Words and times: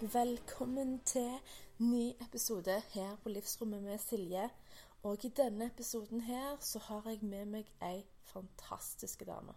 Velkommen 0.00 1.00
til 1.04 1.38
ny 1.78 2.12
episode 2.24 2.82
her 2.90 3.16
på 3.16 3.28
Livsrommet 3.28 3.82
med 3.82 3.98
Silje. 3.98 4.50
Og 5.02 5.24
i 5.24 5.28
denne 5.28 5.66
episoden 5.66 6.20
her 6.20 6.56
så 6.60 6.78
har 6.78 7.02
jeg 7.04 7.18
med 7.22 7.44
meg 7.44 7.68
ei 7.84 8.06
fantastisk 8.30 9.26
dame. 9.28 9.52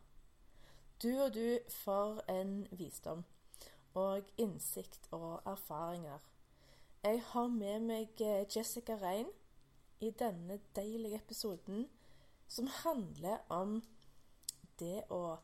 Du 1.03 1.08
og 1.16 1.31
du 1.34 1.59
får 1.70 2.20
en 2.36 2.67
visdom 2.72 3.23
og 3.94 4.36
innsikt 4.38 5.08
og 5.12 5.40
erfaringer. 5.45 6.20
Jeg 7.03 7.23
har 7.31 7.48
med 7.48 7.80
meg 7.80 8.22
eh, 8.22 8.44
Jessica 8.58 9.00
Rein 9.00 9.31
i 10.02 10.12
denne 10.12 10.59
deilige 10.75 11.23
episoden 11.23 11.88
som 12.48 12.67
handler 12.84 13.39
om 13.48 13.80
det 14.80 15.05
å 15.08 15.38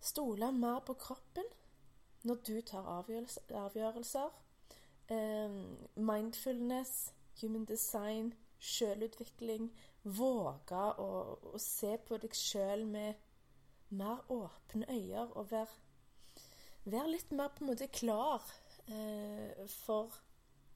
stole 0.00 0.52
mer 0.56 0.80
på 0.88 0.96
kroppen 0.96 1.44
når 2.22 2.34
du 2.34 2.60
tar 2.60 2.86
avgjørelser. 2.86 4.30
eh, 5.08 5.50
mindfulness, 5.96 7.14
human 7.40 7.64
design, 7.64 8.34
selvutvikling. 8.58 9.70
Våge 10.04 10.82
å, 11.00 11.08
å, 11.52 11.58
se 11.58 11.96
på 12.06 12.16
deg 12.22 12.34
sjøl 12.36 12.86
med 12.88 13.14
mer 13.90 14.22
åpne 14.32 14.86
øyne 14.88 15.26
og 15.36 15.50
være, 15.50 15.66
være 16.84 17.10
litt 17.10 17.32
mer 17.32 17.50
på 17.52 17.64
en 17.64 17.72
måte 17.72 17.90
klar 17.92 18.44
eh, 18.88 19.66
for 19.68 20.14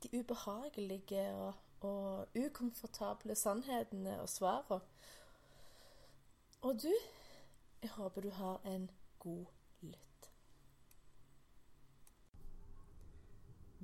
de 0.02 0.10
ubehagelige 0.18 1.28
og, 1.38 1.54
og 1.80 2.36
ukomfortable 2.36 3.36
sannhetene 3.38 4.18
og 4.20 4.28
svarene. 4.28 4.80
Og 6.64 6.80
du, 6.82 6.92
jeg 7.82 7.90
håper 7.90 8.24
du 8.24 8.30
har 8.30 8.60
en 8.64 8.90
god 9.20 9.44
lytt. 9.44 9.63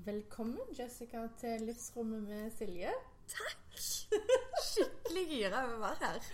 Velkommen, 0.05 0.59
Jessica, 0.79 1.27
til 1.39 1.61
Livsrommet 1.61 2.23
med 2.23 2.51
Silje. 2.51 2.89
Takk! 3.29 3.81
Skikkelig 4.65 5.25
gira 5.29 5.65
over 5.67 5.75
å 5.75 5.81
være 5.83 5.99
her. 6.01 6.29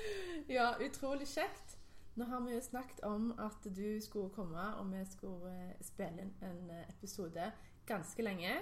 Ja, 0.48 0.66
utrolig 0.86 1.26
kjekt. 1.26 1.74
Nå 2.14 2.28
har 2.30 2.44
vi 2.44 2.54
jo 2.54 2.60
snakket 2.62 3.00
om 3.08 3.32
at 3.42 3.66
du 3.66 3.98
skulle 4.04 4.30
komme, 4.36 4.68
og 4.78 4.92
vi 4.92 5.00
skulle 5.10 5.50
eh, 5.50 5.80
spille 5.82 6.28
inn 6.28 6.30
en 6.46 6.70
eh, 6.76 6.84
episode 6.94 7.48
ganske 7.88 8.22
lenge. 8.22 8.54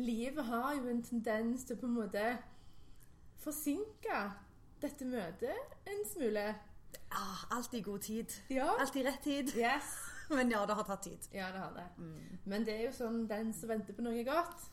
Livet 0.00 0.48
har 0.48 0.72
jo 0.78 0.88
en 0.88 1.02
tendens 1.04 1.66
til 1.68 1.76
på 1.76 1.90
en 1.90 1.98
måte 1.98 2.24
forsinke 3.44 4.22
dette 4.80 5.04
møtet 5.04 5.76
en 5.84 6.06
smule. 6.14 6.46
Ja, 6.96 7.28
alltid 7.58 7.84
god 7.84 8.08
tid. 8.08 8.40
Ja. 8.48 8.72
Alltid 8.78 9.04
rett 9.04 9.20
tid. 9.26 9.52
Yes. 9.58 9.92
Men 10.36 10.50
ja, 10.50 10.64
det 10.66 10.74
har 10.78 10.84
tatt 10.88 11.02
tid. 11.02 11.28
Ja, 11.34 11.50
det 11.52 11.58
har 11.58 11.72
det. 11.74 11.86
Men 12.46 12.64
det 12.64 12.74
er 12.78 12.84
jo 12.86 12.92
sånn 12.96 13.24
den 13.30 13.52
som 13.56 13.68
venter 13.72 13.96
på 13.96 14.02
noe 14.06 14.24
godt, 14.24 14.68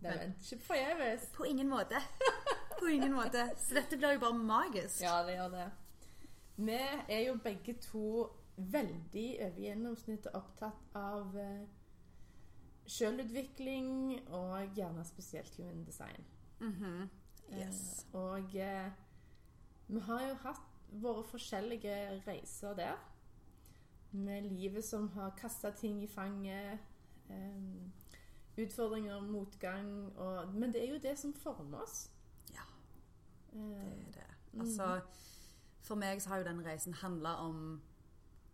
den 0.00 0.10
Men- 0.12 0.18
venter 0.24 0.44
ikke 0.56 0.66
forgjeves. 0.66 1.28
På 1.36 1.46
ingen 1.48 1.68
måte. 1.72 2.00
På 2.78 2.86
ingen 2.92 3.12
måte. 3.16 3.48
Så 3.58 3.74
dette 3.74 3.96
blir 3.98 4.12
jo 4.14 4.20
bare 4.22 4.38
magisk. 4.38 5.00
Ja, 5.02 5.22
det 5.26 5.34
gjør 5.38 5.50
det. 5.56 5.64
Vi 6.58 6.76
er 7.08 7.24
jo 7.26 7.34
begge 7.42 7.74
to 7.82 8.04
veldig 8.58 9.26
over 9.46 9.58
gjennomsnittet 9.62 10.34
opptatt 10.34 10.94
av 10.98 11.36
eh, 11.38 11.66
selvutvikling 12.88 13.90
og 14.34 14.74
gjerne 14.76 15.04
spesielt 15.06 15.54
human 15.58 15.84
design. 15.86 16.24
Mhm. 16.60 17.08
Yes. 17.52 18.04
Eh, 18.12 18.18
og 18.20 18.54
eh, 18.56 18.90
vi 19.88 20.00
har 20.00 20.24
jo 20.28 20.34
hatt 20.42 20.64
våre 21.02 21.22
forskjellige 21.24 21.94
reiser 22.26 22.74
der. 22.76 22.96
Med 24.12 24.42
livet 24.42 24.84
som 24.84 25.08
har 25.08 25.34
kasta 25.36 25.70
ting 25.70 26.02
i 26.02 26.06
fanget. 26.06 26.78
Um, 27.30 27.92
utfordringer, 28.56 29.20
motgang 29.20 30.12
og 30.16 30.54
Men 30.54 30.72
det 30.72 30.82
er 30.84 30.92
jo 30.94 30.98
det 31.02 31.18
som 31.18 31.34
former 31.34 31.82
oss. 31.82 32.10
Ja, 32.54 32.64
Eh, 33.52 33.58
det 34.12 34.22
er 34.22 34.34
det. 34.52 34.60
Altså, 34.60 35.00
for 35.80 35.94
meg 35.96 36.22
så 36.22 36.28
har 36.28 36.38
jo 36.38 36.44
den 36.44 36.64
reisen 36.64 36.94
handla 36.94 37.36
om 37.44 37.80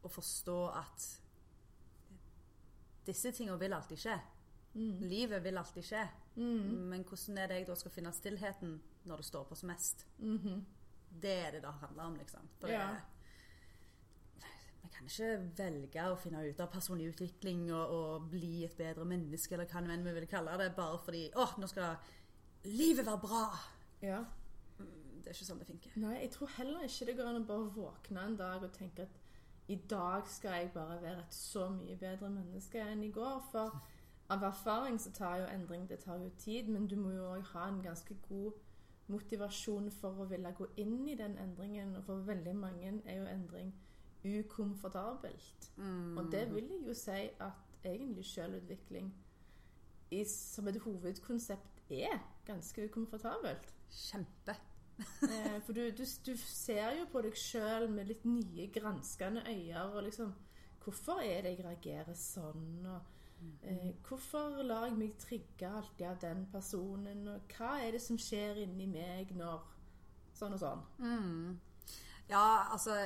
å 0.04 0.08
forstå 0.08 0.58
at 0.68 1.06
disse 3.06 3.32
tingene 3.32 3.58
vil 3.60 3.72
alltid 3.72 3.98
skje. 4.00 4.18
Livet 5.00 5.42
vil 5.44 5.58
alltid 5.58 5.82
skje. 5.86 6.04
Men 6.90 7.04
hvordan 7.04 7.38
er 7.38 7.46
det 7.46 7.54
jeg 7.60 7.66
da 7.66 7.74
skal 7.74 7.90
finne 7.94 8.12
stillheten 8.12 8.80
når 9.04 9.16
det 9.16 9.24
står 9.24 9.44
på 9.44 9.54
som 9.54 9.68
mest? 9.68 10.06
Det 11.22 11.34
er 11.46 11.50
det 11.52 11.62
det 11.62 11.72
handler 11.80 12.04
om, 12.04 12.16
liksom. 12.16 12.48
For 12.58 12.66
det, 12.66 12.74
Ja. 12.74 12.94
Vi 14.84 14.92
kan 14.92 15.08
ikke 15.08 15.30
velge 15.56 16.06
å 16.12 16.16
finne 16.20 16.44
ut 16.44 16.60
av 16.60 16.70
personlig 16.72 17.08
utvikling 17.14 17.66
og, 17.72 17.94
og 17.96 18.28
bli 18.34 18.64
et 18.66 18.76
bedre 18.76 19.06
menneske, 19.08 19.56
eller 19.56 19.70
hva 19.70 19.80
enn 19.80 20.04
vi 20.04 20.14
vil 20.18 20.28
kalle 20.28 20.56
det, 20.60 20.70
bare 20.76 21.00
fordi 21.04 21.26
å, 21.40 21.46
nå 21.58 21.68
skal 21.70 21.96
livet 22.68 23.06
være 23.06 23.22
bra. 23.24 23.44
ja. 24.04 24.24
Det 25.24 25.30
er 25.30 25.36
ikke 25.38 25.46
sånn 25.48 25.60
det 25.62 25.66
funker. 25.70 25.92
Nei, 26.02 26.16
jeg 26.20 26.30
tror 26.34 26.50
heller 26.58 26.82
ikke 26.84 27.06
det 27.08 27.14
går 27.16 27.28
an 27.30 27.38
å 27.38 27.46
bare 27.48 27.68
våkne 27.72 28.24
en 28.28 28.34
dag 28.36 28.64
og 28.66 28.74
tenke 28.76 29.06
at 29.06 29.20
i 29.72 29.78
dag 29.88 30.26
skal 30.28 30.58
jeg 30.58 30.72
bare 30.74 30.98
være 31.00 31.22
et 31.22 31.36
så 31.36 31.70
mye 31.72 31.96
bedre 31.96 32.28
menneske 32.28 32.82
enn 32.84 33.06
i 33.06 33.08
går. 33.14 33.38
For 33.48 33.78
av 34.34 34.44
erfaring 34.44 34.98
så 35.00 35.14
tar 35.16 35.38
jo 35.40 35.46
endring 35.48 35.86
det 35.88 36.02
tar 36.02 36.20
jo 36.20 36.28
tid, 36.42 36.68
men 36.68 36.84
du 36.90 36.98
må 37.00 37.14
jo 37.14 37.30
òg 37.30 37.48
ha 37.54 37.70
en 37.70 37.80
ganske 37.86 38.18
god 38.28 38.52
motivasjon 39.08 39.88
for 39.96 40.20
å 40.20 40.28
ville 40.28 40.52
gå 40.58 40.68
inn 40.80 41.08
i 41.08 41.16
den 41.16 41.38
endringen. 41.40 41.96
Og 41.96 42.04
for 42.04 42.28
veldig 42.28 42.54
mange 42.60 42.92
er 43.06 43.22
jo 43.22 43.30
endring 43.32 43.72
ukomfortabelt. 44.24 45.70
Og 46.18 46.32
det 46.32 46.46
vil 46.54 46.68
jeg 46.70 46.86
jo 46.88 46.94
si 46.94 47.20
at 47.40 47.84
egentlig 47.84 48.24
selvutvikling 48.26 49.14
i, 50.10 50.24
som 50.24 50.68
et 50.68 50.80
hovedkonsept 50.80 51.90
er 51.90 52.18
ganske 52.46 52.84
ukomfortabelt. 52.88 53.74
Kjempe. 53.90 54.56
Eh, 55.22 55.60
for 55.66 55.72
du, 55.72 55.90
du, 55.90 56.04
du 56.26 56.36
ser 56.36 56.94
jo 56.98 57.06
på 57.12 57.22
deg 57.24 57.36
sjøl 57.38 57.88
med 57.90 58.08
litt 58.08 58.24
nye, 58.28 58.68
granskende 58.72 59.42
øyne. 59.48 59.84
Og 59.92 60.02
liksom 60.08 60.34
Hvorfor 60.84 61.22
er 61.24 61.40
det 61.42 61.54
jeg 61.54 61.64
reagerer 61.64 62.16
sånn? 62.18 62.84
Og 62.84 63.62
eh, 63.64 63.94
hvorfor 64.04 64.58
lar 64.62 64.84
jeg 64.90 64.98
meg 65.00 65.14
trigge 65.16 65.70
alltid 65.70 66.04
av 66.10 66.18
den 66.20 66.42
personen? 66.52 67.22
Og 67.32 67.54
hva 67.56 67.78
er 67.80 67.96
det 67.96 68.02
som 68.04 68.18
skjer 68.20 68.60
inni 68.66 68.86
meg 68.92 69.32
når 69.36 69.70
Sånn 70.34 70.56
og 70.56 70.58
sånn. 70.58 70.80
Ja, 72.26 72.66
altså 72.74 72.96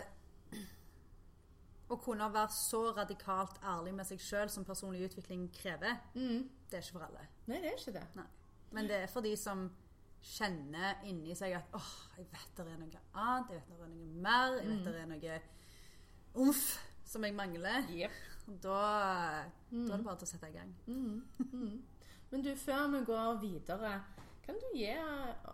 Å 1.88 1.96
kunne 2.04 2.28
være 2.32 2.52
så 2.52 2.82
radikalt 2.96 3.60
ærlig 3.64 3.94
med 3.96 4.08
seg 4.08 4.20
sjøl 4.20 4.50
som 4.52 4.66
personlig 4.68 5.06
utvikling 5.08 5.46
krever, 5.54 6.02
det 6.12 6.76
er 6.76 6.82
ikke 6.84 6.98
for 6.98 7.06
alle. 7.06 7.26
Nei, 7.48 7.60
det 7.62 7.70
er 7.70 7.78
ikke 7.78 7.94
det. 7.96 8.06
Nei. 8.18 8.26
Men 8.76 8.88
det 8.90 8.98
er 9.02 9.12
for 9.12 9.24
de 9.24 9.32
som 9.40 9.68
kjenner 10.20 11.04
inni 11.08 11.34
seg 11.38 11.54
at 11.56 11.76
åh, 11.78 11.92
jeg 12.18 12.26
vet 12.32 12.56
det 12.58 12.66
er 12.66 12.80
noe 12.80 13.02
annet, 13.14 13.52
jeg 13.54 13.60
vet 13.60 13.68
det 13.70 13.78
er 13.78 13.92
noe 13.94 14.22
mer, 14.26 14.58
jeg 14.58 14.68
vet 14.68 14.88
det 14.88 14.96
er 15.00 15.12
noe 15.12 15.38
umf 16.44 16.64
som 17.08 17.24
jeg 17.24 17.36
mangler. 17.36 17.86
Yep. 17.94 18.18
Da, 18.48 18.80
da 19.70 19.92
er 19.92 19.96
det 19.96 20.04
bare 20.04 20.18
til 20.20 20.28
å 20.28 20.30
sette 20.30 20.50
i 20.50 20.56
gang. 20.56 20.74
Men 22.30 22.44
du, 22.44 22.50
før 22.60 22.88
vi 22.92 23.00
går 23.08 23.40
videre, 23.40 23.94
kan 24.44 24.56
du 24.60 24.66
gi 24.76 24.90
eh, 24.92 25.48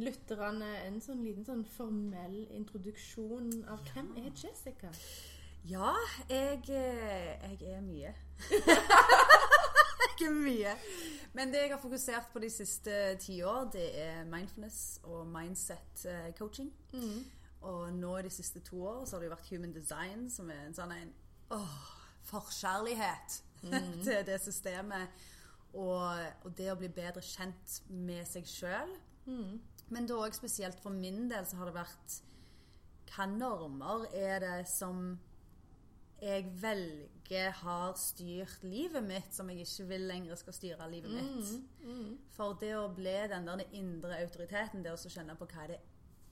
lytterne 0.00 0.68
en 0.86 1.00
sånn 1.04 1.22
liten 1.24 1.46
sånn 1.46 1.64
formell 1.76 2.42
introduksjon 2.56 3.62
av 3.72 3.80
hvem 3.90 4.12
er 4.20 4.30
Jessica? 4.32 4.92
Ja, 5.68 5.92
jeg, 6.28 6.62
eh, 6.68 7.60
jeg 7.60 7.72
er 7.74 7.80
mye. 7.84 8.14
jeg 10.20 10.28
er 10.28 10.32
mye. 10.34 10.72
Men 11.32 11.52
det 11.52 11.60
jeg 11.62 11.70
har 11.74 11.82
fokusert 11.82 12.30
på 12.32 12.38
de 12.42 12.50
siste 12.50 13.16
ti 13.20 13.42
år, 13.42 13.68
det 13.72 13.90
er 14.00 14.24
mindfulness 14.24 15.00
og 15.02 15.26
mindset 15.26 16.06
coaching. 16.38 16.72
coaching. 16.90 17.26
Og 17.60 17.92
nå 17.92 18.16
i 18.18 18.22
de 18.22 18.30
siste 18.32 18.60
to 18.64 18.86
år 18.86 19.04
så 19.04 19.16
har 19.16 19.20
det 19.20 19.28
jo 19.28 19.34
vært 19.34 19.50
human 19.52 19.74
design, 19.76 20.30
som 20.32 20.48
er 20.50 20.64
en 20.64 20.74
sånn 20.76 20.94
en 20.96 21.12
åh, 21.52 21.76
forkjærlighet 22.30 23.36
til 24.06 24.24
det 24.26 24.40
systemet. 24.40 25.12
Og, 25.76 26.24
og 26.42 26.54
det 26.56 26.70
å 26.72 26.78
bli 26.80 26.88
bedre 26.90 27.22
kjent 27.22 27.80
med 27.92 28.24
seg 28.26 28.48
sjøl. 28.48 28.96
Men 29.90 30.06
da 30.08 30.16
òg 30.24 30.34
spesielt 30.34 30.80
for 30.82 30.94
min 30.94 31.28
del 31.30 31.44
så 31.46 31.60
har 31.60 31.68
det 31.68 31.76
vært 31.76 32.16
Hva 33.10 33.26
normer 33.28 34.08
er 34.16 34.40
det 34.42 34.56
som 34.70 35.18
jeg 36.20 36.50
velger 36.60 37.54
har 37.62 37.94
styrt 37.96 38.64
livet 38.66 39.04
mitt, 39.06 39.30
som 39.34 39.48
jeg 39.50 39.64
ikke 39.64 39.86
vil 39.92 40.06
lenger 40.10 40.36
skal 40.40 40.56
styre 40.56 40.90
livet 40.90 41.14
mitt. 41.14 41.52
For 42.36 42.58
det 42.60 42.74
å 42.76 42.88
bli 42.94 43.16
den 43.30 43.48
der 43.48 43.62
indre 43.78 44.18
autoriteten, 44.20 44.84
det 44.84 44.92
å 44.92 45.00
så 45.00 45.12
kjenne 45.12 45.36
på 45.38 45.48
hva 45.50 45.68
det 45.70 45.80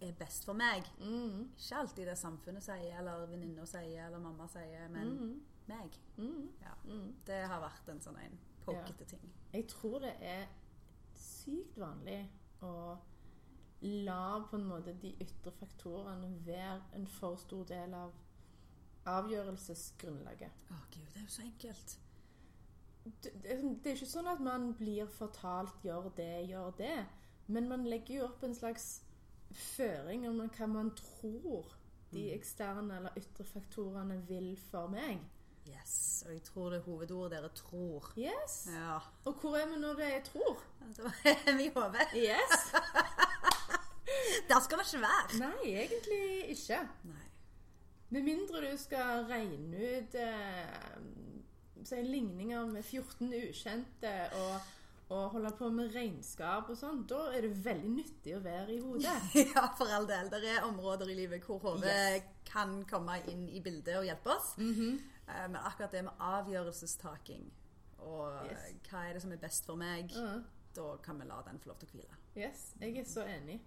er 0.00 0.12
best 0.14 0.44
for 0.46 0.54
meg 0.54 0.84
Ikke 1.02 1.78
alltid 1.80 2.06
det 2.06 2.18
samfunnet 2.20 2.62
sier, 2.62 2.92
eller 3.00 3.26
venninna 3.26 3.64
sier, 3.66 4.06
eller 4.06 4.22
mamma 4.22 4.46
sier, 4.52 4.86
men 4.94 5.40
meg. 5.68 5.98
Ja. 6.62 6.74
Det 7.26 7.42
har 7.50 7.60
vært 7.60 7.88
en 7.92 8.00
sånn 8.00 8.18
en 8.22 8.38
pokete 8.64 9.04
ting. 9.08 9.24
Jeg 9.52 9.66
tror 9.70 10.00
det 10.04 10.14
er 10.20 10.46
sykt 11.18 11.78
vanlig 11.80 12.22
å 12.64 12.98
la 13.82 14.22
på 14.50 14.58
en 14.58 14.66
måte 14.66 14.94
de 15.02 15.12
ytre 15.22 15.52
faktorene 15.54 16.30
være 16.46 16.80
en 16.98 17.06
for 17.18 17.38
stor 17.38 17.66
del 17.70 17.94
av 17.94 18.14
avgjørelsesgrunnlaget. 19.14 20.62
Å 20.74 20.78
gud, 20.92 21.08
det 21.14 21.22
er 21.22 21.26
jo 21.26 21.34
så 21.34 21.44
enkelt. 21.46 21.96
Det, 23.08 23.32
det, 23.42 23.56
det 23.84 23.92
er 23.92 23.96
ikke 23.96 24.10
sånn 24.10 24.28
at 24.28 24.40
man 24.44 24.72
blir 24.76 25.08
fortalt 25.18 25.84
'gjør 25.84 26.10
det, 26.16 26.32
gjør 26.50 26.74
det', 26.80 27.06
men 27.48 27.68
man 27.68 27.86
legger 27.88 28.18
jo 28.18 28.28
opp 28.28 28.44
en 28.44 28.54
slags 28.54 28.88
føring 29.48 30.28
om 30.28 30.42
hva 30.44 30.66
man 30.68 30.90
tror 30.96 31.72
de 32.12 32.28
eksterne 32.32 32.96
eller 33.00 33.16
ytre 33.20 33.44
faktorene 33.44 34.20
vil 34.28 34.56
for 34.70 34.88
meg. 34.92 35.20
Yes, 35.68 36.24
og 36.26 36.32
jeg 36.32 36.42
tror 36.46 36.70
det 36.72 36.78
er 36.78 36.84
hovedordet 36.86 37.32
dere 37.36 37.48
tror. 37.56 38.12
Yes. 38.16 38.68
Ja. 38.72 38.98
Og 39.24 39.40
hvor 39.40 39.56
er 39.56 39.68
vi 39.68 39.80
når 39.80 39.98
det 40.00 40.08
er 40.14 40.22
tror? 40.24 40.62
Da 40.96 41.12
er 41.28 41.56
vi 41.56 41.68
i 41.68 41.72
hodet. 41.74 42.08
Yes. 42.16 42.70
Der 44.48 44.60
skal 44.64 44.80
vi 44.80 44.86
ikke 44.86 45.02
være. 45.04 45.40
Nei, 45.42 45.74
egentlig 45.82 46.22
ikke. 46.54 46.80
Nei. 47.04 47.27
Med 48.10 48.22
mindre 48.24 48.60
du 48.70 48.76
skal 48.80 49.26
regne 49.28 49.76
ut 49.98 50.14
eh, 50.14 50.98
si, 51.84 51.98
ligninger 52.02 52.66
med 52.72 52.82
14 52.84 53.28
ukjente 53.36 54.12
og, 54.38 54.70
og 55.12 55.26
holde 55.34 55.50
på 55.58 55.68
med 55.72 55.92
regnskap 55.94 56.70
og 56.72 56.76
sånn, 56.80 57.02
da 57.10 57.20
er 57.36 57.44
det 57.44 57.52
veldig 57.64 57.90
nyttig 57.98 58.34
å 58.38 58.40
være 58.44 58.74
i 58.76 58.80
hodet. 58.80 59.12
Ja, 59.54 59.66
for 59.76 59.92
all 59.92 60.08
del. 60.08 60.30
Det 60.32 60.40
er 60.54 60.64
områder 60.66 61.12
i 61.12 61.18
livet 61.20 61.44
hvor 61.44 61.60
hodet 61.66 61.92
Yes. 61.92 62.22
kan 62.48 62.78
komme 62.88 63.18
inn 63.28 63.46
i 63.52 63.60
bildet 63.60 63.98
og 64.00 64.06
hjelpe 64.08 64.32
oss. 64.38 64.54
Eh, 64.58 65.46
Men 65.48 65.60
akkurat 65.60 65.92
det 65.92 66.04
med 66.08 66.16
avgjørelsestaking 66.18 67.44
og 68.08 68.38
Yes. 68.48 68.68
eh, 68.70 68.76
hva 68.88 69.04
er 69.08 69.12
det 69.18 69.22
som 69.26 69.32
er 69.36 69.42
best 69.42 69.66
for 69.68 69.76
meg, 69.76 70.12
Ja. 70.16 70.38
da 70.76 70.96
kan 71.04 71.18
vi 71.20 71.26
la 71.28 71.42
den 71.44 71.58
få 71.60 71.68
lov 71.74 71.78
til 71.82 71.88
å 71.88 71.92
hvile. 71.98 72.16
Yes, 72.36 72.70
jeg 72.80 72.96
er 72.96 73.04
så 73.04 73.24
enig. 73.28 73.60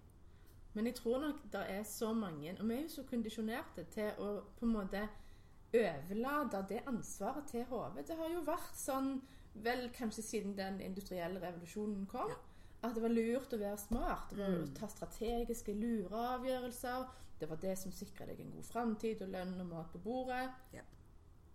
Men 0.74 0.86
jeg 0.86 0.96
tror 0.96 1.20
nok 1.20 1.42
det 1.52 1.62
er 1.70 1.84
så 1.84 2.14
mange, 2.14 2.54
og 2.60 2.68
vi 2.70 2.74
er 2.78 2.82
jo 2.86 2.90
så 2.90 3.04
kondisjonerte 3.04 3.84
til 3.92 4.12
å 4.24 4.30
på 4.60 4.66
en 4.66 4.72
måte 4.74 5.02
overlate 5.74 6.62
det 6.70 6.82
ansvaret 6.88 7.48
til 7.52 7.64
hodet. 7.70 8.08
Det 8.08 8.16
har 8.20 8.30
jo 8.34 8.42
vært 8.48 8.76
sånn, 8.80 9.22
vel 9.64 9.90
kanskje 9.96 10.24
siden 10.24 10.56
den 10.58 10.80
industrielle 10.82 11.40
revolusjonen 11.44 12.06
kom, 12.08 12.30
Ja. 12.30 12.36
at 12.84 12.96
det 12.96 13.02
var 13.04 13.10
lurt 13.10 13.54
å 13.54 13.60
være 13.60 13.78
smart. 13.78 14.30
Det 14.30 14.38
var 14.40 14.64
å 14.64 14.74
ta 14.76 14.88
strategiske, 14.88 15.74
lure 15.74 16.16
avgjørelser. 16.38 17.08
Det 17.40 17.50
var 17.50 17.56
det 17.58 17.78
som 17.78 17.92
sikra 17.92 18.26
deg 18.26 18.40
en 18.40 18.52
god 18.52 18.64
framtid 18.66 19.22
og 19.22 19.30
lønn 19.30 19.60
og 19.62 19.68
mat 19.68 19.92
på 19.92 19.98
bordet. 20.00 20.50
Ja. 20.74 20.82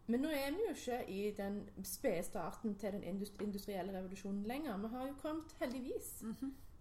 Men 0.08 0.20
nå 0.22 0.28
er 0.28 0.50
vi 0.52 0.62
jo 0.68 0.72
ikke 0.74 1.08
i 1.08 1.30
den 1.36 1.68
spede 1.82 2.22
starten 2.22 2.74
til 2.78 2.92
den 2.92 3.02
indus- 3.02 3.40
industrielle 3.42 3.92
revolusjonen 3.92 4.44
lenger. 4.46 4.76
Vi 4.78 4.88
har 4.88 5.06
jo 5.08 5.14
kommet, 5.22 5.52
heldigvis, 5.60 6.22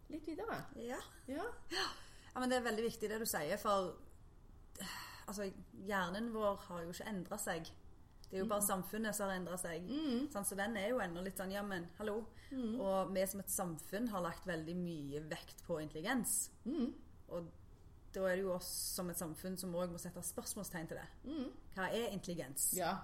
litt 0.09 0.25
videre. 0.27 0.65
Ja. 0.75 0.97
Ja. 1.27 1.43
Ja, 2.35 2.41
men 2.43 2.51
det 2.51 2.57
er 2.59 2.65
veldig 2.67 2.83
viktig 2.83 3.07
det 3.07 3.17
du 3.21 3.25
sier, 3.29 3.55
for 3.61 3.93
altså, 5.29 5.47
hjernen 5.87 6.33
vår 6.33 6.57
har 6.67 6.81
jo 6.83 6.91
ikke 6.91 7.07
endra 7.07 7.37
seg. 7.39 7.69
Det 8.25 8.39
er 8.39 8.41
jo 8.41 8.47
bare 8.49 8.65
samfunnet 8.65 9.15
som 9.15 9.29
har 9.29 9.37
endra 9.39 9.55
seg. 9.61 9.85
Sånn, 10.33 10.43
så 10.49 10.57
den 10.59 10.75
er 10.75 10.89
jo 10.91 10.97
ennå 10.99 11.21
litt 11.23 11.37
sånn 11.39 11.53
Ja, 11.53 11.61
men 11.63 11.85
hallo. 11.99 12.25
Og 12.51 13.13
vi 13.15 13.23
som 13.29 13.39
et 13.39 13.53
samfunn 13.53 14.09
har 14.11 14.23
lagt 14.25 14.47
veldig 14.49 14.75
mye 14.75 15.21
vekt 15.31 15.63
på 15.67 15.77
intelligens. 15.79 16.49
Og 17.31 17.47
da 18.15 18.25
er 18.27 18.35
det 18.35 18.43
jo 18.43 18.51
oss 18.55 18.67
som 18.95 19.09
et 19.11 19.19
samfunn 19.19 19.55
som 19.59 19.75
òg 19.75 19.93
må 19.93 20.01
sette 20.01 20.23
spørsmålstegn 20.25 20.89
til 20.91 20.99
det. 20.99 21.07
Hva 21.77 21.87
er 21.87 22.11
intelligens? 22.11 22.73
Ja. 22.75 22.97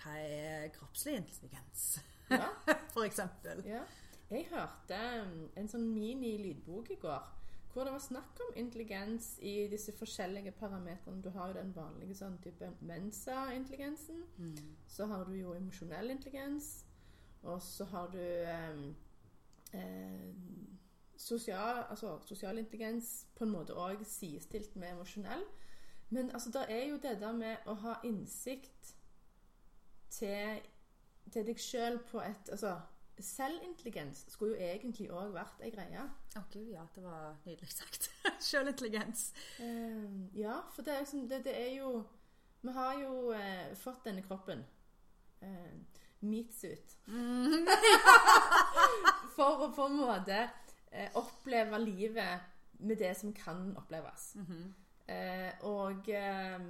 Hva 0.00 0.16
er 0.18 0.66
kroppslig 0.74 1.20
intelligens? 1.20 2.00
Ja. 2.32 2.48
For 2.96 3.06
eksempel. 3.06 3.62
ja. 3.68 3.84
Jeg 4.32 4.46
hørte 4.48 4.98
um, 5.20 5.32
en 5.60 5.66
sånn 5.68 5.84
mini-lydbok 5.92 6.90
i 6.94 6.98
går 7.02 7.30
hvor 7.72 7.84
det 7.84 7.92
var 7.92 7.98
snakk 8.04 8.40
om 8.40 8.56
intelligens 8.56 9.38
i 9.40 9.68
disse 9.70 9.92
forskjellige 9.96 10.52
parametrene. 10.52 11.22
Du 11.22 11.30
har 11.30 11.48
jo 11.48 11.60
den 11.60 11.72
vanlige 11.76 12.14
sånn 12.18 12.38
type 12.44 12.68
mensa-intelligensen. 12.80 14.24
Så 14.88 15.06
har 15.06 15.24
du 15.24 15.32
jo 15.38 15.54
emosjonell 15.56 16.10
intelligens. 16.10 16.84
Og 17.42 17.62
så 17.62 17.84
har 17.84 18.10
du 18.12 18.20
eh, 18.20 18.82
eh, 19.72 20.34
sosial, 21.16 21.84
altså, 21.90 22.18
sosial 22.20 22.58
intelligens 22.58 23.26
på 23.34 23.44
en 23.44 23.50
måte 23.50 23.74
òg 23.74 24.04
sidestilt 24.06 24.76
med 24.76 24.92
emosjonell. 24.92 25.44
Men 26.10 26.30
altså, 26.30 26.50
det 26.50 26.66
er 26.68 26.88
jo 26.88 27.00
det 27.02 27.20
der 27.20 27.32
med 27.32 27.56
å 27.66 27.74
ha 27.74 27.94
innsikt 28.04 28.94
til, 30.12 30.60
til 31.32 31.46
deg 31.46 31.60
sjøl 31.60 31.98
på 32.10 32.20
et 32.20 32.52
Altså, 32.52 32.76
selvintelligens 33.18 34.24
skulle 34.32 34.56
jo 34.56 34.70
egentlig 34.70 35.10
òg 35.12 35.34
vært 35.34 35.60
ei 35.62 35.72
greie. 35.74 36.06
Å 36.38 36.44
gud, 36.52 36.70
ja. 36.72 36.86
Det 36.94 37.04
var 37.04 37.36
nydelig 37.44 37.74
sagt. 37.74 38.08
Selvintelligens. 38.50 39.32
Uh, 39.60 40.28
ja, 40.36 40.62
for 40.72 40.86
det 40.86 40.94
er, 40.94 41.04
liksom, 41.04 41.26
det, 41.28 41.44
det 41.44 41.56
er 41.58 41.74
jo 41.76 42.04
Vi 42.62 42.72
har 42.72 42.94
jo 43.00 43.32
uh, 43.34 43.74
fått 43.74 44.04
denne 44.06 44.22
kroppen. 44.22 44.62
Uh, 45.42 45.82
meatsuit. 46.22 46.96
For 49.36 49.64
å 49.64 49.70
på 49.74 49.86
en 49.88 49.98
måte 49.98 50.38
eh, 50.92 51.10
oppleve 51.18 51.78
livet 51.82 52.48
med 52.82 52.98
det 53.00 53.14
som 53.18 53.32
kan 53.34 53.72
oppleves. 53.78 54.32
eh, 55.06 55.50
og 55.66 56.08
eh, 56.08 56.60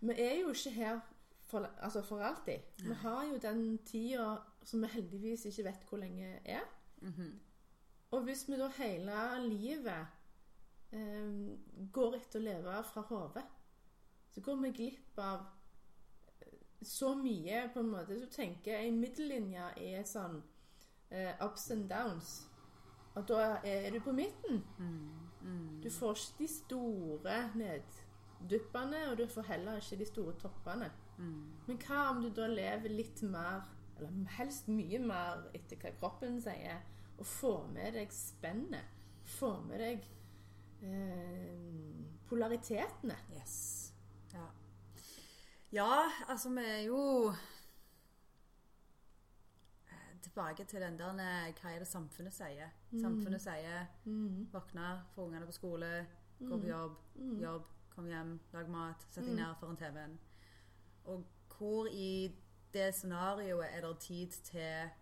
vi 0.00 0.18
er 0.22 0.40
jo 0.40 0.54
ikke 0.54 0.74
her 0.76 1.00
for, 1.46 1.68
altså 1.80 2.02
for 2.02 2.22
alltid. 2.26 2.64
Vi 2.82 2.94
har 3.02 3.24
jo 3.30 3.38
den 3.42 3.78
tida 3.86 4.36
som 4.66 4.82
vi 4.82 4.88
heldigvis 4.90 5.44
ikke 5.46 5.64
vet 5.68 5.84
hvor 5.88 6.00
lenge 6.02 6.32
er. 6.44 6.64
Og 8.10 8.22
hvis 8.26 8.44
vi 8.48 8.56
da 8.58 8.66
hele 8.78 9.20
livet 9.44 10.06
eh, 10.92 11.30
går 11.92 12.16
etter 12.18 12.40
å 12.40 12.46
leve 12.46 12.80
fra 12.90 13.02
hodet, 13.10 13.44
så 14.34 14.40
går 14.44 14.58
vi 14.62 14.70
glipp 14.80 15.18
av 15.22 15.44
eh, 16.42 16.58
så 16.82 17.14
mye 17.18 17.68
på 17.74 17.80
en 17.82 17.90
måte 17.92 18.18
Du 18.18 18.26
tenker 18.30 18.78
ei 18.80 18.90
middellinje 18.94 19.70
er 19.82 20.04
sånn 20.06 20.40
eh, 21.10 21.32
ups 21.46 21.70
and 21.74 21.88
downs. 21.90 22.34
Og 23.16 23.24
da 23.30 23.60
er 23.64 23.90
du 23.94 24.00
på 24.04 24.12
midten. 24.12 24.62
Du 25.82 25.90
får 25.90 26.18
ikke 26.18 26.38
de 26.42 26.48
store 26.52 27.36
nedduppene, 27.56 29.06
og 29.10 29.16
du 29.18 29.26
får 29.30 29.46
heller 29.52 29.78
ikke 29.80 29.96
de 30.02 30.06
store 30.10 30.34
toppene. 30.42 30.90
Men 31.66 31.78
hva 31.86 32.10
om 32.10 32.20
du 32.22 32.28
da 32.34 32.46
lever 32.50 32.92
litt 32.92 33.22
mer, 33.22 33.62
eller 33.96 34.28
helst 34.36 34.68
mye 34.68 35.00
mer 35.00 35.46
etter 35.56 35.80
hva 35.80 35.92
kroppen 36.00 36.40
sier, 36.42 36.82
og 37.16 37.26
få 37.26 37.52
med 37.72 37.96
deg 37.96 38.12
spennet? 38.12 38.94
Få 39.26 39.56
med 39.66 39.80
deg 39.82 40.04
eh, 40.84 42.06
polaritetene? 42.28 43.16
Yes. 43.34 43.56
Ja. 44.34 44.46
ja, 45.72 46.10
altså 46.28 46.50
vi 46.52 46.64
er 46.66 46.82
jo 46.86 47.00
eh, 49.88 50.12
Tilbake 50.22 50.64
til 50.68 50.84
den 50.84 50.98
der 51.00 51.22
eh, 51.22 51.54
Hva 51.56 51.72
er 51.72 51.78
det 51.80 51.88
samfunnet 51.88 52.36
sier? 52.36 52.74
Samfunnet 52.92 53.42
sier 53.42 53.88
våkne, 54.52 54.90
få 55.14 55.26
ungene 55.30 55.48
på 55.48 55.56
skole, 55.56 55.92
gå 56.38 56.60
på 56.60 56.68
jobb, 56.68 57.00
jobb, 57.40 57.72
kom 57.94 58.06
hjem, 58.12 58.36
lag 58.52 58.68
mat, 58.68 59.06
sett 59.08 59.24
deg 59.24 59.38
ned 59.38 59.56
foran 59.60 59.80
TV-en. 59.80 60.18
Og 61.08 61.24
hvor 61.56 61.88
i 61.88 62.28
det 62.76 62.90
scenarioet 62.94 63.72
er 63.72 63.82
det 63.86 63.94
tid 64.04 64.36
til 64.50 64.92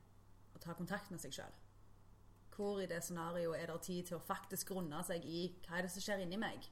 å 0.54 0.62
ta 0.62 0.74
kontakt 0.78 1.10
med 1.12 1.20
seg 1.22 1.34
sjøl? 1.36 1.60
Hvor 2.54 2.78
i 2.78 2.86
det 2.86 3.00
scenarioet 3.02 3.58
er 3.64 3.72
det 3.72 3.80
tid 3.82 4.06
til 4.06 4.16
å 4.20 4.22
faktisk 4.22 4.70
grunne 4.70 5.00
seg 5.06 5.24
i 5.26 5.48
hva 5.66 5.80
er 5.80 5.88
det 5.88 5.90
som 5.90 6.04
skjer 6.06 6.22
inni 6.22 6.38
meg? 6.38 6.62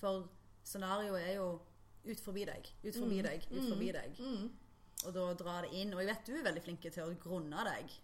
For 0.00 0.26
scenarioet 0.66 1.22
er 1.28 1.36
jo 1.38 1.48
ut 2.04 2.20
forbi 2.20 2.42
deg, 2.48 2.66
ut 2.84 2.96
forbi 2.98 3.20
deg, 3.24 3.46
ut 3.54 3.68
forbi 3.70 3.92
deg. 3.94 4.18
Og 5.04 5.12
da 5.12 5.22
drar 5.36 5.66
det 5.66 5.76
inn. 5.76 5.92
Og 5.94 6.00
jeg 6.02 6.08
vet 6.10 6.26
du 6.26 6.32
er 6.38 6.44
veldig 6.46 6.62
flink 6.64 6.82
til 6.84 7.04
å 7.04 7.14
grunne 7.20 7.62
deg. 7.68 7.94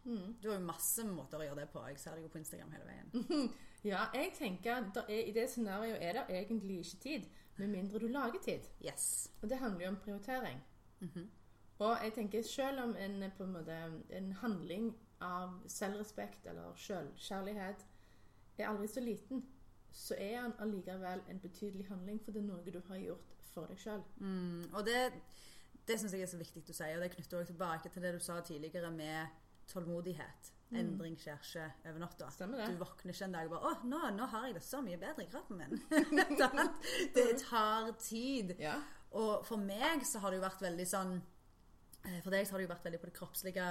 Du 0.42 0.48
har 0.50 0.58
jo 0.58 0.64
masse 0.68 1.04
måter 1.08 1.40
å 1.42 1.46
gjøre 1.48 1.62
det 1.64 1.68
på. 1.72 1.82
Jeg 1.88 1.98
ser 2.02 2.16
deg 2.18 2.26
jo 2.28 2.32
på 2.34 2.40
Instagram 2.42 2.72
hele 2.76 2.88
veien. 2.92 3.50
Ja, 3.80 4.02
jeg 4.12 4.34
tenker 4.36 4.74
at 4.76 4.98
er, 5.06 5.22
i 5.24 5.32
det 5.32 5.46
scenarioet 5.48 6.02
er 6.04 6.18
det 6.18 6.24
egentlig 6.36 6.82
ikke 6.82 6.98
tid, 7.00 7.22
med 7.56 7.70
mindre 7.72 7.98
du 8.02 8.10
lager 8.12 8.42
tid. 8.44 8.66
Yes. 8.84 9.30
Og 9.40 9.48
det 9.48 9.56
handler 9.62 9.86
jo 9.86 9.92
om 9.94 9.96
prioritering. 10.04 10.58
Og 11.80 12.02
jeg 12.04 12.12
tenker 12.12 12.42
selv 12.44 12.82
om 12.82 12.96
en, 13.00 13.24
på 13.36 13.46
en, 13.46 13.54
måte, 13.56 13.76
en 14.12 14.32
handling 14.42 14.90
av 15.24 15.56
selvrespekt 15.68 16.46
eller 16.48 16.76
selvkjærlighet 16.76 17.86
er 18.60 18.68
aldri 18.68 18.88
så 18.88 19.00
liten, 19.00 19.42
så 19.92 20.14
er 20.18 20.42
den 20.42 20.54
allikevel 20.62 21.22
en 21.28 21.40
betydelig 21.40 21.86
handling, 21.88 22.20
for 22.22 22.34
det 22.34 22.42
er 22.42 22.48
noe 22.50 22.72
du 22.72 22.80
har 22.88 23.00
gjort 23.00 23.34
for 23.50 23.70
deg 23.70 23.80
sjøl. 23.80 24.02
Mm, 24.20 24.68
og 24.76 24.84
det, 24.86 25.00
det 25.88 25.98
syns 25.98 26.14
jeg 26.14 26.26
er 26.26 26.30
så 26.30 26.40
viktig 26.40 26.62
å 26.62 26.76
si, 26.76 26.88
og 26.94 27.02
det 27.02 27.10
knytter 27.16 27.40
også 27.40 27.52
tilbake 27.54 27.90
til 27.90 28.04
det 28.04 28.14
du 28.14 28.20
sa 28.22 28.38
tidligere 28.44 28.92
med 28.94 29.40
tålmodighet. 29.70 30.54
Endring 30.70 31.16
skjer 31.18 31.40
ikke 31.42 31.64
over 31.90 31.98
natta. 31.98 32.28
Mm. 32.46 32.60
Du 32.70 32.76
våkner 32.78 33.10
ikke 33.10 33.26
en 33.26 33.32
dag 33.34 33.48
og 33.48 33.56
bare 33.56 33.70
'Å, 33.70 33.86
nå, 33.90 34.00
nå 34.14 34.26
har 34.30 34.44
jeg 34.46 34.54
det 34.54 34.62
så 34.62 34.78
mye 34.86 35.00
bedre 35.02 35.24
i 35.24 35.30
kroppen 35.32 35.58
min'. 35.58 35.80
Det 37.16 37.26
tar 37.42 37.90
tid. 37.98 38.54
Ja. 38.58 38.76
Og 39.18 39.42
for 39.46 39.58
meg 39.58 40.06
så 40.06 40.22
har 40.22 40.30
det 40.30 40.38
jo 40.38 40.44
vært 40.46 40.62
veldig 40.62 40.86
sånn 40.86 41.16
For 42.24 42.30
deg 42.32 42.46
så 42.46 42.52
har 42.54 42.58
det 42.62 42.68
jo 42.68 42.74
vært 42.74 42.84
veldig 42.88 43.00
på 43.02 43.08
det 43.10 43.16
kroppslige 43.18 43.66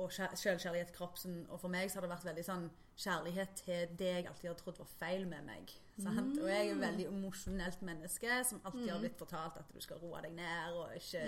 og 0.00 0.12
selvkjærlighet 0.14 0.86
til 0.88 0.96
kroppen. 0.96 1.32
Og 1.50 1.60
for 1.60 1.68
meg 1.68 1.90
så 1.90 1.98
har 1.98 2.06
det 2.06 2.12
vært 2.14 2.24
veldig 2.30 2.44
sånn 2.46 2.68
kjærlighet 3.02 3.50
til 3.64 3.90
det 3.98 4.10
jeg 4.14 4.26
alltid 4.30 4.48
har 4.48 4.58
trodd 4.60 4.78
var 4.78 4.92
feil 5.00 5.26
med 5.28 5.44
meg. 5.44 5.72
Sant? 6.00 6.38
Og 6.40 6.48
jeg 6.48 6.68
er 6.68 6.72
et 6.72 6.80
veldig 6.80 7.06
emosjonelt 7.10 7.82
menneske 7.84 8.38
som 8.48 8.60
alltid 8.64 8.88
har 8.90 9.02
blitt 9.02 9.18
fortalt 9.20 9.58
at 9.60 9.72
du 9.74 9.80
skal 9.84 10.00
roe 10.00 10.22
deg 10.24 10.32
ned 10.38 10.78
og 10.80 10.94
ikke 10.96 11.26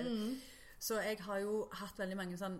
Så 0.80 1.00
jeg 1.00 1.18
har 1.26 1.38
jo 1.44 1.68
hatt 1.80 1.98
veldig 1.98 2.16
mange 2.16 2.36
sånn 2.40 2.56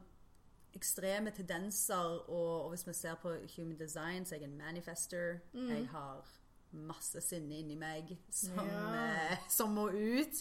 ekstreme 0.75 1.31
tendenser, 1.31 2.15
og, 2.29 2.65
og 2.65 2.69
hvis 2.73 2.87
vi 2.89 2.93
ser 2.99 3.15
på 3.23 3.31
human 3.57 3.77
design, 3.79 4.25
så 4.27 4.35
er 4.35 4.41
jeg 4.43 4.49
en 4.51 4.57
manifester. 4.59 5.37
Jeg 5.55 5.87
har 5.93 6.25
masse 6.73 7.21
sinne 7.23 7.61
inni 7.63 7.77
meg 7.79 8.17
som, 8.35 8.59
Ja. 8.59 9.31
eh, 9.31 9.39
som 9.49 9.71
må 9.77 9.85
ut. 9.95 10.41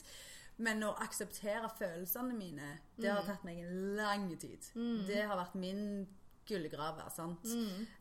Men 0.57 0.83
å 0.86 0.91
akseptere 1.01 1.69
følelsene 1.79 2.33
mine, 2.38 2.79
det 2.98 3.10
har 3.10 3.24
tatt 3.25 3.43
meg 3.43 3.57
en 3.63 3.95
lang 3.98 4.27
tid. 4.38 4.62
Det 5.07 5.24
har 5.25 5.38
vært 5.39 5.55
min 5.55 6.07
gullgrave. 6.45 7.10
sant? 7.10 7.45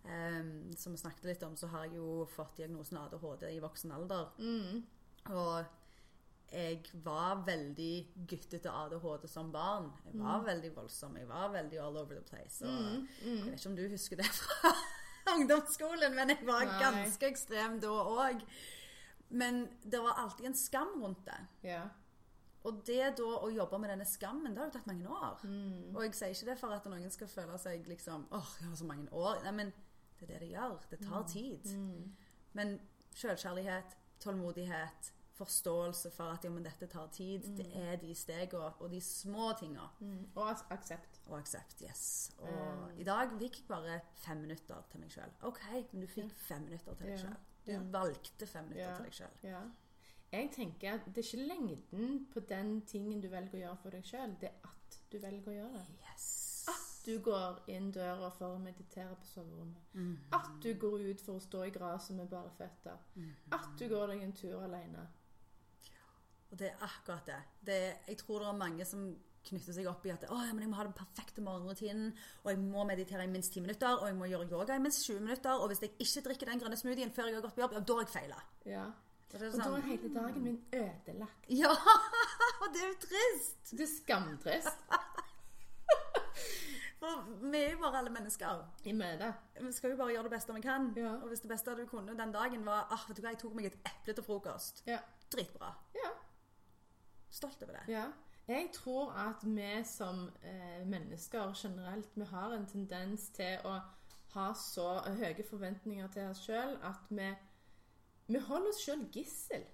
Um, 0.04 0.72
som 0.76 0.92
vi 0.92 0.98
snakket 0.98 1.24
litt 1.24 1.42
om, 1.46 1.56
så 1.56 1.66
har 1.72 1.84
jeg 1.86 1.96
jo 1.96 2.26
fått 2.34 2.56
diagnosen 2.58 2.98
ADHD 2.98 3.46
i 3.54 3.60
voksen 3.62 3.92
alder. 3.92 4.28
Og 5.30 5.64
jeg 6.52 6.82
var 7.04 7.40
veldig 7.46 8.26
guttete 8.28 8.68
ADHD 8.68 9.26
som 9.30 9.52
barn. 9.52 9.86
Jeg 10.10 10.20
var 10.20 10.42
veldig 10.44 10.74
voldsom. 10.76 11.16
Jeg 11.16 11.28
var 11.30 11.48
veldig 11.54 11.78
all 11.80 11.96
over 11.96 12.14
the 12.18 12.20
place. 12.28 12.60
Og 12.66 13.06
Jeg 13.24 13.46
vet 13.46 13.58
ikke 13.60 13.70
om 13.70 13.76
du 13.76 13.88
husker 13.88 14.16
det 14.20 14.26
fra 14.26 14.74
ungdomsskolen, 15.36 16.14
men 16.14 16.28
jeg 16.34 16.44
var 16.44 16.66
Nei. 16.66 16.78
ganske 16.82 17.26
ekstrem 17.30 17.80
da 17.80 17.88
òg. 17.88 18.44
Men 19.30 19.64
det 19.82 20.02
var 20.04 20.18
alltid 20.20 20.46
en 20.50 20.54
skam 20.54 20.98
rundt 21.00 21.24
det. 21.24 21.40
ja. 21.70 21.82
Og 22.64 22.82
det 22.86 23.16
da 23.18 23.28
å 23.42 23.48
jobbe 23.50 23.78
med 23.82 23.90
denne 23.90 24.04
skammen, 24.06 24.52
det 24.54 24.58
har 24.62 24.68
jo 24.70 24.74
tatt 24.78 24.86
mange 24.86 25.08
år. 25.10 25.40
Mm. 25.44 25.96
Og 25.96 26.02
jeg 26.04 26.14
sier 26.14 26.34
ikke 26.36 26.50
det 26.52 26.58
for 26.60 26.74
at 26.76 26.84
noen 26.86 27.10
skal 27.10 27.28
føle 27.32 27.58
seg 27.58 27.88
liksom 27.90 28.28
åh, 28.30 28.52
jeg 28.60 28.68
har 28.68 28.76
så 28.76 28.86
mange 28.86 29.08
år. 29.12 29.40
Nei, 29.44 29.52
men 29.52 29.72
det 30.20 30.28
er 30.28 30.32
det 30.34 30.40
det 30.44 30.50
gjør. 30.52 30.78
Det 30.90 31.00
Mm. 31.00 31.08
tar 31.08 31.22
tid. 31.28 31.72
Men 32.54 32.78
selvkjærlighet, 33.14 33.96
tålmodighet, 34.20 35.12
forståelse 35.34 36.10
for 36.14 36.30
at 36.30 36.44
ja, 36.44 36.50
men 36.50 36.62
dette 36.62 36.86
tar 36.86 37.08
tid, 37.12 37.42
det 37.56 37.66
er 37.74 37.96
de 37.96 38.14
stegene 38.14 38.72
og 38.80 38.90
de 38.92 39.00
små 39.00 39.52
tinga. 39.58 39.88
Mm. 40.00 40.26
Og 40.36 40.50
aksept. 40.70 41.20
Og 41.26 41.38
aksept, 41.38 41.82
yes. 41.82 42.30
Og 42.38 42.92
i 43.00 43.04
dag 43.08 43.32
fikk 43.40 43.56
jeg 43.62 43.68
bare 43.68 44.00
fem 44.22 44.36
minutter 44.44 44.84
til 44.92 45.00
meg 45.00 45.10
sjøl. 45.10 45.32
OK, 45.48 45.62
men 45.92 46.00
du 46.04 46.06
fikk 46.06 46.30
fem 46.36 46.62
minutter 46.68 46.94
til 46.94 47.06
deg 47.06 47.18
sjøl. 47.24 47.36
Du 47.66 47.72
valgte 47.94 48.46
fem 48.46 48.64
minutter 48.68 48.96
til 48.96 49.04
deg 49.04 49.12
sjøl. 49.12 49.70
Jeg 50.32 50.48
tenker 50.54 50.94
at 50.96 51.08
det 51.12 51.20
er 51.20 51.28
ikke 51.28 51.48
lengden 51.48 52.26
på 52.32 52.40
den 52.48 52.80
tingen 52.88 53.20
du 53.20 53.28
velger 53.28 53.58
å 53.58 53.62
gjøre 53.62 53.80
for 53.82 53.96
deg 53.96 54.06
sjøl, 54.08 54.36
det 54.40 54.48
er 54.48 54.70
at 54.70 54.98
du 55.12 55.18
velger 55.20 55.52
å 55.52 55.56
gjøre 55.58 55.80
det. 55.80 56.04
Yes. 56.08 56.28
At 56.72 56.92
du 57.04 57.18
går 57.24 57.58
inn 57.74 57.90
døra 57.92 58.30
for 58.32 58.54
å 58.56 58.60
meditere 58.62 59.16
på 59.18 59.28
soverommet. 59.28 59.90
At 60.38 60.54
du 60.62 60.70
går 60.78 61.04
ut 61.10 61.20
for 61.20 61.36
å 61.36 61.42
stå 61.42 61.66
i 61.66 61.74
gresset 61.74 62.16
med 62.16 62.30
bare 62.30 62.52
føtter. 62.56 63.02
At 63.52 63.74
du 63.78 63.88
går 63.90 64.14
deg 64.14 64.22
en 64.22 64.32
tur 64.38 64.62
alene. 64.62 65.04
Og 66.52 66.58
det 66.60 66.70
er 66.70 66.80
akkurat 66.84 67.26
det. 67.26 67.42
det 67.66 67.76
er, 67.82 67.92
jeg 68.08 68.18
tror 68.18 68.40
det 68.40 68.48
er 68.48 68.58
mange 68.60 68.84
som 68.88 69.04
knytter 69.42 69.74
seg 69.74 69.86
opp 69.90 70.04
i 70.06 70.12
at 70.14 70.24
jeg 70.28 70.68
må 70.68 70.76
ha 70.78 70.84
den 70.86 70.94
perfekte 70.96 71.42
morgenrutinen, 71.42 72.12
og 72.44 72.50
jeg 72.52 72.60
må 72.62 72.84
meditere 72.86 73.24
i 73.24 73.30
minst 73.30 73.56
10 73.56 73.64
minutter, 73.64 73.96
og 73.96 74.06
jeg 74.06 74.16
må 74.16 74.28
gjøre 74.30 74.48
yoga 74.52 74.76
i 74.76 74.82
minst 74.84 75.04
20 75.08 75.24
minutter, 75.24 75.56
og 75.56 75.72
hvis 75.72 75.82
jeg 75.82 75.96
ikke 75.98 76.22
drikker 76.28 76.52
den 76.52 76.62
grønne 76.62 76.78
smoothien 76.78 77.10
før 77.10 77.30
jeg 77.30 77.40
har 77.40 77.46
gått 77.46 77.56
på 77.56 77.64
jobb, 77.64 77.74
ja, 77.74 77.80
da 77.88 77.96
har 77.98 78.06
jeg 78.06 78.12
feila. 78.12 78.42
Ja. 78.68 78.84
Og 79.32 79.40
det 79.40 79.48
er 79.48 79.62
da 79.62 79.76
er 79.76 79.86
hele 79.86 80.14
dagen 80.14 80.42
min 80.44 80.64
ødelagt. 80.72 81.46
Ja! 81.48 81.70
Og 82.62 82.66
det 82.72 82.82
er 82.82 82.88
jo 82.88 82.98
trist! 83.00 83.70
Det 83.70 83.80
er 83.80 83.92
skamtrist 83.96 84.78
For 87.02 87.22
vi 87.50 87.58
er 87.58 87.70
jo 87.72 87.78
bare 87.78 87.98
alle 87.98 88.10
mennesker. 88.14 88.60
i 88.84 88.92
møte. 88.92 89.32
Vi 89.60 89.72
skal 89.72 89.90
jo 89.90 89.96
bare 89.96 90.12
gjøre 90.14 90.22
det 90.22 90.30
beste 90.30 90.54
vi 90.54 90.60
kan. 90.60 90.92
Ja. 90.96 91.14
Og 91.14 91.28
hvis 91.28 91.40
det 91.40 91.48
beste 91.50 91.70
du 91.70 91.86
kunne 91.86 92.18
den 92.18 92.32
dagen 92.32 92.66
var 92.66 92.86
ah, 92.90 93.08
vet 93.08 93.16
du 93.16 93.22
hva, 93.22 93.32
jeg 93.32 93.40
tok 93.40 93.54
meg 93.58 93.66
et 93.66 93.78
eple 93.90 94.14
til 94.14 94.24
frokost. 94.24 94.84
Ja. 94.86 94.98
Dritbra. 95.32 95.72
ja. 95.94 96.12
Stolt 97.30 97.62
over 97.62 97.72
det. 97.72 97.88
Ja. 97.92 98.04
Jeg 98.48 98.68
tror 98.74 99.12
at 99.12 99.42
vi 99.42 99.84
som 99.84 100.30
eh, 100.42 100.86
mennesker 100.86 101.52
generelt 101.56 102.08
vi 102.14 102.24
har 102.24 102.52
en 102.52 102.66
tendens 102.66 103.28
til 103.34 103.58
å 103.64 103.78
ha 104.34 104.46
så 104.54 104.88
høye 105.06 105.44
forventninger 105.50 106.08
til 106.12 106.30
oss 106.30 106.42
sjøl 106.46 106.76
at 106.82 107.10
vi, 107.10 107.28
vi 108.26 108.38
holder 108.38 108.70
oss 108.70 108.82
sjøl 108.84 109.04
gissel 109.12 109.64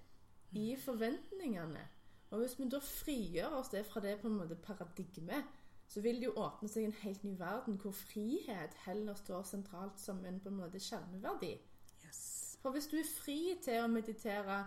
i 0.57 0.73
forventningene. 0.79 1.85
Og 2.29 2.43
hvis 2.43 2.59
vi 2.59 2.67
da 2.69 2.79
frigjør 2.83 3.57
oss 3.59 3.71
det 3.73 3.85
fra 3.85 4.01
det 4.03 4.19
på 4.21 4.29
en 4.29 4.37
måte 4.37 4.55
paradigmet, 4.55 5.45
så 5.89 6.01
vil 6.05 6.19
det 6.21 6.27
jo 6.27 6.35
åpne 6.37 6.69
seg 6.69 6.85
en 6.85 6.97
helt 7.01 7.23
ny 7.25 7.33
verden 7.39 7.79
hvor 7.81 7.95
frihet 7.97 8.75
heller 8.85 9.17
står 9.17 9.47
sentralt 9.49 9.97
som 10.01 10.21
en 10.25 10.37
på 10.41 10.51
en 10.51 10.59
måte 10.59 10.81
kjerneverdi. 10.85 11.55
Yes. 12.05 12.21
For 12.61 12.75
hvis 12.75 12.89
du 12.91 12.99
er 12.99 13.09
fri 13.09 13.39
til 13.63 13.81
å 13.81 13.89
meditere 13.89 14.59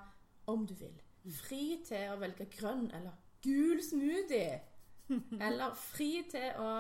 om 0.51 0.67
du 0.67 0.75
vil, 0.75 0.97
fri 1.45 1.79
til 1.87 2.11
å 2.11 2.19
velge 2.19 2.49
grønn 2.51 2.89
eller 2.91 3.15
gul 3.45 3.83
smoothie, 3.87 4.59
eller 5.47 5.79
fri 5.79 6.11
til 6.31 6.59
å 6.59 6.73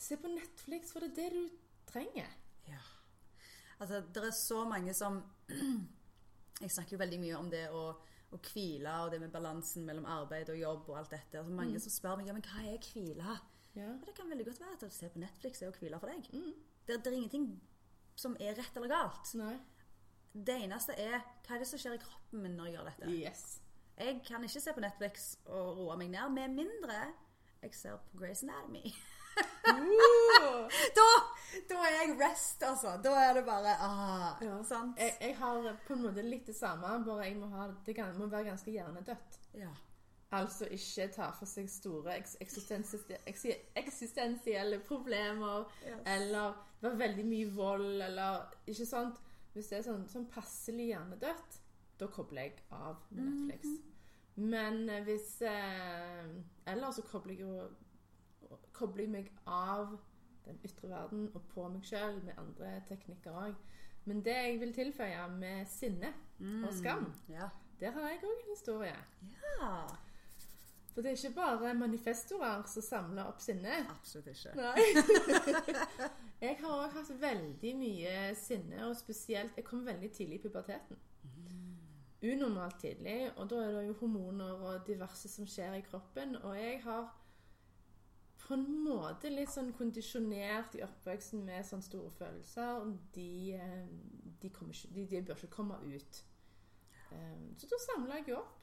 se 0.00 0.16
på 0.20 0.30
Netflix, 0.30 0.94
for 0.94 1.02
det 1.02 1.10
er 1.10 1.18
det 1.18 1.30
du 1.34 1.90
trenger. 1.90 2.30
Ja. 2.70 2.84
Altså, 3.80 4.04
det 4.14 4.22
er 4.28 4.36
så 4.36 4.62
mange 4.68 4.94
som 4.94 5.18
Jeg 6.64 6.72
snakker 6.74 6.96
jo 6.96 7.00
veldig 7.00 7.18
mye 7.22 7.36
om 7.38 7.48
det 7.52 7.62
å, 7.72 7.84
å 8.30 8.38
hvile 8.50 8.96
og 9.04 9.14
det 9.14 9.20
med 9.22 9.32
balansen 9.32 9.86
mellom 9.88 10.04
arbeid 10.12 10.50
og 10.52 10.58
jobb 10.60 10.90
og 10.92 10.98
alt 11.00 11.14
dette. 11.14 11.40
Altså, 11.40 11.54
mange 11.56 11.80
som 11.80 11.94
spør 11.94 12.20
meg 12.20 12.28
ja, 12.28 12.36
men 12.36 12.44
hva 12.44 12.64
er 12.68 12.90
hvile. 12.90 13.36
Ja. 13.78 13.88
Og 13.94 14.04
det 14.04 14.16
kan 14.18 14.28
veldig 14.28 14.46
godt 14.50 14.60
være 14.60 14.76
at 14.76 14.84
å 14.84 14.92
se 14.92 15.08
på 15.08 15.22
Netflix 15.22 15.62
er 15.62 15.70
å 15.70 15.76
hvile 15.78 16.00
for 16.02 16.12
deg. 16.12 16.28
Det, 16.84 16.98
det 16.98 17.08
er 17.08 17.16
ingenting 17.16 17.48
som 18.18 18.36
er 18.42 18.58
rett 18.58 18.76
eller 18.76 18.92
galt. 18.92 19.32
Nei. 19.40 19.54
Det 20.30 20.58
eneste 20.66 20.94
er 21.00 21.16
hva 21.46 21.56
er 21.56 21.62
det 21.62 21.70
som 21.70 21.80
skjer 21.80 21.96
i 21.96 22.02
kroppen 22.02 22.44
min 22.44 22.58
når 22.58 22.68
jeg 22.68 22.76
gjør 22.76 22.90
dette. 22.90 23.14
Yes. 23.16 23.46
Jeg 24.00 24.20
kan 24.26 24.44
ikke 24.46 24.62
se 24.62 24.74
på 24.76 24.84
Netflix 24.84 25.30
og 25.48 25.80
roe 25.80 25.96
meg 26.00 26.12
ned, 26.12 26.36
med 26.36 26.54
mindre 26.60 27.00
jeg 27.60 27.74
ser 27.76 27.98
på 28.10 28.20
Grace 28.20 28.46
Anatomy. 28.46 28.92
Uh! 29.76 30.66
da, 30.98 31.06
da 31.70 31.82
er 31.86 31.94
jeg 31.98 32.16
rest, 32.20 32.62
altså. 32.62 32.96
Da 33.04 33.12
er 33.28 33.34
det 33.38 33.44
bare 33.46 33.76
ah, 33.80 34.42
Ja. 34.44 34.56
Sant? 34.66 34.98
Jeg, 34.98 35.16
jeg 35.20 35.36
har 35.38 35.70
på 35.86 35.94
en 35.96 36.02
måte 36.06 36.22
litt 36.26 36.46
det 36.46 36.56
samme, 36.56 36.96
bare 37.06 37.26
jeg 37.28 37.36
må, 37.40 37.46
ha, 37.54 37.68
det 37.86 37.94
kan- 37.96 38.16
må 38.18 38.26
være 38.32 38.44
ganske 38.50 38.70
hjernedødt. 38.74 39.38
Ja. 39.54 39.70
Altså 40.32 40.68
ikke 40.70 41.08
ta 41.10 41.30
for 41.34 41.46
seg 41.50 41.66
store 41.70 42.12
eks 42.20 42.36
eksistensielle 43.76 44.78
problemer, 44.86 45.64
Yes. 45.82 46.00
eller 46.06 46.52
være 46.80 46.98
veldig 46.98 47.24
mye 47.26 47.48
vold, 47.56 48.02
eller 48.02 48.44
ikke 48.66 48.86
sant. 48.86 49.18
Hvis 49.52 49.66
det 49.72 49.78
er 49.80 49.82
sånn, 49.88 50.04
sånn 50.08 50.28
passelig 50.30 50.86
hjernedødt, 50.92 51.56
da 51.98 52.06
kobler 52.06 52.42
jeg 52.46 52.60
av 52.70 53.00
Netflix. 53.10 53.66
Men 54.36 54.84
eh, 54.88 55.02
hvis 55.04 55.42
eh, 55.42 56.28
Eller 56.70 56.92
så 56.94 57.02
kobler 57.02 57.34
jeg 57.34 57.40
jo 57.42 57.66
kobler 58.72 59.08
meg 59.08 59.30
av 59.46 59.98
den 60.46 60.58
ytre 60.64 60.88
verden 60.90 61.28
og 61.34 61.42
på 61.54 61.68
meg 61.68 61.84
sjøl 61.84 62.20
med 62.24 62.38
andre 62.38 62.80
teknikker 62.88 63.30
òg. 63.32 63.54
Men 64.08 64.22
det 64.24 64.34
jeg 64.36 64.60
vil 64.60 64.72
tilføye 64.74 65.26
med 65.38 65.66
sinne 65.68 66.12
og 66.64 66.72
skam, 66.74 67.12
Ja. 67.28 67.48
der 67.80 67.90
har 67.90 68.08
jeg 68.08 68.22
òg 68.24 68.38
en 68.44 68.50
historie. 68.54 68.96
ja. 69.60 69.86
For 70.94 71.02
det 71.02 71.10
er 71.12 71.16
ikke 71.16 71.34
bare 71.36 71.74
manifestorer 71.74 72.62
som 72.66 72.82
samler 72.82 73.24
opp 73.30 73.40
sinne. 73.40 73.76
Absolutt 73.90 74.26
ikke. 74.26 74.50
Jeg 76.40 76.56
har 76.60 76.72
òg 76.72 76.90
hatt 76.96 77.12
veldig 77.20 77.70
mye 77.76 78.34
sinne, 78.34 78.86
og 78.88 78.96
spesielt 78.96 79.54
Jeg 79.56 79.64
kom 79.64 79.84
veldig 79.86 80.10
tidlig 80.12 80.40
i 80.40 80.42
puberteten. 80.48 80.96
Unormalt 82.22 82.80
tidlig, 82.80 83.30
og 83.36 83.46
da 83.50 83.56
er 83.64 83.70
det 83.78 83.86
jo 83.86 83.94
hormoner 84.00 84.50
og 84.66 84.86
diverse 84.86 85.28
som 85.28 85.46
skjer 85.48 85.78
i 85.78 85.84
kroppen. 85.86 86.34
Og 86.42 86.56
jeg 86.58 86.80
har 86.84 87.06
på 88.50 88.56
en 88.58 88.66
måte 88.82 89.30
litt 89.30 89.52
sånn 89.52 89.70
kondisjonert 89.78 90.74
i 90.74 90.82
oppveksten 90.82 91.44
med 91.46 91.66
sånne 91.66 91.86
store 91.86 92.10
følelser. 92.18 92.88
De, 93.14 93.28
eh, 93.54 93.84
de, 94.42 94.50
ikke, 94.50 94.70
de, 94.96 95.04
de 95.12 95.20
bør 95.28 95.38
ikke 95.38 95.54
komme 95.54 95.78
ut. 95.86 96.24
Eh, 97.14 97.36
Så 97.56 97.70
da 97.70 97.78
samla 97.86 98.18
jeg 98.20 98.34
opp. 98.38 98.56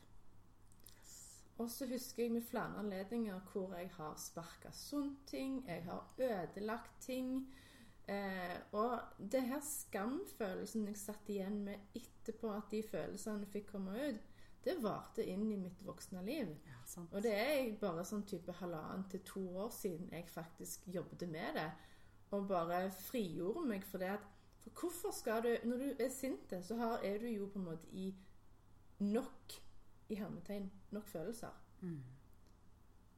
Og 1.57 1.71
så 1.73 1.87
husker 1.89 2.23
jeg 2.27 2.35
med 2.35 2.45
flere 2.45 2.77
anledninger 2.77 3.39
hvor 3.51 3.71
jeg 3.73 3.89
har 3.95 4.17
sparka 4.21 4.69
sunt 4.75 5.23
ting, 5.29 5.63
jeg 5.65 5.87
har 5.87 6.11
ødelagt 6.21 6.99
ting. 7.01 7.47
Eh, 8.07 8.57
og 8.77 8.99
det 9.17 9.41
her 9.49 9.63
skamfølelsen 9.65 10.85
jeg 10.87 10.99
satt 11.01 11.31
igjen 11.33 11.63
med 11.65 11.97
etterpå 11.97 12.51
at 12.53 12.69
de 12.71 12.83
følelsene 12.85 13.49
fikk 13.51 13.71
komme 13.73 13.95
ut, 13.97 14.21
det 14.63 14.77
varte 14.83 15.25
inn 15.25 15.47
i 15.51 15.57
mitt 15.59 15.81
voksne 15.87 16.21
liv. 16.27 16.53
Ja, 16.67 16.76
sant. 16.89 17.13
Og 17.13 17.23
det 17.23 17.33
er 17.35 17.75
bare 17.81 18.05
sånn 18.07 18.25
type 18.27 18.53
halvannen 18.59 19.05
til 19.11 19.23
to 19.27 19.43
år 19.63 19.71
siden 19.75 20.11
jeg 20.13 20.27
faktisk 20.31 20.87
jobbet 20.93 21.27
med 21.29 21.59
det. 21.59 21.69
Og 22.35 22.47
bare 22.49 22.87
frigjorde 22.91 23.63
meg 23.69 23.85
for 23.87 24.03
det 24.03 24.17
at 24.17 24.33
For 24.67 24.81
hvorfor 24.81 25.13
skal 25.15 25.43
du 25.45 25.69
Når 25.69 25.77
du 25.77 26.03
er 26.03 26.09
sint, 26.11 26.53
så 26.63 26.75
har, 26.75 26.99
er 27.03 27.21
du 27.21 27.27
jo 27.29 27.47
på 27.47 27.59
en 27.59 27.69
måte 27.69 27.87
i 27.91 28.09
nok 28.99 29.53
i 30.09 30.15
hermetegn 30.15 30.71
nok 30.91 31.07
følelser. 31.07 31.53
Mm. 31.81 32.03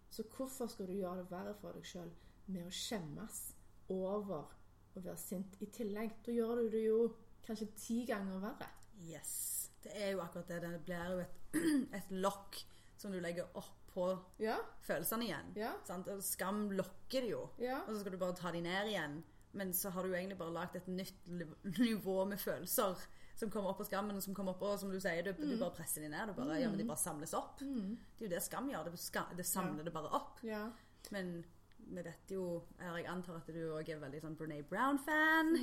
Så 0.09 0.23
hvorfor 0.35 0.67
skal 0.67 0.87
du 0.87 0.93
gjøre 0.93 1.17
det 1.17 1.31
verre 1.31 1.53
for 1.61 1.77
deg 1.77 1.85
sjøl 1.85 2.09
med 2.49 2.65
å 2.65 2.73
skjemmes 2.73 3.37
over 3.93 4.49
å 4.97 5.03
være 5.03 5.17
sint 5.21 5.57
i 5.61 5.69
tillegg? 5.73 6.17
Da 6.25 6.33
gjør 6.33 6.63
du 6.63 6.69
det 6.73 6.83
jo 6.83 6.99
kanskje 7.45 7.69
ti 7.77 8.01
ganger 8.09 8.41
verre. 8.43 8.69
Yes. 9.05 9.71
Det 9.83 9.93
er 9.95 10.11
jo 10.11 10.23
akkurat 10.25 10.49
det. 10.49 10.61
Det 10.65 10.81
blir 10.85 11.13
jo 11.13 11.21
et, 11.23 11.37
et 12.01 12.11
lokk 12.11 12.59
som 12.99 13.11
du 13.15 13.19
legger 13.23 13.47
oppå 13.57 14.09
Ja, 14.43 14.57
følelsene 14.85 15.25
igjen. 15.25 15.53
ja, 15.57 15.71
skam 16.21 16.65
lokker 16.75 17.21
det 17.25 17.31
jo. 17.31 17.45
ja. 17.63 17.79
Og 17.87 17.93
så 17.95 18.01
skal 18.03 18.11
du 18.15 18.19
bare 18.21 18.35
ta 18.37 18.51
de 18.55 18.61
ned 18.65 18.91
igjen. 18.91 19.21
Men 19.57 19.71
så 19.73 19.89
har 19.89 20.03
du 20.05 20.09
jo 20.11 20.15
egentlig 20.19 20.37
bare 20.37 20.53
lagd 20.53 20.75
et 20.77 20.87
nytt 20.87 21.25
nivå 21.79 22.19
med 22.29 22.37
følelser 22.39 22.99
som 23.39 23.49
kommer 23.49 23.71
opp 23.71 23.79
på 23.79 23.85
skammen, 23.87 24.17
og 24.19 24.21
som 24.21 24.35
kommer 24.35 24.51
opp, 24.51 24.61
og 24.67 24.75
som 24.81 24.91
du 24.91 24.99
sier, 24.99 25.23
du, 25.23 25.31
du 25.39 25.55
bare 25.57 25.71
presser 25.73 26.03
de 26.03 26.09
ned. 26.11 26.27
Du 26.27 26.33
bare, 26.37 26.57
ja, 26.59 26.67
men 26.69 26.77
de 26.77 26.83
bare 26.85 26.99
samles 26.99 27.31
opp. 27.33 27.61
Mm. 27.63 27.95
Det 28.19 28.25
er 28.25 28.27
jo 28.27 28.33
det 28.35 28.41
skam 28.43 28.67
gjør. 28.69 28.89
Det, 28.91 29.23
det 29.39 29.45
samler 29.47 29.87
det 29.87 29.93
bare 29.95 30.11
opp. 30.19 30.43
ja. 30.43 30.65
Men 31.15 31.39
vi 31.89 32.01
vet 32.05 32.29
jo 32.35 32.41
Jeg 32.77 33.05
antar 33.09 33.37
at 33.39 33.47
du 33.55 33.61
òg 33.73 33.87
er 33.89 34.01
veldig 34.01 34.19
sånn 34.21 34.35
Brené 34.37 34.59
Brown-fan. 34.67 35.55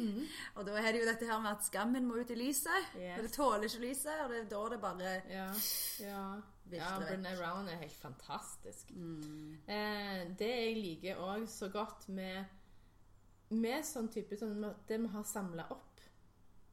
Og 0.56 0.64
da 0.66 0.78
er 0.80 0.88
det 0.96 1.02
jo 1.04 1.06
dette 1.10 1.28
her 1.28 1.38
med 1.44 1.52
at 1.52 1.66
skammen 1.68 2.08
må 2.08 2.16
ut 2.18 2.32
i 2.32 2.38
lyset. 2.40 2.88
Yes. 2.98 3.20
Det 3.20 3.30
tåler 3.36 3.68
ikke 3.68 3.82
lyset, 3.84 4.16
og 4.24 4.32
det 4.32 4.40
er 4.40 4.48
da 4.50 4.62
det 4.72 4.80
bare 4.82 5.12
Ja, 5.30 5.46
ja. 6.02 6.24
Ja. 6.72 6.98
Brené 6.98 7.36
Brown 7.38 7.68
er 7.68 7.76
helt 7.76 7.92
fantastisk. 8.00 8.90
mm, 8.90 9.58
Eh, 9.68 10.22
det 10.38 10.48
jeg 10.48 10.76
liker 10.76 11.16
òg 11.22 11.46
så 11.48 11.68
godt 11.68 12.08
med, 12.08 12.44
med 13.50 13.84
sånn 13.86 14.08
type 14.08 14.36
sånn, 14.36 14.64
Det 14.88 14.98
vi 15.00 15.06
har 15.08 15.22
samla 15.24 15.66
opp, 15.70 16.00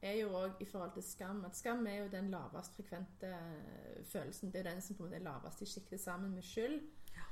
er 0.02 0.18
jo 0.18 0.32
òg 0.36 0.60
i 0.60 0.66
forhold 0.68 0.92
til 0.94 1.02
skam. 1.02 1.44
At 1.44 1.56
skam 1.56 1.86
er 1.86 2.02
jo 2.02 2.08
den 2.12 2.30
lavest 2.30 2.74
frekvente 2.76 3.30
eh, 3.30 4.02
følelsen. 4.04 4.50
Det 4.52 4.60
er 4.60 4.70
den 4.72 4.82
som 4.82 4.96
på 4.96 5.04
en 5.04 5.08
måte 5.10 5.20
er 5.20 5.24
lavest 5.24 5.62
i 5.62 5.66
sjiktet 5.66 6.00
sammen 6.00 6.34
med 6.34 6.42
skyld. 6.44 6.82
Ja. 7.14 7.24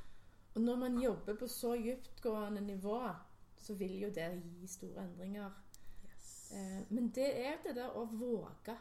Og 0.55 0.61
når 0.63 0.77
man 0.77 1.01
jobber 1.01 1.35
på 1.37 1.47
så 1.49 1.75
dyptgående 1.77 2.61
nivå, 2.61 3.01
så 3.57 3.75
vil 3.75 3.99
jo 4.03 4.09
det 4.11 4.31
gi 4.45 4.67
store 4.67 5.05
endringer. 5.05 5.51
yes. 6.07 6.53
Eh, 6.53 6.81
men 6.91 7.11
det 7.11 7.29
er 7.47 7.61
det 7.67 7.77
der 7.77 7.91
å 7.97 8.05
våge 8.05 8.77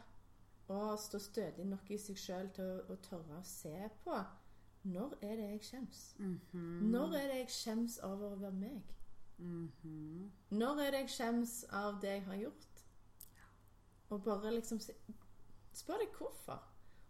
å 0.72 0.96
stå 1.00 1.20
stødig 1.22 1.66
nok 1.68 1.90
i 1.90 1.98
seg 2.00 2.18
sjøl 2.18 2.50
til 2.56 2.64
å, 2.64 2.78
å 2.92 2.96
tørre 3.04 3.38
å 3.40 3.44
se 3.46 3.74
på 4.04 4.16
når 4.82 5.14
er 5.22 5.36
det 5.38 5.48
jeg 5.52 5.62
skjems? 5.68 6.02
Mhm. 6.18 6.90
Når 6.90 7.14
er 7.14 7.28
det 7.30 7.38
jeg 7.44 7.54
skjems 7.54 7.98
over 8.02 8.32
å 8.34 8.40
være 8.40 8.58
meg? 8.58 8.94
Mhm. 9.38 10.30
Når 10.50 10.80
er 10.82 10.90
det 10.90 11.00
jeg 11.04 11.14
skjems 11.16 11.64
av 11.70 12.00
det 12.02 12.16
jeg 12.16 12.24
har 12.26 12.40
gjort? 12.40 12.84
Og 14.10 14.24
bare 14.24 14.50
liksom 14.52 14.80
Spør 15.72 16.02
deg 16.02 16.16
hvorfor. 16.18 16.58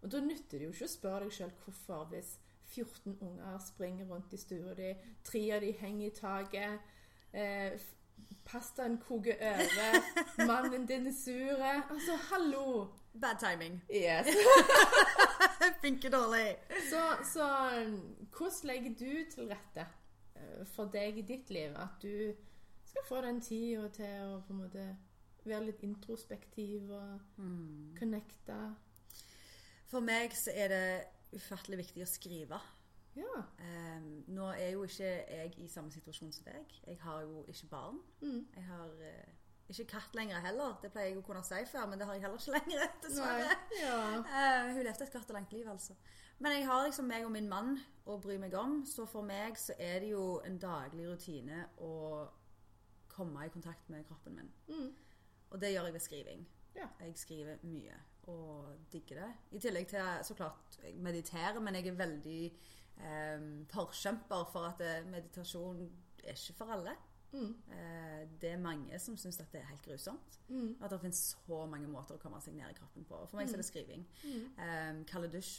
Og 0.03 0.11
da 0.13 0.21
nytter 0.23 0.59
det 0.59 0.67
jo 0.69 0.75
ikke 0.75 0.87
å 0.87 0.93
spørre 0.93 1.25
deg 1.25 1.33
sjøl 1.35 1.55
hvorfor 1.65 2.05
hvis 2.13 2.37
14 2.73 3.17
unger 3.21 3.59
springer 3.59 4.07
rundt 4.07 4.33
i 4.33 4.39
stua 4.39 4.75
di, 4.79 4.93
tre 5.25 5.43
av 5.57 5.65
de 5.65 5.73
henger 5.81 6.07
i 6.07 6.15
taket, 6.15 6.93
eh, 7.33 7.75
pastaen 8.45 8.99
koker 9.01 9.37
over, 9.41 10.01
mannen 10.47 10.87
din 10.87 11.07
er 11.07 11.15
sur 11.17 11.63
Altså, 11.63 12.17
hallo! 12.31 12.89
Bad 13.21 13.39
timing. 13.41 13.83
Yes. 13.93 14.27
Funker 15.83 16.11
dårlig. 16.11 16.57
Så, 16.91 17.03
så 17.33 17.47
hvordan 18.37 18.69
legger 18.71 18.95
du 18.99 19.31
til 19.35 19.49
rette 19.53 19.85
eh, 20.37 20.63
for 20.75 20.89
deg 20.93 21.19
i 21.21 21.27
ditt 21.29 21.51
liv 21.53 21.77
at 21.77 21.99
du 22.03 22.33
skal 22.89 23.05
få 23.09 23.21
den 23.25 23.41
tida 23.45 23.89
til 23.93 24.15
å 24.27 24.39
på 24.47 24.53
en 24.55 24.63
måte 24.63 24.87
være 25.45 25.67
litt 25.71 25.83
introspektiv 25.87 26.91
og 26.91 27.21
Mm. 27.37 27.95
connecte? 27.99 28.59
For 29.93 30.01
meg 30.01 30.33
så 30.37 30.53
er 30.57 30.69
det 30.73 30.85
ufattelig 31.37 31.79
viktig 31.83 32.03
å 32.05 32.09
skrive. 32.09 32.59
Ja. 33.17 33.43
Um, 33.59 34.25
nå 34.33 34.49
er 34.57 34.73
jo 34.73 34.83
ikke 34.89 35.05
jeg 35.05 35.55
i 35.61 35.69
samme 35.69 35.93
situasjon 35.93 36.33
som 36.33 36.49
deg. 36.49 36.75
Jeg 36.87 36.99
har 37.03 37.23
jo 37.27 37.45
ikke 37.49 37.69
barn. 37.71 38.01
Mm. 38.21 38.47
Jeg 38.57 38.65
har 38.65 38.89
uh, 38.89 39.33
ikke 39.69 39.85
katt 39.85 40.17
lenger 40.17 40.41
heller. 40.47 40.79
Det 40.83 40.93
pleier 40.93 41.13
jeg 41.13 41.21
å 41.21 41.25
kunne 41.27 41.45
si 41.47 41.61
før, 41.71 41.87
men 41.91 42.01
det 42.01 42.09
har 42.09 42.17
jeg 42.17 42.25
heller 42.25 42.41
ikke 42.41 42.57
lenger, 42.59 42.87
dessverre. 43.05 43.57
Ja. 43.81 43.99
Uh, 44.21 44.73
hun 44.73 44.85
levde 44.87 45.07
et 45.07 45.15
kvart 45.15 45.33
og 45.33 45.39
langt 45.39 45.53
liv, 45.53 45.69
altså. 45.71 45.97
Men 46.43 46.57
jeg 46.57 46.67
har 46.67 46.87
liksom 46.87 47.07
meg 47.07 47.27
og 47.27 47.35
min 47.35 47.51
mann 47.51 47.77
å 48.09 48.17
bry 48.23 48.39
meg 48.41 48.55
om, 48.59 48.81
så 48.89 49.07
for 49.07 49.27
meg 49.27 49.59
så 49.61 49.77
er 49.79 50.01
det 50.03 50.11
jo 50.15 50.41
en 50.47 50.59
daglig 50.59 51.07
rutine 51.13 51.67
å 51.85 51.93
komme 53.13 53.47
i 53.47 53.53
kontakt 53.53 53.91
med 53.93 54.07
kroppen 54.09 54.41
min. 54.41 54.51
Mm. 54.73 54.89
Og 55.53 55.61
det 55.61 55.71
gjør 55.75 55.87
jeg 55.89 55.95
ved 55.95 56.05
skriving. 56.07 56.47
Ja. 56.75 56.89
Jeg 57.05 57.19
skriver 57.21 57.61
mye 57.69 57.99
og 58.33 58.73
digger 58.93 59.21
det. 59.21 59.31
I 59.53 59.61
tillegg 59.61 59.89
til 59.91 60.25
så 60.25 60.35
klart 60.39 60.79
jeg 60.83 60.97
mediterer, 61.03 61.61
men 61.61 61.77
jeg 61.79 61.91
er 61.91 61.99
veldig 61.99 62.41
forkjemper 63.73 64.45
for 64.53 64.69
at 64.71 64.83
eh, 64.85 65.07
meditasjon 65.11 65.83
er 66.23 66.37
ikke 66.37 66.59
for 66.59 66.75
alle. 66.75 66.95
Mm. 67.33 67.55
Eh, 67.73 68.23
det 68.41 68.51
er 68.51 68.61
mange 68.61 68.99
som 69.01 69.17
syns 69.17 69.41
at 69.41 69.53
det 69.53 69.61
er 69.63 69.71
helt 69.71 69.85
grusomt. 69.85 70.39
Mm. 70.49 70.77
At 70.83 70.91
det 70.91 71.01
finnes 71.01 71.25
så 71.33 71.67
mange 71.67 71.89
måter 71.89 72.17
å 72.17 72.23
komme 72.23 72.41
seg 72.45 72.57
ned 72.59 72.71
i 72.71 72.79
kroppen 72.79 73.07
på. 73.09 73.21
For 73.31 73.41
meg 73.41 73.49
så 73.49 73.57
er 73.57 73.63
det 73.63 73.69
skriving. 73.69 74.07
Mm. 74.25 75.05
Um, 75.09 75.29
dusj. 75.33 75.53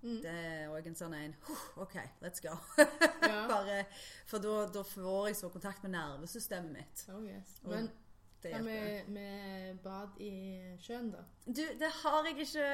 Mm. 0.00 0.20
Det 0.24 0.30
er 0.32 0.70
òg 0.72 0.86
en 0.88 0.96
sånn 0.96 1.12
en 1.12 1.34
OK, 1.76 1.98
let's 2.24 2.40
go. 2.40 2.56
Ja. 3.30 3.44
Bare, 3.46 3.82
for 4.26 4.42
da, 4.42 4.54
da 4.72 4.80
får 4.82 5.26
jeg 5.28 5.36
så 5.38 5.50
kontakt 5.52 5.84
med 5.84 5.92
nervesystemet 5.92 6.72
mitt. 6.72 7.02
Oh, 7.12 7.20
yes. 7.22 7.58
Men 7.68 7.90
hva 8.40 8.60
med, 8.64 9.10
med 9.12 9.80
bad 9.84 10.16
i 10.24 10.32
sjøen, 10.80 11.10
da? 11.12 11.20
Du, 11.44 11.60
det 11.60 11.90
har 12.00 12.26
jeg 12.30 12.46
ikke 12.46 12.70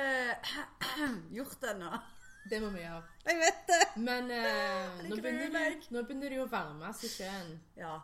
gjort 1.41 1.67
ennå. 1.73 1.91
Det 2.51 2.61
må 2.63 2.71
vi 2.75 2.83
gjøre. 2.83 3.03
Jeg 3.27 3.41
vet 3.43 3.63
det. 3.71 3.81
Men 3.97 4.31
eh, 4.31 5.01
nå, 5.09 5.17
begynner 5.17 5.51
det, 5.55 5.89
nå 5.91 6.03
begynner 6.07 6.33
det 6.33 6.39
jo 6.41 6.45
å 6.47 6.53
varmes 6.53 7.03
i 7.07 7.11
sjøen. 7.11 7.57
Ja. 7.79 7.97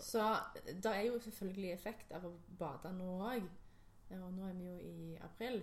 Så 0.00 0.22
det 0.66 0.92
er 0.92 1.02
jo 1.08 1.18
selvfølgelig 1.20 1.72
effekt 1.74 2.12
av 2.14 2.24
å 2.28 2.32
bade 2.58 2.92
nå 2.94 3.10
òg. 3.26 3.48
Og 4.16 4.30
nå 4.34 4.48
er 4.48 4.54
vi 4.58 4.68
jo 4.68 4.76
i 4.80 5.18
april. 5.26 5.60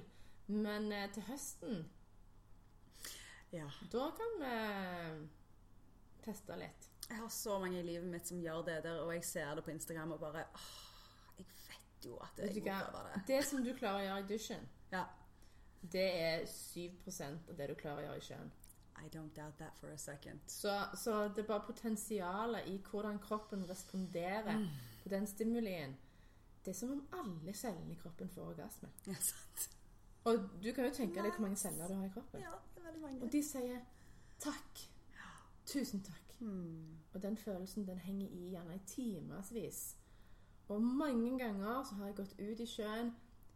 Men 0.48 0.92
eh, 0.96 1.10
til 1.16 1.26
høsten, 1.28 1.82
ja. 3.52 3.68
da 3.92 4.06
kan 4.16 4.38
vi 4.42 4.54
teste 6.28 6.56
litt. 6.60 6.88
Jeg 7.08 7.20
har 7.22 7.30
så 7.32 7.58
mange 7.60 7.80
i 7.80 7.86
livet 7.88 8.08
mitt 8.12 8.28
som 8.28 8.40
gjør 8.44 8.66
det 8.68 8.82
der, 8.84 9.00
og 9.04 9.14
jeg 9.16 9.24
ser 9.28 9.56
det 9.56 9.64
på 9.64 9.72
Instagram 9.72 10.16
og 10.16 10.20
bare 10.20 10.44
åh, 10.44 10.74
Jeg 11.38 11.48
vet 11.68 12.08
jo 12.08 12.18
at 12.24 12.42
jeg 12.44 12.64
må 12.64 12.66
prøve 12.68 13.06
det. 13.14 13.22
Det 13.30 13.40
som 13.48 13.64
du 13.64 13.72
klarer 13.78 14.02
å 14.02 14.08
gjøre 14.08 14.26
i 14.26 14.28
dusjen, 14.34 14.68
Ja. 14.92 15.06
Det 15.92 16.08
er 16.22 16.46
7% 16.46 17.50
av 17.50 17.58
det 17.58 17.68
du 17.70 17.76
klarer 17.80 18.02
å 18.04 18.06
gjøre 18.08 18.18
i 18.18 18.26
sjøen. 18.28 18.52
I 18.98 19.10
don't 19.14 19.34
doubt 19.36 19.58
that 19.60 19.76
for 19.78 19.88
a 19.94 19.98
second. 19.98 20.40
Så, 20.48 20.74
så 20.98 21.28
det 21.28 21.44
er 21.44 21.48
bare 21.48 21.66
potensialet 21.68 22.68
i 22.68 22.78
hvordan 22.92 23.20
kroppen 23.22 23.66
responderer 23.70 24.58
Mm. 24.58 24.68
på 25.04 25.10
den 25.10 25.28
stimulien. 25.28 25.94
Det 26.66 26.72
er 26.74 26.80
som 26.80 26.92
om 26.92 27.08
alle 27.14 27.54
cellene 27.54 27.92
i 27.94 28.00
kroppen 28.02 28.30
får 28.30 28.42
orgasme. 28.50 28.90
Ja, 29.08 29.14
sant. 29.22 29.70
Og 30.26 30.50
du 30.64 30.72
kan 30.74 30.86
jo 30.86 30.92
tenke 30.94 31.22
deg 31.24 31.32
hvor 31.32 31.42
mange 31.46 31.56
celler 31.62 31.88
du 31.88 31.94
har 31.94 32.06
i 32.06 32.10
kroppen. 32.14 32.42
Ja, 32.42 32.52
det 32.76 32.82
er 32.82 32.86
veldig 32.90 33.02
mange. 33.02 33.22
Og 33.24 33.32
de 33.32 33.44
sier 33.44 33.80
takk. 34.40 34.82
Tusen 35.66 36.02
takk. 36.04 36.34
Mm. 36.40 36.98
Og 37.14 37.22
den 37.24 37.38
følelsen 37.38 37.88
den 37.88 37.98
henger 38.00 38.28
i 38.28 38.50
gjerne 38.50 38.76
i 38.76 38.82
timevis. 38.88 39.96
Og 40.68 40.82
mange 40.82 41.38
ganger 41.40 41.84
så 41.84 41.96
har 41.96 42.06
jeg 42.06 42.16
gått 42.16 42.36
ut 42.40 42.60
i 42.60 42.66
sjøen 42.66 43.14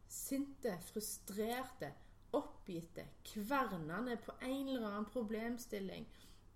sinte, 0.08 0.78
frustrerte, 0.82 1.91
oppgitte, 2.38 3.06
kvernende 3.34 4.17
på 4.26 4.36
en 4.41 4.67
eller 4.67 4.88
annen 4.88 5.10
problemstilling. 5.12 6.08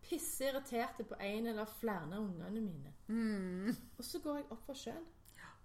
Pisseirriterte 0.06 1.04
på 1.04 1.18
en 1.20 1.48
eller 1.48 1.70
flere 1.80 2.16
av 2.16 2.22
ungene 2.22 2.62
mine. 2.62 2.94
Mm. 3.08 3.76
Og 3.98 4.06
så 4.06 4.22
går 4.22 4.42
jeg 4.42 4.50
opp 4.54 4.66
for 4.68 4.78
sjøen. 4.78 5.06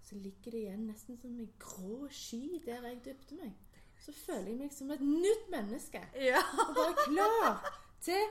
Så 0.01 0.17
ligger 0.17 0.51
det 0.51 0.63
igjen 0.63 0.87
nesten 0.89 1.17
som 1.21 1.35
en 1.37 1.51
grå 1.61 2.07
sky 2.09 2.57
der 2.65 2.87
jeg 2.89 3.03
dypte 3.05 3.37
meg. 3.37 3.53
Så 4.01 4.13
føler 4.17 4.49
jeg 4.49 4.59
meg 4.63 4.73
som 4.73 4.89
et 4.91 5.03
nytt 5.05 5.49
menneske. 5.53 6.01
Ja. 6.17 6.41
Og 6.65 6.73
bare 6.75 7.05
klar 7.05 7.67
til 8.01 8.23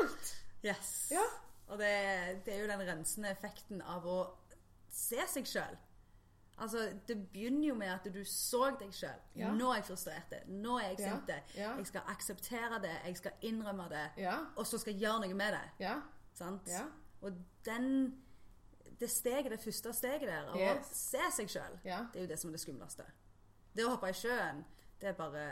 alt. 0.00 0.34
Yes. 0.66 0.90
Ja. 1.16 1.24
Og 1.68 1.80
det, 1.80 1.92
det 2.44 2.54
er 2.54 2.60
jo 2.60 2.68
den 2.70 2.84
rensende 2.90 3.32
effekten 3.32 3.80
av 3.82 4.04
å 4.08 4.18
se 4.92 5.24
seg 5.32 5.48
sjøl. 5.48 5.76
Altså, 6.60 6.88
det 7.08 7.16
begynner 7.32 7.68
jo 7.68 7.74
med 7.74 7.88
at 7.92 8.08
du 8.14 8.24
så 8.24 8.70
deg 8.80 8.92
sjøl. 8.94 9.20
Ja. 9.36 9.50
Nå 9.54 9.70
er 9.70 9.74
jeg 9.80 9.84
frustrert. 9.84 10.32
Nå 10.48 10.78
er 10.78 10.88
jeg 10.88 10.98
sint. 10.98 11.30
Ja. 11.56 11.74
Jeg 11.78 11.86
skal 11.86 12.00
akseptere 12.10 12.80
det. 12.82 12.94
Jeg 13.06 13.16
skal 13.16 13.32
innrømme 13.42 13.86
det. 13.92 14.06
Og 14.56 14.66
så 14.66 14.78
skal 14.78 14.92
jeg 14.92 15.00
gjøre 15.06 15.20
noe 15.26 15.34
med 15.34 15.52
det. 15.54 15.62
Ja. 15.84 15.94
Sant? 16.34 16.66
Ja. 16.68 16.84
Og 17.22 17.32
den 17.66 18.16
Det 19.00 19.10
steget, 19.10 19.50
det 19.50 19.60
første 19.62 19.92
steget 19.92 20.26
der, 20.26 20.48
å 20.50 20.56
Yes. 20.58 20.86
se 20.90 21.18
seg 21.36 21.48
sjøl, 21.50 21.76
det 21.84 21.92
er 22.18 22.20
jo 22.20 22.26
det 22.26 22.38
som 22.38 22.50
er 22.50 22.52
det 22.56 22.60
skumleste. 22.60 23.04
Det 23.76 23.84
å 23.86 23.90
hoppe 23.92 24.08
i 24.10 24.12
sjøen, 24.12 24.64
det 25.00 25.08
er 25.08 25.12
bare 25.12 25.44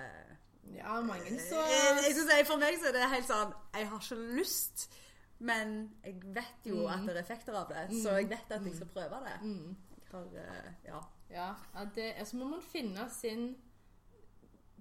Ja, 0.74 1.00
mange 1.00 1.38
så 1.38 1.60
Jeg, 1.62 2.16
jeg 2.38 2.46
For 2.46 2.56
meg 2.58 2.74
så 2.80 2.88
er 2.88 2.92
det 2.96 3.04
helt 3.12 3.28
sånn 3.28 3.52
Jeg 3.74 3.86
har 3.88 4.00
ikke 4.00 4.18
lyst, 4.40 4.88
men 5.38 5.92
jeg 6.04 6.16
vet 6.34 6.66
jo 6.66 6.88
at 6.88 7.04
det 7.06 7.14
er 7.16 7.20
effekter 7.20 7.54
av 7.54 7.68
det. 7.68 7.84
Så 8.02 8.16
jeg 8.18 8.28
vet 8.30 8.50
at 8.50 8.64
jeg 8.66 8.74
skal 8.74 8.86
prøve 8.88 9.20
det. 9.28 9.36
Jeg 9.42 9.76
har, 10.16 10.36
eh, 10.42 10.72
ja. 10.88 11.00
Ja, 11.30 11.84
det, 11.94 12.12
altså 12.20 12.36
må 12.40 12.44
man 12.56 12.62
finne 12.62 13.08
sin 13.10 13.56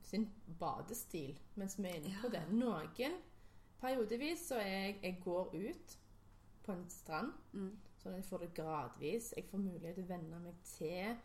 sin 0.05 0.27
badestil 0.59 1.39
mens 1.57 1.77
vi 1.79 1.87
er 1.89 1.95
inne 2.01 2.11
på 2.21 2.29
Ja. 2.33 2.39
det. 2.39 2.51
Noen 2.53 3.15
periodevis 3.81 4.47
så 4.47 4.59
jeg 4.61 4.99
Jeg 5.03 5.21
går 5.23 5.49
ut 5.55 5.97
på 6.63 6.71
en 6.73 6.89
strand, 6.89 7.31
Mm. 7.53 7.77
sånn 7.97 8.11
at 8.13 8.15
jeg 8.17 8.25
får 8.25 8.37
det 8.39 8.53
gradvis. 8.53 9.33
Jeg 9.37 9.45
får 9.49 9.57
mulighet 9.57 9.95
til 9.95 10.03
å 10.03 10.07
venne 10.07 10.39
meg 10.39 10.55
til 10.63 11.17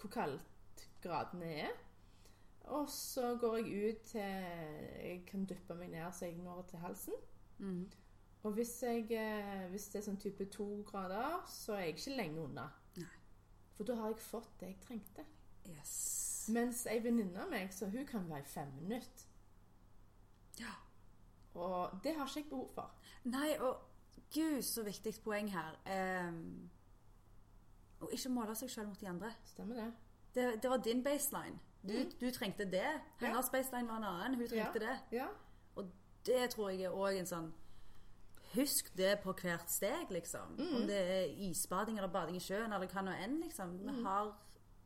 hvor 0.00 0.10
kaldt 0.10 0.88
gradene 1.02 1.44
er. 1.44 1.70
Og 2.64 2.88
så 2.88 3.36
går 3.40 3.56
jeg 3.56 3.90
ut 3.94 4.02
til 4.02 4.20
Jeg 4.20 5.24
kan 5.26 5.44
dyppe 5.44 5.74
meg 5.74 5.90
ned 5.90 6.12
så 6.12 6.24
jeg 6.26 6.36
når 6.36 6.62
til 6.68 6.78
halsen. 6.78 7.14
Mm. 7.58 7.90
Og 8.44 8.52
hvis, 8.52 8.82
jeg, 8.82 9.06
eh, 9.10 9.70
hvis 9.70 9.86
det 9.88 9.98
er 9.98 10.04
sånn 10.04 10.20
type 10.20 10.44
to 10.52 10.66
grader, 10.84 11.38
så 11.48 11.78
er 11.78 11.86
jeg 11.86 11.94
ikke 11.94 12.16
lenge 12.18 12.42
unna. 12.42 12.66
Nei. 13.00 13.14
For 13.76 13.88
da 13.88 13.96
har 13.96 14.12
jeg 14.12 14.20
fått 14.20 14.50
det 14.60 14.68
jeg 14.68 14.80
trengte. 14.82 15.24
Yes. 15.72 15.94
Mens 16.52 16.82
ei 16.92 16.98
venninne 17.00 17.40
av 17.40 17.48
meg, 17.48 17.72
så 17.72 17.88
hun 17.88 18.04
kan 18.06 18.28
være 18.28 18.44
i 18.44 18.50
fem 18.50 18.76
minutter. 18.82 19.24
Ja. 20.60 20.74
Og 21.54 21.96
det 22.04 22.12
har 22.18 22.28
ikke 22.28 22.42
jeg 22.42 22.50
behov 22.50 22.68
for. 22.74 22.92
Nei, 23.32 23.54
og 23.64 23.80
gud, 24.34 24.60
så 24.62 24.84
viktig 24.84 25.14
poeng 25.24 25.48
her. 25.54 25.80
Um, 26.28 26.68
ikke 28.12 28.28
måle 28.28 28.54
seg 28.60 28.70
selv 28.70 28.92
mot 28.92 29.00
de 29.00 29.08
andre. 29.08 29.32
Stemmer 29.54 29.80
det? 29.80 29.90
Det, 30.34 30.62
det 30.62 30.70
var 30.70 30.84
din 30.84 31.00
baseline. 31.04 31.58
Du, 31.82 31.96
du 32.20 32.30
trengte 32.30 32.68
det. 32.70 33.00
Hennes 33.20 33.50
baseline 33.50 33.88
var 33.88 33.96
en 33.96 34.04
annen. 34.12 34.34
Hun 34.36 34.48
trengte 34.48 34.84
det. 34.84 34.98
Ja. 35.12 35.32
Og 35.76 35.88
det 36.26 36.50
tror 36.50 36.70
jeg 36.70 36.84
er 36.84 36.96
òg 36.96 37.16
en 37.18 37.28
sånn 37.28 37.52
Husk 38.54 38.90
det 38.96 39.16
på 39.24 39.34
hvert 39.40 39.70
steg, 39.70 40.10
liksom. 40.14 40.56
Om 40.60 40.86
det 40.88 40.98
er 40.98 41.32
isbading 41.48 41.98
eller 41.98 42.12
bading 42.12 42.38
i 42.38 42.42
sjøen 42.44 42.72
eller 42.72 42.90
hva 42.90 43.02
nå 43.06 43.14
enn, 43.24 43.40
liksom. 43.42 43.78
Vi 43.82 43.94
har 44.04 44.32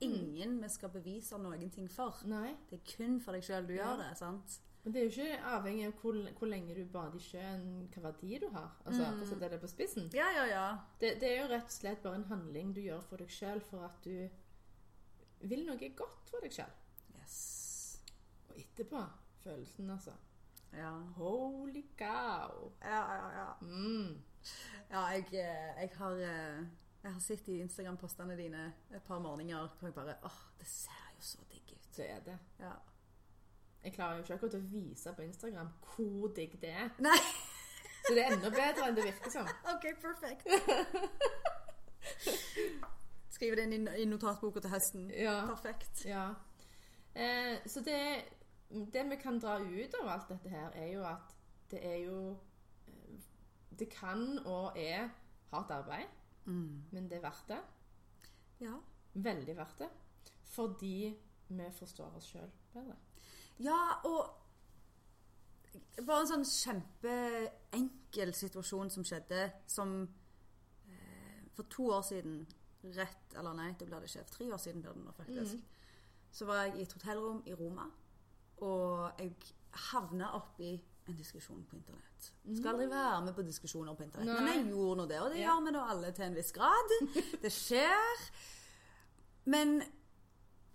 ingen 0.05 0.61
vi 0.63 0.71
skal 0.71 0.93
bevise 0.95 1.39
noen 1.43 1.71
ting 1.75 1.89
for. 1.91 2.17
Nei. 2.31 2.55
Det 2.71 2.81
er 2.81 2.89
kun 2.97 3.21
for 3.21 3.37
deg 3.37 3.47
sjøl 3.47 3.69
du 3.69 3.75
gjør 3.77 3.99
det. 4.01 4.13
sant? 4.21 4.59
Men 4.85 4.95
det 4.95 5.01
er 5.01 5.09
jo 5.09 5.11
ikke 5.11 5.49
avhengig 5.53 5.87
av 5.89 5.97
hvor, 6.01 6.19
hvor 6.39 6.49
lenge 6.49 6.75
du 6.77 6.85
bader 6.93 7.19
i 7.19 7.23
sjøen, 7.23 7.65
hva 7.93 8.03
verdi 8.07 8.39
du 8.41 8.47
har. 8.55 8.71
Altså, 8.87 9.09
for 9.19 9.25
å 9.27 9.31
sette 9.33 9.51
det 9.53 9.61
på 9.61 9.71
spissen. 9.71 10.07
Ja, 10.17 10.29
ja, 10.37 10.45
ja. 10.49 10.67
Det, 11.03 11.17
det 11.21 11.33
er 11.33 11.43
jo 11.43 11.49
rett 11.51 11.67
og 11.69 11.75
slett 11.75 12.05
bare 12.05 12.21
en 12.21 12.29
handling 12.31 12.71
du 12.77 12.81
gjør 12.85 13.03
for 13.09 13.21
deg 13.21 13.33
sjøl 13.35 13.61
for 13.67 13.85
at 13.89 14.07
du 14.07 15.49
vil 15.51 15.67
noe 15.67 15.91
godt 15.99 16.31
for 16.31 16.47
deg 16.47 16.55
sjøl. 16.55 16.73
Yes. 17.19 17.37
Og 18.49 18.63
etterpå 18.63 19.03
følelsen, 19.43 19.91
altså. 19.93 20.15
Ja. 20.77 20.91
Holy 21.17 21.83
cow! 21.99 22.73
Ja, 22.83 23.01
ja, 23.15 23.31
ja. 23.39 23.53
Mm. 23.61 24.23
Ja, 24.91 25.01
jeg, 25.07 25.25
eh, 25.33 25.81
jeg 25.81 25.91
har 25.97 26.13
eh, 26.13 26.67
Jeg 27.03 27.13
har 27.13 27.21
sett 27.21 27.49
i 27.49 27.61
Instagram-postene 27.61 28.37
dine 28.37 28.73
et 28.95 29.03
par 29.03 29.19
morgener 29.19 29.69
hvor 29.79 29.89
jeg 29.89 29.95
bare 29.95 30.15
åh, 30.25 30.39
det 30.59 30.67
ser 30.67 31.13
jo 31.17 31.23
så 31.23 31.39
digg 31.53 31.73
ut. 31.73 31.97
Det 31.97 32.11
er 32.11 32.21
det. 32.27 32.39
Ja. 32.61 32.73
Jeg 33.85 33.93
klarer 33.95 34.17
jo 34.17 34.23
ikke 34.23 34.35
akkurat 34.35 34.55
å 34.59 34.65
vise 34.73 35.13
på 35.15 35.23
Instagram 35.23 35.71
hvor 35.95 36.33
digg 36.37 36.59
det 36.61 36.71
er. 36.71 36.91
Nei, 36.99 37.19
Så 38.09 38.15
det 38.15 38.25
er 38.25 38.35
enda 38.35 38.51
bedre 38.51 38.89
enn 38.89 38.97
det 38.97 39.05
virker 39.05 39.31
som. 39.31 39.49
OK, 39.73 39.87
perfekt. 40.03 40.49
Skrive 43.31 43.57
det 43.57 43.67
inn 43.69 43.87
i, 43.89 44.03
i 44.03 44.07
notatboka 44.09 44.63
til 44.65 44.73
høsten. 44.73 45.11
Ja. 45.15 45.41
Perfekt. 45.51 46.05
Ja. 46.09 46.31
Eh, 47.15 47.59
så 47.67 47.83
det, 47.85 47.99
det 48.71 49.05
vi 49.11 49.17
kan 49.17 49.39
dra 49.41 49.59
ut 49.65 49.95
av 50.03 50.09
alt 50.09 50.29
dette 50.29 50.49
her, 50.53 50.71
er 50.77 50.93
jo 50.93 51.05
at 51.09 51.35
det 51.71 51.81
er 51.85 51.97
jo 52.05 52.19
eh, 52.89 53.19
Det 53.79 53.89
kan 53.93 54.39
og 54.47 54.77
er 54.79 55.09
hardt 55.53 55.71
arbeid, 55.71 56.07
Mm. 56.49 56.83
men 56.93 57.09
det 57.11 57.19
er 57.19 57.21
verdt 57.29 57.49
det. 57.49 57.59
Ja. 58.61 58.75
Veldig 59.15 59.57
verdt 59.57 59.79
det. 59.79 59.89
Fordi 60.45 61.15
vi 61.49 61.67
forstår 61.79 62.15
oss 62.17 62.25
sjøl 62.33 62.51
bedre. 62.73 62.97
ja, 63.59 64.01
og 64.05 64.31
bare 66.07 66.21
en 66.25 66.31
sånn 66.31 66.45
kjempeenkel 66.49 68.33
situasjon 68.35 68.91
som 68.91 69.05
skjedde, 69.05 69.51
som 69.67 70.09
eh, 70.89 71.43
for 71.55 71.63
to 71.71 71.91
år 71.93 72.03
siden 72.03 72.47
Rett 72.95 73.35
eller 73.37 73.53
nei, 73.59 73.73
da 73.75 73.85
blir 73.89 73.99
det 74.01 74.07
ikke. 74.09 74.25
For 74.25 74.35
tre 74.39 74.53
år 74.55 74.61
siden 74.63 74.83
blir 74.85 74.93
det 74.95 75.03
nå, 75.05 75.13
faktisk. 75.17 75.57
Så 76.31 76.47
var 76.47 76.61
jeg 76.63 76.77
i 76.79 76.83
et 76.87 76.93
hotellrom 76.95 77.41
i 77.51 77.53
Roma, 77.59 77.89
og 78.63 79.11
jeg 79.21 79.33
havna 79.93 80.33
oppi 80.39 80.73
en 81.09 81.17
diskusjon 81.17 81.65
på 81.71 81.77
internett. 81.79 82.31
Skal 82.57 82.75
aldri 82.75 82.89
være 82.91 83.21
med 83.25 83.35
på 83.37 83.43
diskusjoner 83.47 83.95
på 83.97 84.03
internett, 84.05 84.43
men 84.43 84.49
jeg 84.53 84.65
gjorde 84.73 84.97
nå 85.01 85.07
det. 85.09 85.21
Og 85.23 85.31
det 85.31 85.39
Ja. 85.41 85.53
gjør 85.55 85.65
vi 85.65 85.71
nå 85.77 85.83
alle 85.91 86.11
til 86.13 86.25
en 86.25 86.35
viss 86.37 86.53
grad. 86.53 86.95
Det 87.43 87.53
skjer. 87.53 88.25
Men 89.45 89.83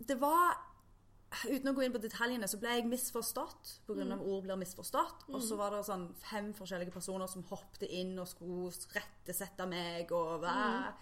det 0.07 0.19
var 0.21 0.69
Uten 1.49 1.71
å 1.71 1.73
gå 1.73 1.81
inn 1.81 1.93
på 1.95 1.97
detaljene, 1.97 2.45
så 2.45 2.59
ble 2.61 2.69
jeg 2.75 2.85
misforstått 2.85 3.79
pga. 3.87 4.03
av 4.13 4.19
ord 4.21 4.43
blir 4.45 4.55
misforstått. 4.61 5.23
Og 5.33 5.41
så 5.41 5.55
var 5.57 5.71
det 5.73 5.79
sånn 5.87 6.03
fem 6.21 6.51
forskjellige 6.53 6.93
personer 6.93 7.25
som 7.27 7.41
hoppet 7.49 7.87
inn 7.89 8.11
og 8.21 8.27
skulle 8.29 8.69
rettesette 8.93 9.65
meg. 9.65 10.11
Og, 10.13 10.35
hva. 10.43 10.93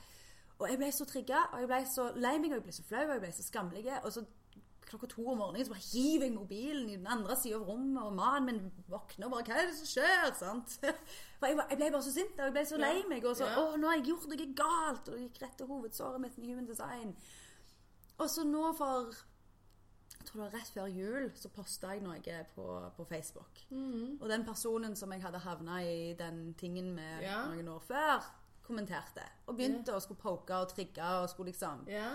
og 0.57 0.69
jeg 0.69 0.77
ble 0.79 0.87
så 0.95 1.03
trigga, 1.05 1.41
og 1.51 1.59
jeg 1.59 1.67
ble 1.67 1.81
så 1.85 2.05
lei 2.15 2.37
meg, 2.39 2.53
og 2.53 2.61
jeg 2.61 2.63
ble 2.63 2.71
så 2.77 2.83
flau, 2.87 3.03
og 3.09 3.11
jeg 3.17 3.23
ble 3.25 3.31
så 3.35 3.43
skamlig. 3.43 3.83
Og 4.05 4.13
så 4.15 4.23
klokka 4.91 5.09
to 5.11 5.23
om 5.31 5.39
morgenen 5.41 5.65
så 5.67 5.73
bare 5.73 5.87
hiver 5.87 6.27
jeg 6.27 6.35
mobilen 6.35 6.89
i 6.91 6.97
den 6.99 7.07
andre 7.07 7.35
sida 7.39 7.57
av 7.57 7.65
rommet, 7.71 8.03
og 8.03 8.13
mannen 8.19 8.47
min 8.49 8.85
våkner 8.91 9.27
og 9.27 9.33
bare 9.37 9.47
Hva 9.49 9.57
er 9.63 9.71
det 9.71 9.77
som 9.79 9.89
skjer? 9.93 10.31
sant? 10.43 10.77
For 11.39 11.49
jeg, 11.49 11.57
jeg 11.71 11.79
ble 11.81 11.89
bare 11.95 12.05
så 12.05 12.13
sint, 12.15 12.37
og 12.37 12.45
jeg 12.49 12.55
ble 12.59 12.65
så 12.69 12.79
lei 12.81 12.93
meg. 13.09 13.25
Og 13.25 13.35
så. 13.39 13.49
Å, 13.49 13.65
nå 13.81 13.89
har 13.89 13.97
jeg 13.99 14.07
gjort 14.11 14.29
noe 14.31 14.47
galt! 14.61 15.09
Og 15.09 15.17
det 15.17 15.25
gikk 15.29 15.41
rett 15.45 15.57
til 15.61 15.71
hovedsåret 15.71 16.21
mitt 16.23 16.37
med 16.37 16.51
human 16.53 16.69
design. 16.69 17.15
Og 18.21 18.27
så 18.29 18.45
nå 18.45 18.67
for 18.77 19.15
jeg 20.21 20.27
tror 20.27 20.37
det 20.37 20.43
var 20.43 20.59
rett 20.59 20.69
før 20.75 20.89
jul, 20.93 21.23
så 21.33 21.49
posta 21.49 21.95
jeg 21.95 22.03
noe 22.05 22.35
på, 22.53 22.65
på 22.93 23.05
Facebook. 23.09 23.63
Og 24.21 24.27
den 24.29 24.43
personen 24.45 24.93
som 24.99 25.09
jeg 25.15 25.23
hadde 25.23 25.39
havna 25.41 25.79
i 25.81 26.11
den 26.19 26.51
tingen 26.59 26.91
med 26.93 27.23
Ja. 27.25 27.39
noen 27.49 27.71
år 27.73 27.79
før, 27.87 28.27
kommenterte. 28.61 29.23
Og 29.47 29.57
begynte 29.57 29.95
å 29.95 30.03
skulle 30.03 30.21
poke 30.21 30.53
og 30.61 30.69
trigge 30.75 31.01
og 31.23 31.29
skulle 31.31 31.49
liksom 31.55 31.87
Ja. 31.89 32.11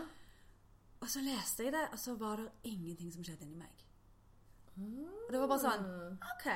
Og 1.07 1.11
så 1.13 1.21
leste 1.23 1.63
jeg 1.69 1.73
det, 1.75 1.85
og 1.95 1.99
så 2.03 2.17
var 2.19 2.41
det 2.41 2.49
ingenting 2.67 3.13
som 3.15 3.23
skjedde 3.23 3.47
inni 3.47 3.61
meg. 3.61 3.83
Og 5.27 5.29
det 5.33 5.39
var 5.41 5.51
bare 5.53 5.63
sånn 5.63 5.85
OK. 6.33 6.47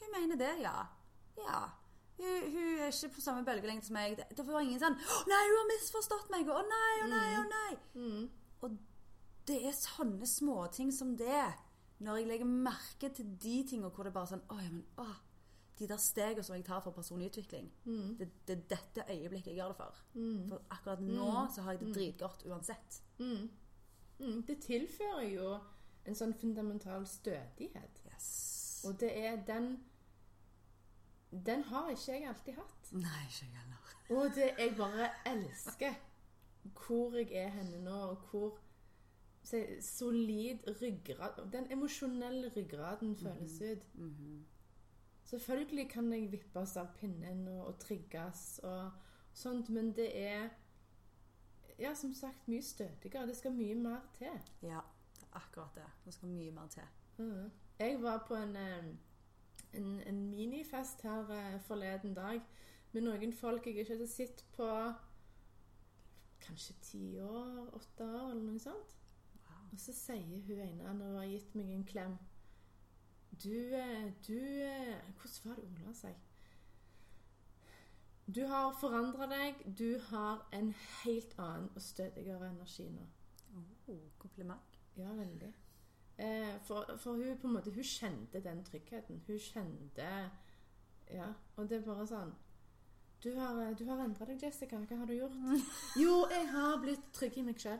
Hun 0.00 0.14
mener 0.14 0.38
det, 0.40 0.54
ja. 0.64 0.78
Ja. 1.36 1.58
Hun, 2.16 2.46
hun 2.54 2.78
er 2.80 2.88
ikke 2.88 3.10
på 3.18 3.20
samme 3.20 3.44
bølgelengde 3.44 3.84
som 3.84 3.98
meg. 3.98 4.16
Det, 4.16 4.46
var 4.48 4.64
ingen 4.64 4.80
sånn 4.80 4.96
'Å 4.96 5.18
nei, 5.28 5.42
hun 5.50 5.58
har 5.60 5.68
misforstått 5.74 6.30
meg!' 6.32 6.48
Å 6.48 6.62
nei, 6.70 6.94
å 7.04 7.08
nei, 7.12 7.28
å 7.36 7.44
nei. 7.50 7.72
Og 8.64 8.78
det 9.46 9.58
er 9.68 9.76
sånne 9.76 10.26
småting 10.26 10.90
som 10.92 11.12
det. 11.20 11.44
Når 12.00 12.16
jeg 12.16 12.28
legger 12.28 12.48
merke 12.48 13.08
til 13.12 13.28
de 13.40 13.54
tingene 13.68 13.92
hvor 13.92 14.04
det 14.04 14.12
bare 14.12 14.24
er 14.28 14.32
sånn 14.34 14.42
Å 14.52 14.56
ja, 14.60 14.68
men 14.72 14.82
å, 15.00 15.06
De 15.78 15.86
der 15.88 16.00
stegene 16.00 16.44
som 16.44 16.56
jeg 16.56 16.64
tar 16.64 16.80
for 16.80 16.92
personlig 16.96 17.28
utvikling, 17.30 17.70
det, 18.18 18.30
det 18.48 18.56
er 18.56 18.64
dette 18.72 19.04
øyeblikket 19.12 19.52
jeg 19.52 19.56
gjør 19.60 19.68
det 19.74 19.76
for. 19.76 20.02
For 20.48 20.62
akkurat 20.72 21.00
nå 21.04 21.28
så 21.52 21.62
har 21.62 21.72
jeg 21.76 21.80
det 21.84 21.94
dritgodt 21.94 22.44
uansett. 22.48 23.02
Mm. 23.18 23.50
Mm. 24.18 24.42
Det 24.48 24.58
tilfører 24.64 25.28
jo 25.28 25.50
en 26.06 26.16
sånn 26.16 26.34
fundamental 26.38 27.06
stødighet. 27.06 28.02
Yes. 28.06 28.28
Og 28.86 29.00
det 29.00 29.12
er 29.26 29.36
den 29.46 29.76
Den 31.46 31.62
har 31.68 31.90
ikke 31.90 32.12
jeg 32.12 32.28
alltid 32.28 32.54
hatt. 32.54 32.92
Nei, 32.92 33.24
ikke 33.28 33.44
jeg 33.44 33.56
heller. 33.58 33.96
Og 34.16 34.36
det 34.36 34.52
jeg 34.58 34.76
bare 34.78 35.08
elsker 35.26 35.96
hvor 36.86 37.14
jeg 37.14 37.30
er 37.32 37.48
henne 37.54 37.78
nå, 37.84 37.94
og 37.94 38.16
hvor 38.30 38.56
si, 39.46 39.60
solid 39.82 40.64
ryggrad 40.82 41.52
Den 41.52 41.66
emosjonelle 41.72 42.48
ryggraden 42.56 43.16
føles 43.16 43.60
ut. 43.60 43.84
Selvfølgelig 45.24 45.90
kan 45.90 46.12
jeg 46.12 46.32
vippes 46.32 46.76
av 46.76 46.92
pinnen 46.98 47.48
og, 47.48 47.66
og 47.66 47.78
trigges 47.82 48.60
og 48.62 48.90
sånt, 49.34 49.68
men 49.68 49.92
det 49.96 50.10
er 50.14 50.48
ja, 51.78 51.94
som 51.94 52.14
sagt 52.14 52.48
mye 52.48 52.62
stødigere. 52.62 53.26
Det 53.26 53.36
skal 53.36 53.52
mye 53.52 53.74
mer 53.74 54.00
til. 54.18 54.40
Ja, 54.62 54.80
det 55.14 55.22
er 55.22 55.36
akkurat 55.36 55.74
det. 55.74 55.88
Det 56.04 56.14
skal 56.14 56.28
mye 56.28 56.50
mer 56.50 56.68
til. 56.72 56.82
Mm. 57.18 57.50
Jeg 57.78 58.02
var 58.02 58.24
på 58.28 58.34
en, 58.34 58.56
en, 58.56 60.00
en 60.00 60.30
minifest 60.30 61.02
her 61.02 61.30
eh, 61.30 61.60
forleden 61.60 62.14
dag 62.14 62.40
med 62.92 63.02
noen 63.02 63.32
folk 63.32 63.66
jeg 63.66 63.76
ikke 63.76 63.92
hadde 63.92 64.08
sett 64.08 64.44
på 64.56 64.68
kanskje 66.46 66.74
ti 66.82 67.18
år, 67.20 67.74
åtte 67.74 68.04
år, 68.04 68.30
eller 68.30 68.42
noe 68.42 68.62
sånt. 68.62 68.96
Og 69.72 69.80
så 69.80 69.92
sier 69.92 70.40
hun 70.46 70.60
ene 70.62 70.94
når 70.94 71.10
hun 71.10 71.18
har 71.18 71.28
gitt 71.28 71.54
meg 71.58 71.70
en 71.74 71.84
klem 71.84 72.14
Du, 73.42 73.52
eh, 73.76 74.06
du 74.24 74.38
eh, 74.38 75.02
Hvordan 75.18 75.50
var 75.50 75.58
det 75.58 75.64
ordla 75.66 75.92
seg? 75.98 76.14
Du 78.26 78.46
har 78.46 78.72
forandra 78.80 79.26
deg. 79.30 79.60
Du 79.78 80.00
har 80.10 80.48
en 80.52 80.72
helt 81.04 81.34
annen 81.38 81.68
og 81.74 81.82
stødigere 81.82 82.48
energi 82.50 82.88
nå. 82.90 83.04
Oh, 83.86 84.08
kompliment. 84.18 84.80
Ja, 84.96 85.12
veldig. 85.14 85.52
Eh, 86.16 86.56
for, 86.64 86.96
for 86.98 87.12
hun 87.12 87.38
på 87.38 87.46
en 87.46 87.52
måte, 87.52 87.70
hun 87.70 87.86
kjente 87.86 88.40
den 88.42 88.64
tryggheten. 88.64 89.22
Hun 89.26 89.38
kjente 89.38 90.08
Ja, 91.10 91.28
og 91.56 91.68
det 91.68 91.76
er 91.76 91.84
bare 91.86 92.06
sånn 92.08 92.32
Du 93.22 93.28
har, 93.36 93.58
du 93.78 93.84
har 93.86 94.00
endra 94.02 94.26
deg, 94.26 94.42
Jessica. 94.42 94.80
Hva 94.80 94.98
har 94.98 95.06
du 95.06 95.14
gjort? 95.14 95.36
Jo, 96.02 96.24
jeg 96.32 96.48
har 96.50 96.80
blitt 96.82 97.12
trygg 97.14 97.38
i 97.38 97.44
meg 97.46 97.60
sjøl. 97.62 97.78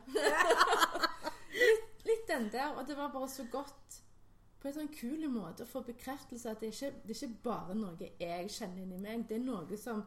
litt, 1.63 2.05
litt 2.07 2.29
den 2.31 2.47
der. 2.55 2.77
Og 2.77 2.87
det 2.87 2.95
var 2.99 3.11
bare 3.15 3.29
så 3.33 3.49
godt 3.51 3.99
på 4.61 4.71
en 4.71 4.77
sånn 4.79 4.95
kul 4.95 5.27
måte 5.33 5.67
å 5.67 5.69
få 5.69 5.83
bekreftelse 5.85 6.55
at 6.55 6.63
det 6.63 6.71
ikke 6.73 6.93
det 7.03 7.17
er 7.17 7.19
ikke 7.19 7.43
bare 7.45 7.75
noe 7.77 8.13
jeg 8.21 8.55
kjenner 8.55 8.85
inni 8.85 9.03
meg. 9.03 9.27
Det 9.27 9.41
er 9.41 9.45
noe 9.45 9.81
som 9.81 10.07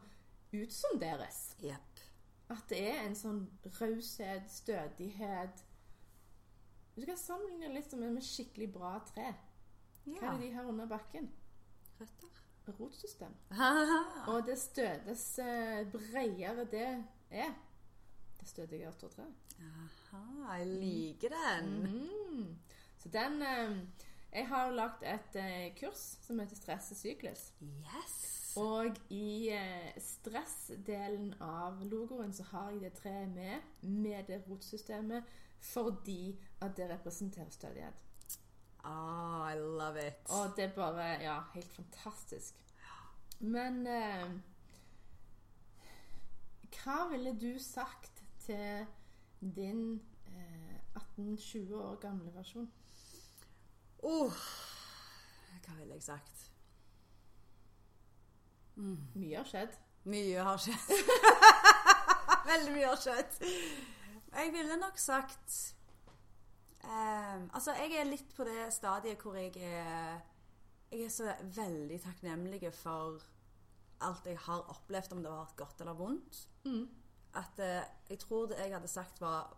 utsonderes. 0.52 1.56
Yep. 1.64 2.00
At 2.50 2.64
det 2.68 2.80
er 2.90 3.04
en 3.06 3.14
sånn 3.14 3.44
raushet, 3.80 4.48
stødighet 4.50 5.64
Du 6.96 7.04
kan 7.06 7.16
sammenligne 7.16 7.68
litt 7.74 7.92
med, 7.96 8.16
et 8.18 8.24
skikkelig 8.26 8.72
bra 8.74 8.96
tre. 9.14 9.28
Hva 10.04 10.14
Ja. 10.16 10.32
er 10.32 10.38
det 10.38 10.48
de 10.48 10.54
har 10.56 10.64
under 10.68 10.86
bakken? 10.86 11.30
Røtter. 12.00 12.28
Rotsystem. 12.78 13.32
Og 14.30 14.44
det 14.46 14.58
stødes 14.58 15.38
eh, 15.38 15.86
bredere 15.90 16.64
det 16.70 17.04
er, 17.30 17.54
det 18.40 18.48
stødigere 18.48 18.92
står 18.92 19.08
treet. 19.08 19.34
Aha, 19.60 20.56
jeg 20.58 20.66
liker 20.66 21.28
den. 21.34 21.72
Mhm. 21.82 22.58
Så 22.98 23.08
den 23.08 23.42
eh, 23.42 23.76
Jeg 24.32 24.46
har 24.48 24.70
lagd 24.70 25.02
et 25.02 25.36
eh, 25.36 25.74
kurs 25.80 26.18
som 26.22 26.38
heter 26.38 26.56
Stress 26.56 26.90
og 26.90 26.96
syklus. 26.96 27.52
Yes. 27.62 28.39
Og 28.56 28.96
i 29.14 29.50
eh, 29.54 29.92
stressdelen 30.02 31.34
av 31.44 31.82
logoen 31.86 32.32
så 32.34 32.46
har 32.50 32.70
jeg 32.72 32.82
det 32.82 32.92
treet 32.98 33.28
med, 33.30 33.66
med 33.82 34.26
det 34.26 34.40
rotsystemet, 34.48 35.24
fordi 35.60 36.32
at 36.64 36.76
det 36.76 36.88
representerer 36.90 37.50
stødighet. 37.54 38.06
Ah, 38.84 39.52
I 39.52 39.58
love 39.58 40.06
it. 40.06 40.30
Og 40.30 40.56
det 40.56 40.64
er 40.64 40.74
bare 40.74 41.22
Ja, 41.22 41.40
helt 41.54 41.72
fantastisk. 41.72 42.54
Men 43.40 43.86
eh, 43.86 44.30
Hva 46.70 47.08
ville 47.10 47.34
du 47.40 47.58
sagt 47.58 48.22
til 48.40 48.86
din 49.40 50.00
eh, 50.26 51.00
18-20 51.18 51.74
år 51.74 51.96
gamle 52.00 52.34
versjon? 52.34 52.70
Oh, 54.02 54.32
hva 55.66 55.74
ville 55.76 55.94
jeg 55.94 56.02
sagt? 56.02 56.49
Mye 58.76 59.36
har 59.36 59.48
skjedd. 59.48 59.76
Mye 60.10 60.44
har 60.46 60.60
skjedd. 60.60 60.92
Veldig 62.50 62.72
mye 62.74 62.88
har 62.88 63.00
skjedd. 63.00 63.36
Jeg 64.30 64.52
ville 64.54 64.76
nok 64.78 64.98
sagt 64.98 65.56
um, 66.84 67.48
Altså, 67.50 67.74
jeg 67.82 67.96
er 67.98 68.08
litt 68.08 68.30
på 68.36 68.46
det 68.46 68.68
stadiet 68.74 69.20
hvor 69.22 69.34
jeg 69.38 69.52
er 69.58 70.20
Jeg 70.90 71.04
er 71.06 71.12
så 71.12 71.34
veldig 71.56 71.98
takknemlig 72.02 72.62
for 72.74 73.20
alt 74.00 74.26
jeg 74.26 74.38
har 74.46 74.70
opplevd, 74.72 75.12
om 75.12 75.20
det 75.22 75.30
har 75.30 75.42
vært 75.44 75.58
godt 75.58 75.82
eller 75.84 75.98
vondt. 75.98 76.38
Mm. 76.64 76.86
At 77.36 77.60
uh, 77.60 77.82
jeg 78.08 78.18
tror 78.22 78.48
det 78.50 78.58
jeg 78.58 78.72
hadde 78.74 78.88
sagt, 78.88 79.20
var 79.20 79.52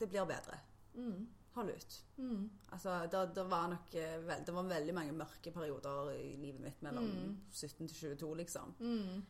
Det 0.00 0.08
blir 0.08 0.24
bedre. 0.24 0.58
Mm. 0.94 1.28
Hold 1.58 1.70
ut. 1.74 1.94
Mm. 2.22 2.44
Altså, 2.72 2.96
det, 3.10 3.22
det 3.34 3.44
var 3.50 3.68
nok 3.72 3.94
eh, 3.98 4.26
Det 4.46 4.54
var 4.54 4.66
veldig 4.70 4.94
mange 4.94 5.12
mørke 5.18 5.50
perioder 5.54 6.10
i 6.14 6.36
livet 6.38 6.60
mitt 6.62 6.82
mellom 6.86 7.04
Mm. 7.10 7.36
17 7.52 7.88
til 7.88 7.96
22, 8.16 8.34
liksom. 8.42 8.74
Mm. 8.78 9.24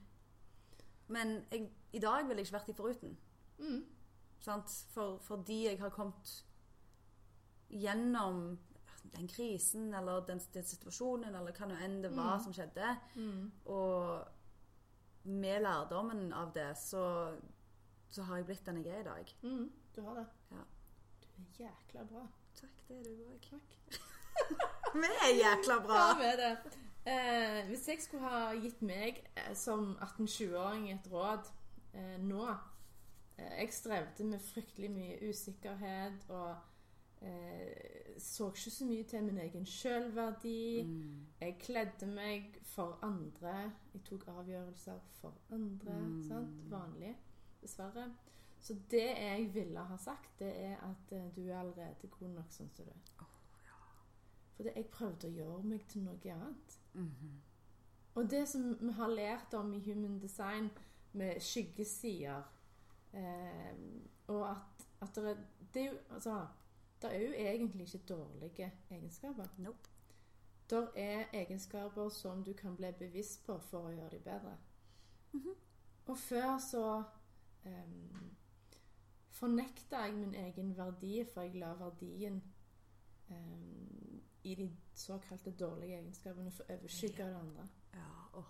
Men 1.09 1.33
jeg, 1.51 1.71
i 1.93 1.99
dag 2.05 2.27
ville 2.29 2.43
jeg 2.43 2.47
ikke 2.51 2.59
vært 2.59 2.67
de 2.69 2.75
foruten. 2.83 3.17
Mm. 3.59 3.85
For, 4.95 5.19
fordi 5.25 5.63
jeg 5.71 5.79
har 5.81 5.91
kommet 5.91 6.35
gjennom 7.71 8.59
den 9.15 9.29
krisen 9.29 9.95
eller 9.95 10.21
den, 10.29 10.41
den 10.55 10.65
situasjonen 10.69 11.35
eller 11.35 11.53
hva 11.57 11.67
nå 11.71 11.77
enn 11.85 12.01
det 12.05 12.11
var 12.17 12.37
Mm. 12.39 12.45
som 12.45 12.53
skjedde. 12.57 12.91
Mm. 13.17 13.51
Og 13.67 14.25
med 15.25 15.63
lærdommen 15.63 16.33
av 16.33 16.53
det, 16.55 16.71
så, 16.81 17.03
så 18.09 18.23
har 18.29 18.37
jeg 18.37 18.47
blitt 18.47 18.65
den 18.67 18.83
jeg 18.85 18.95
er 18.95 19.01
i 19.01 19.09
dag. 19.09 19.35
Mm. 19.43 19.71
Du 19.97 20.03
har 20.03 20.15
det. 20.21 20.27
Er 21.39 21.65
jækla 21.65 22.05
bra. 22.05 22.27
Takk, 22.61 22.89
det 22.89 22.97
er 22.99 23.03
du 23.05 23.25
òg. 23.33 23.49
Vi 25.03 25.11
er 25.27 25.35
jækla 25.39 25.79
bra! 25.87 25.99
Ja, 26.09 26.15
med 26.19 26.39
det. 26.43 26.57
Eh, 27.09 27.67
hvis 27.67 27.89
jeg 27.89 28.03
skulle 28.03 28.29
ha 28.29 28.53
gitt 28.61 28.83
meg 28.83 29.23
eh, 29.37 29.55
som 29.57 29.95
18-20-åring 30.03 30.91
et 30.93 31.07
råd 31.13 31.47
eh, 31.95 32.17
nå 32.21 32.43
eh, 32.51 33.55
Jeg 33.63 33.73
strevde 33.73 34.27
med 34.29 34.43
fryktelig 34.45 34.91
mye 34.93 35.31
usikkerhet 35.31 36.27
og 36.29 36.57
eh, 37.23 38.13
så 38.19 38.51
ikke 38.51 38.71
så 38.75 38.85
mye 38.85 39.07
til 39.09 39.25
min 39.25 39.39
egen 39.39 39.67
sjølverdi. 39.67 40.83
Mm. 40.83 41.27
Jeg 41.41 41.59
kledde 41.63 42.07
meg 42.11 42.59
for 42.75 42.99
andre. 43.03 43.55
Jeg 43.95 44.05
tok 44.11 44.29
avgjørelser 44.35 44.99
for 45.21 45.39
andre. 45.55 45.95
Mm. 45.95 46.23
Sant? 46.29 46.71
Vanlig, 46.71 47.15
dessverre. 47.63 48.11
Så 48.61 48.75
det 48.91 49.07
jeg 49.07 49.51
ville 49.55 49.81
ha 49.81 49.97
sagt, 49.97 50.39
det 50.39 50.51
er 50.65 50.77
at 50.77 51.13
eh, 51.13 51.37
du 51.37 51.49
er 51.49 51.61
allerede 51.61 52.09
god 52.11 52.29
nok 52.29 52.53
sånn 52.53 52.71
som 52.75 52.87
du 52.87 52.91
er. 52.91 53.27
Fordi 54.57 54.73
jeg 54.75 54.91
prøvde 54.91 55.29
å 55.29 55.37
gjøre 55.37 55.63
meg 55.63 55.85
til 55.89 56.03
noe 56.03 56.33
annet. 56.35 56.79
Mhm. 56.93 57.37
Og 58.19 58.31
det 58.31 58.49
som 58.49 58.73
vi 58.81 58.93
har 58.93 59.09
lært 59.09 59.55
om 59.55 59.73
i 59.75 59.83
Human 59.85 60.19
Design, 60.19 60.71
med 61.13 61.41
skyggesider 61.41 62.43
eh, 63.13 63.77
Og 64.27 64.51
at, 64.51 64.87
at 65.01 65.15
det, 65.15 65.31
er, 65.31 65.37
det 65.75 65.83
er 65.83 65.87
jo 65.87 65.99
Altså, 66.11 66.47
det 67.03 67.15
er 67.15 67.23
jo 67.23 67.33
egentlig 67.33 67.95
ikke 67.95 68.07
dårlige 68.07 68.73
egenskaper. 68.91 69.47
Nope. 69.57 69.89
Det 70.71 70.89
er 70.95 71.25
egenskaper 71.33 72.09
som 72.09 72.45
du 72.45 72.53
kan 72.53 72.77
bli 72.77 72.91
bevisst 72.99 73.47
på 73.47 73.59
for 73.59 73.89
å 73.89 73.95
gjøre 73.95 74.11
dem 74.11 74.25
bedre. 74.25 74.57
Mhm. 75.33 75.55
Og 76.07 76.19
før 76.19 76.59
så 76.59 77.03
um, 77.65 78.31
fornekta 79.39 80.03
jeg 80.07 80.17
min 80.19 80.35
egen 80.35 80.75
verdi, 80.77 81.23
for 81.33 81.47
jeg 81.47 81.55
la 81.55 81.71
verdien 81.79 82.43
um, 83.31 84.23
i 84.45 84.55
de 84.55 84.77
såkalte 84.95 85.51
dårlige 85.51 85.99
egenskapene 85.99 86.51
for 86.51 86.65
overskygge 86.69 87.25
det 87.25 87.35
andre. 87.35 87.69
Ja, 87.95 88.39
oh. 88.39 88.45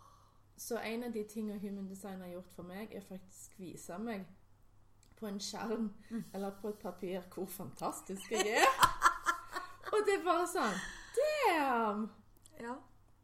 Så 0.57 0.79
en 0.79 1.05
av 1.05 1.12
de 1.12 1.24
tingene 1.24 1.59
Human 1.59 1.88
Design 1.88 2.20
har 2.20 2.29
gjort 2.29 2.53
for 2.53 2.62
meg, 2.62 2.94
er 2.94 3.01
faktisk 3.01 3.61
vise 3.61 3.98
meg 3.98 4.27
på 5.18 5.27
en 5.27 5.40
skjerm 5.40 5.94
eller 6.35 6.51
på 6.61 6.68
et 6.68 6.79
papir 6.79 7.20
hvor 7.35 7.46
fantastisk 7.46 8.33
jeg 8.33 8.46
er. 8.59 8.66
Og 9.92 9.98
det 10.07 10.14
er 10.18 10.24
bare 10.24 10.46
sånn 10.51 10.74
Damn! 11.18 12.11
Ja. 12.61 12.74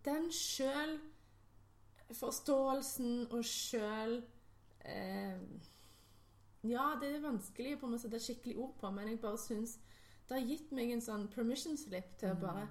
Den 0.04 0.32
sjøl-forståelsen 0.32 3.26
og 3.32 3.44
sjøl 3.46 4.24
eh, 4.84 5.38
Ja, 6.64 6.94
det 7.00 7.14
er 7.14 7.20
vanskelig 7.20 7.78
på 7.80 7.86
å 7.92 7.98
sette 8.00 8.20
skikkelig 8.22 8.56
ord 8.58 8.74
på, 8.80 8.90
men 8.94 9.08
jeg 9.08 9.20
bare 9.20 9.38
syns 9.38 9.78
det 10.28 10.38
har 10.38 10.46
gitt 10.48 10.70
meg 10.72 10.90
en 10.94 11.00
sånn 11.04 11.26
permission 11.28 11.76
slip 11.76 12.16
til 12.18 12.30
å 12.32 12.40
bare 12.40 12.68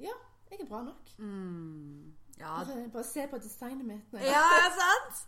Ja, 0.00 0.14
jeg 0.50 0.60
er 0.60 0.66
bra 0.66 0.82
nok. 0.82 1.12
Mm. 1.18 2.12
Ja, 2.38 2.64
Bare, 2.92 3.04
se 3.04 3.26
på 3.26 3.38
designet 3.42 3.84
mitt. 3.86 4.12
når 4.12 4.20
jeg- 4.20 4.30
Ja, 4.30 4.48
sant? 4.80 5.26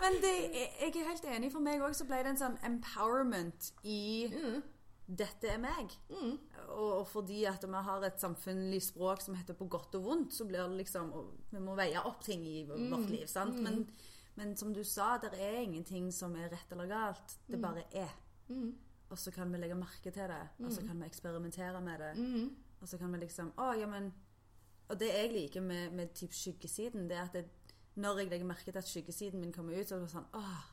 Men 0.00 0.12
det, 0.22 0.34
jeg 0.54 0.96
er 0.96 1.08
helt 1.08 1.24
enig. 1.24 1.52
For 1.52 1.60
meg 1.60 1.80
òg 1.80 1.94
så 1.94 2.06
ble 2.08 2.16
det 2.22 2.26
en 2.26 2.36
sånn 2.36 2.58
empowerment 2.64 3.72
i 3.84 4.28
Mm, 4.32 4.62
'dette 5.08 5.44
er 5.48 5.58
meg'. 5.58 5.96
mm, 6.10 6.38
Og, 6.68 7.06
fordi 7.08 7.44
at 7.44 7.62
vi 7.64 7.72
har 7.72 8.02
et 8.04 8.20
samfunnlig 8.20 8.82
språk 8.82 9.20
som 9.22 9.34
heter 9.34 9.54
'på 9.54 9.68
godt 9.68 9.94
og 9.94 10.02
vondt', 10.04 10.32
så 10.32 10.44
blir 10.46 10.66
det 10.68 10.76
liksom 10.86 11.12
og 11.12 11.26
Vi 11.52 11.58
må 11.58 11.74
veie 11.76 11.98
opp 12.04 12.22
ting 12.24 12.44
i 12.46 12.64
vårt 12.64 13.10
liv, 13.10 13.26
sant? 13.26 13.54
Men, 13.62 13.88
men 14.36 14.56
som 14.56 14.72
du 14.74 14.82
sa, 14.84 15.16
det 15.18 15.32
er 15.40 15.62
ingenting 15.62 16.10
som 16.12 16.34
er 16.36 16.48
rett 16.52 16.72
eller 16.72 16.86
galt. 16.90 17.38
Det 17.48 17.60
bare 17.62 17.84
er. 17.92 18.12
mm, 18.48 18.74
Og 19.10 19.18
så 19.18 19.30
kan 19.32 19.52
vi 19.52 19.58
legge 19.58 19.74
merke 19.74 20.10
til 20.10 20.28
det, 20.28 20.42
og 20.64 20.72
så 20.72 20.82
kan 20.86 21.00
vi 21.00 21.06
eksperimentere 21.06 21.80
med 21.80 21.98
det. 22.00 22.12
mm, 22.18 22.56
Og 22.82 22.88
så 22.88 22.98
kan 22.98 23.12
vi 23.12 23.18
liksom 23.18 23.52
Å, 23.56 23.72
ja, 23.78 23.86
men 23.86 24.12
Og 24.88 24.98
det 25.00 25.08
jeg 25.08 25.32
liker 25.32 25.60
med, 25.60 25.90
med 25.92 26.08
typ 26.14 26.32
skyggesiden, 26.32 27.08
det 27.08 27.16
er 27.16 27.22
at 27.24 27.32
det, 27.32 27.44
når 27.96 28.18
jeg 28.18 28.28
legger 28.30 28.46
merke 28.46 28.70
til 28.72 28.78
at 28.78 28.84
skyggesiden 28.88 29.40
min 29.40 29.52
kommer 29.52 29.72
ut, 29.80 29.88
så 29.88 29.96
er 29.96 30.00
det 30.00 30.10
sånn 30.10 30.26
Åh, 30.34 30.64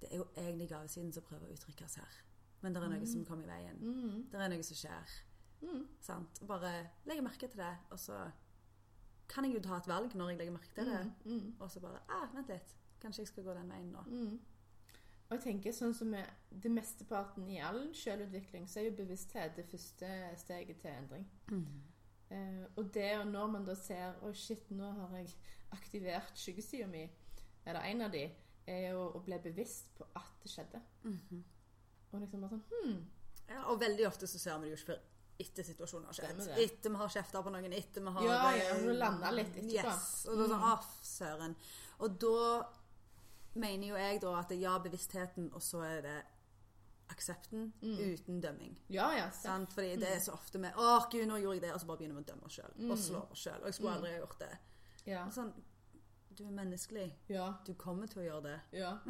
det 0.00 0.08
er 0.12 0.16
jo 0.16 0.26
egentlig 0.36 0.68
gavesiden 0.68 1.12
som 1.12 1.22
prøver 1.22 1.48
å 1.48 1.52
uttrykkes 1.56 1.94
her. 1.96 2.18
Men 2.62 2.74
det 2.74 2.82
er 2.82 2.88
noe 2.92 3.06
som 3.06 3.24
kommer 3.24 3.44
i 3.44 3.48
veien. 3.48 3.76
mm, 3.80 4.26
Det 4.30 4.40
er 4.40 4.48
noe 4.48 4.62
som 4.62 4.76
skjer. 4.76 5.14
mm, 5.62 5.86
Sant? 6.00 6.40
Bare 6.46 6.90
legge 7.06 7.22
merke 7.22 7.48
til 7.48 7.56
det, 7.58 7.72
og 7.90 7.98
så 7.98 8.20
kan 9.28 9.44
jeg 9.46 9.54
jo 9.56 9.60
ta 9.64 9.76
et 9.76 9.88
valg 9.88 10.14
når 10.14 10.30
jeg 10.32 10.38
legger 10.38 10.52
merke 10.52 10.74
til 10.74 10.86
det. 10.90 11.12
mm, 11.24 11.30
mm, 11.32 11.54
Og 11.60 11.70
så 11.70 11.80
bare 11.80 12.00
ah, 12.08 12.26
Vent 12.34 12.48
litt. 12.52 12.74
Kanskje 13.00 13.20
jeg 13.24 13.28
skal 13.28 13.44
gå 13.44 13.54
den 13.56 13.70
veien 13.70 13.92
nå. 13.92 14.02
mm. 14.08 14.40
Og 15.24 15.38
jeg 15.38 15.42
tenker 15.42 15.72
sånn 15.72 15.94
som 15.96 16.10
det 16.12 16.70
mesteparten 16.70 17.46
i 17.50 17.56
all 17.64 17.86
selvutvikling, 17.96 18.66
så 18.68 18.80
er 18.82 18.90
jo 18.90 18.96
bevissthet 18.98 19.56
det 19.56 19.64
første 19.70 20.10
steget 20.36 20.82
til 20.82 20.90
endring. 20.92 21.24
Eh, 22.30 22.64
og 22.76 22.90
det 22.94 23.08
og 23.18 23.26
når 23.32 23.46
man 23.54 23.64
da 23.64 23.74
ser 23.74 24.18
Å, 24.22 24.32
shit, 24.36 24.68
nå 24.70 24.90
har 24.98 25.16
jeg 25.16 25.32
aktivert 25.72 26.36
skyggesida 26.38 26.86
mi, 26.86 27.06
eller 27.64 27.80
en 27.88 28.04
av 28.06 28.12
de, 28.12 28.26
er 28.66 28.90
jo 28.92 29.08
å 29.16 29.20
bli 29.24 29.36
bevisst 29.44 29.90
på 29.96 30.06
at 30.16 30.36
det 30.44 30.52
skjedde. 30.52 30.80
Mhm. 31.08 31.42
Og 32.12 32.20
liksom 32.20 32.44
bare 32.44 32.54
sånn 32.60 32.62
hmm, 32.70 33.02
Ja, 33.48 33.64
og 33.72 33.80
veldig 33.80 34.06
ofte 34.06 34.26
så 34.30 34.38
ser 34.38 34.58
vi 34.60 34.68
det 34.68 34.76
jo 34.76 34.80
ikke 34.82 34.92
før 34.92 35.02
etter 35.40 35.62
situasjonen 35.66 36.06
har 36.06 36.14
skjedd. 36.14 36.40
Etter 36.62 36.90
vi 36.90 36.96
har 36.96 37.08
kjefta 37.08 37.42
på 37.42 37.50
noen, 37.50 37.72
etter 37.72 38.00
vi 38.04 38.10
har 38.16 38.22
Ja, 38.24 38.52
ja, 38.56 38.74
vi 38.78 38.92
landa 38.98 39.30
litt 39.34 39.56
etterpå. 39.56 39.64
Mm. 39.64 39.98
Yes. 39.98 40.26
Og 40.30 40.38
da 40.38 40.46
sånn, 40.52 40.62
ah, 40.62 40.84
søren. 41.02 41.56
Og 42.00 42.18
da 42.20 42.68
mener 43.54 43.88
jo 43.88 43.96
jeg 43.96 44.20
da 44.22 44.38
at 44.40 44.48
det 44.48 44.56
er 44.58 44.62
ja, 44.62 44.78
bevisstheten, 44.78 45.50
og 45.54 45.62
så 45.62 45.82
er 45.86 46.00
det 46.02 46.16
aksepten 47.10 47.72
Mm. 47.82 47.98
uten 48.14 48.40
dømming. 48.40 48.76
Ja, 48.88 49.10
ja. 49.16 49.30
Sant? 49.30 49.72
Fordi 49.72 49.96
det 50.00 50.08
er 50.16 50.20
så 50.20 50.32
ofte 50.32 50.58
med 50.58 50.72
'Å, 50.74 51.10
gud, 51.10 51.26
nå 51.28 51.36
gjorde 51.38 51.54
jeg 51.60 51.62
det', 51.62 51.74
og 51.74 51.80
så 51.80 51.86
bare 51.86 51.96
begynner 51.98 52.14
vi 52.16 52.22
å 52.22 52.26
dømme 52.32 52.44
oss 52.46 52.52
sjøl. 52.58 52.90
Og 52.90 52.98
slå 52.98 53.30
oss 53.30 53.38
sjøl. 53.44 53.60
Og 53.60 53.66
jeg 53.66 53.74
skulle 53.74 53.92
aldri 53.94 54.10
ha 54.12 54.18
gjort 54.18 54.38
det. 54.38 54.58
Ja. 55.06 55.26
Sånn, 55.30 55.52
du 56.34 56.44
er 56.46 56.50
menneskelig. 56.50 57.12
ja. 57.28 57.54
Du 57.66 57.74
kommer 57.74 58.06
til 58.06 58.22
å 58.22 58.24
gjøre 58.24 58.42
det. 58.42 58.60
ja. 58.72 58.98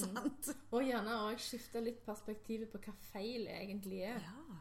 Sant? 0.00 0.48
Og 0.70 0.82
gjerne 0.84 1.14
òg 1.30 1.38
skifte 1.40 1.80
litt 1.82 2.04
perspektivet 2.06 2.70
på 2.70 2.78
hva 2.78 2.92
feil 3.12 3.46
egentlig 3.48 4.02
er. 4.04 4.20
Ja. 4.20 4.56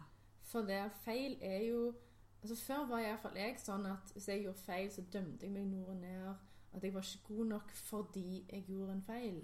For 0.51 0.61
det 0.67 0.81
feil 1.05 1.37
er 1.41 1.61
jo 1.69 1.93
altså 2.41 2.55
Før 2.57 2.85
var 2.89 2.99
iallfall 3.05 3.35
jeg 3.37 3.59
sånn 3.61 3.85
at 3.85 4.11
hvis 4.15 4.27
jeg 4.31 4.41
gjorde 4.43 4.63
feil, 4.65 4.87
så 4.91 5.03
dømte 5.13 5.45
jeg 5.45 5.51
meg 5.53 5.67
nord 5.69 5.89
og 5.93 5.99
ned. 6.01 6.31
At 6.73 6.83
jeg 6.83 6.93
var 6.95 7.05
ikke 7.05 7.35
god 7.35 7.45
nok 7.51 7.71
fordi 7.77 8.45
jeg 8.49 8.63
gjorde 8.67 8.95
en 8.97 9.03
feil. 9.05 9.41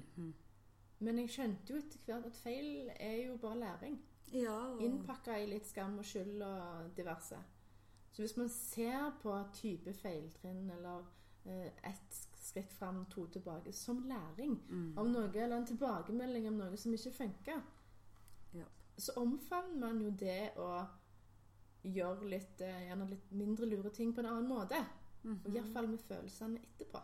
Men 1.00 1.20
jeg 1.22 1.30
skjønte 1.30 1.74
jo 1.74 1.78
etter 1.78 2.00
hvert 2.08 2.26
at 2.26 2.40
feil 2.42 2.90
er 3.00 3.16
jo 3.28 3.38
bare 3.38 3.60
læring. 3.60 4.00
ja 4.34 4.56
og- 4.74 4.82
Innpakka 4.82 5.36
i 5.38 5.46
litt 5.46 5.68
skam 5.68 5.98
og 6.00 6.06
skyld 6.06 6.42
og 6.42 6.90
diverse. 6.98 7.38
Så 8.12 8.22
hvis 8.24 8.38
man 8.38 8.50
ser 8.50 9.12
på 9.22 9.36
type 9.54 9.94
feiltrinn 9.94 10.72
eller 10.72 11.06
eh, 11.46 11.70
ett 11.84 12.18
skritt 12.42 12.74
fram, 12.74 13.06
to 13.06 13.28
tilbake, 13.28 13.72
som 13.74 14.00
læring 14.10 14.58
om 14.98 15.08
noe, 15.08 15.30
eller 15.36 15.58
en 15.58 15.66
tilbakemelding 15.66 16.48
om 16.48 16.54
noe 16.54 16.78
som 16.78 16.94
ikke 16.94 17.12
funker. 17.14 17.62
Så 18.98 19.14
omfavner 19.22 19.80
man 19.80 20.02
jo 20.02 20.10
det 20.10 20.54
å 20.58 20.72
gjøre 21.88 22.30
litt, 22.30 22.62
eh, 22.62 22.88
gjerne 22.88 23.10
litt 23.12 23.32
mindre 23.32 23.70
lure 23.70 23.92
ting 23.94 24.14
på 24.14 24.24
en 24.24 24.32
annen 24.32 24.50
måte. 24.50 24.80
Og 25.28 25.50
iallfall 25.52 25.88
med 25.92 26.00
følelsene 26.08 26.60
etterpå. 26.64 27.02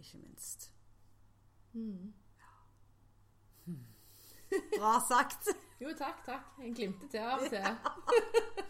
Ikke 0.00 0.18
minst. 0.18 0.70
Mm. 1.72 2.12
Bra 4.78 4.94
sagt. 5.08 5.50
Jo, 5.80 5.92
takk, 5.98 6.22
takk. 6.26 6.54
Jeg 6.62 6.74
glimter 6.78 7.10
til 7.12 7.20
av 7.20 7.42
og 7.42 7.50
til. 7.52 7.66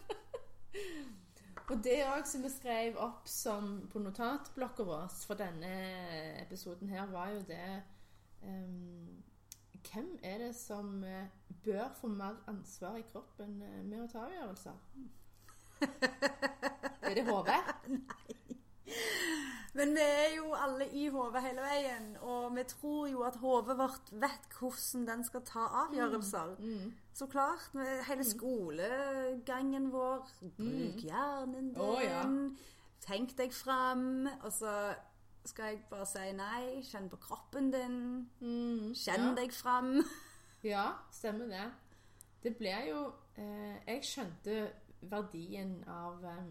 og 1.70 1.84
det 1.84 1.98
òg 2.08 2.26
som 2.28 2.44
vi 2.44 2.50
skrev 2.52 2.98
opp 3.00 3.28
som 3.30 3.76
på 3.92 4.02
notatblokka 4.02 4.86
vår 4.88 5.12
for 5.26 5.40
denne 5.40 5.74
episoden 6.42 6.90
her, 6.92 7.06
var 7.12 7.32
jo 7.36 7.44
det 7.48 7.68
ehm, 8.42 9.22
Hvem 9.92 10.18
er 10.22 10.38
det 10.38 10.54
som 10.56 11.04
eh, 11.04 11.28
bør 11.64 11.92
få 12.00 12.08
mer 12.08 12.40
ansvar 12.50 12.96
i 12.96 13.04
kroppen 13.12 13.62
eh, 13.62 13.82
med 13.84 14.04
å 14.04 14.08
ta 14.10 14.24
avgjørelser? 14.26 14.80
er 17.08 17.14
det 17.14 17.24
hodet? 17.28 17.60
Men 19.74 19.94
vi 19.96 20.02
er 20.06 20.36
jo 20.36 20.52
alle 20.54 20.86
i 20.94 21.08
hodet 21.10 21.42
hele 21.42 21.62
veien, 21.64 22.12
og 22.22 22.52
vi 22.54 22.62
tror 22.70 23.08
jo 23.10 23.24
at 23.26 23.40
hodet 23.42 23.74
vårt 23.78 24.12
vet 24.22 24.52
hvordan 24.58 25.06
den 25.08 25.24
skal 25.26 25.42
ta 25.48 25.64
avgjørelser. 25.84 26.54
Så 27.14 27.26
klart. 27.26 27.74
Hele 28.08 28.26
skolegangen 28.26 29.90
vår. 29.92 30.30
Bruk 30.58 31.02
hjernen 31.02 31.72
din. 31.72 31.80
Oh, 31.82 31.98
ja. 32.02 32.22
Tenk 33.02 33.34
deg 33.38 33.54
fram. 33.54 34.28
Og 34.42 34.52
så 34.54 34.94
skal 35.44 35.74
jeg 35.74 35.80
bare 35.90 36.06
si 36.08 36.30
nei. 36.36 36.82
Kjenn 36.84 37.08
på 37.12 37.18
kroppen 37.22 37.70
din. 37.72 37.98
Kjenn 38.96 39.30
ja. 39.30 39.32
deg 39.40 39.52
fram. 39.52 39.98
Ja, 40.64 40.94
stemmer 41.12 41.44
det. 41.44 41.64
Det 42.40 42.54
ble 42.56 42.70
jo 42.88 43.00
eh, 43.36 43.74
Jeg 43.84 43.98
skjønte 44.08 44.54
verdien 45.10 45.74
av 45.92 46.24
eh, 46.24 46.46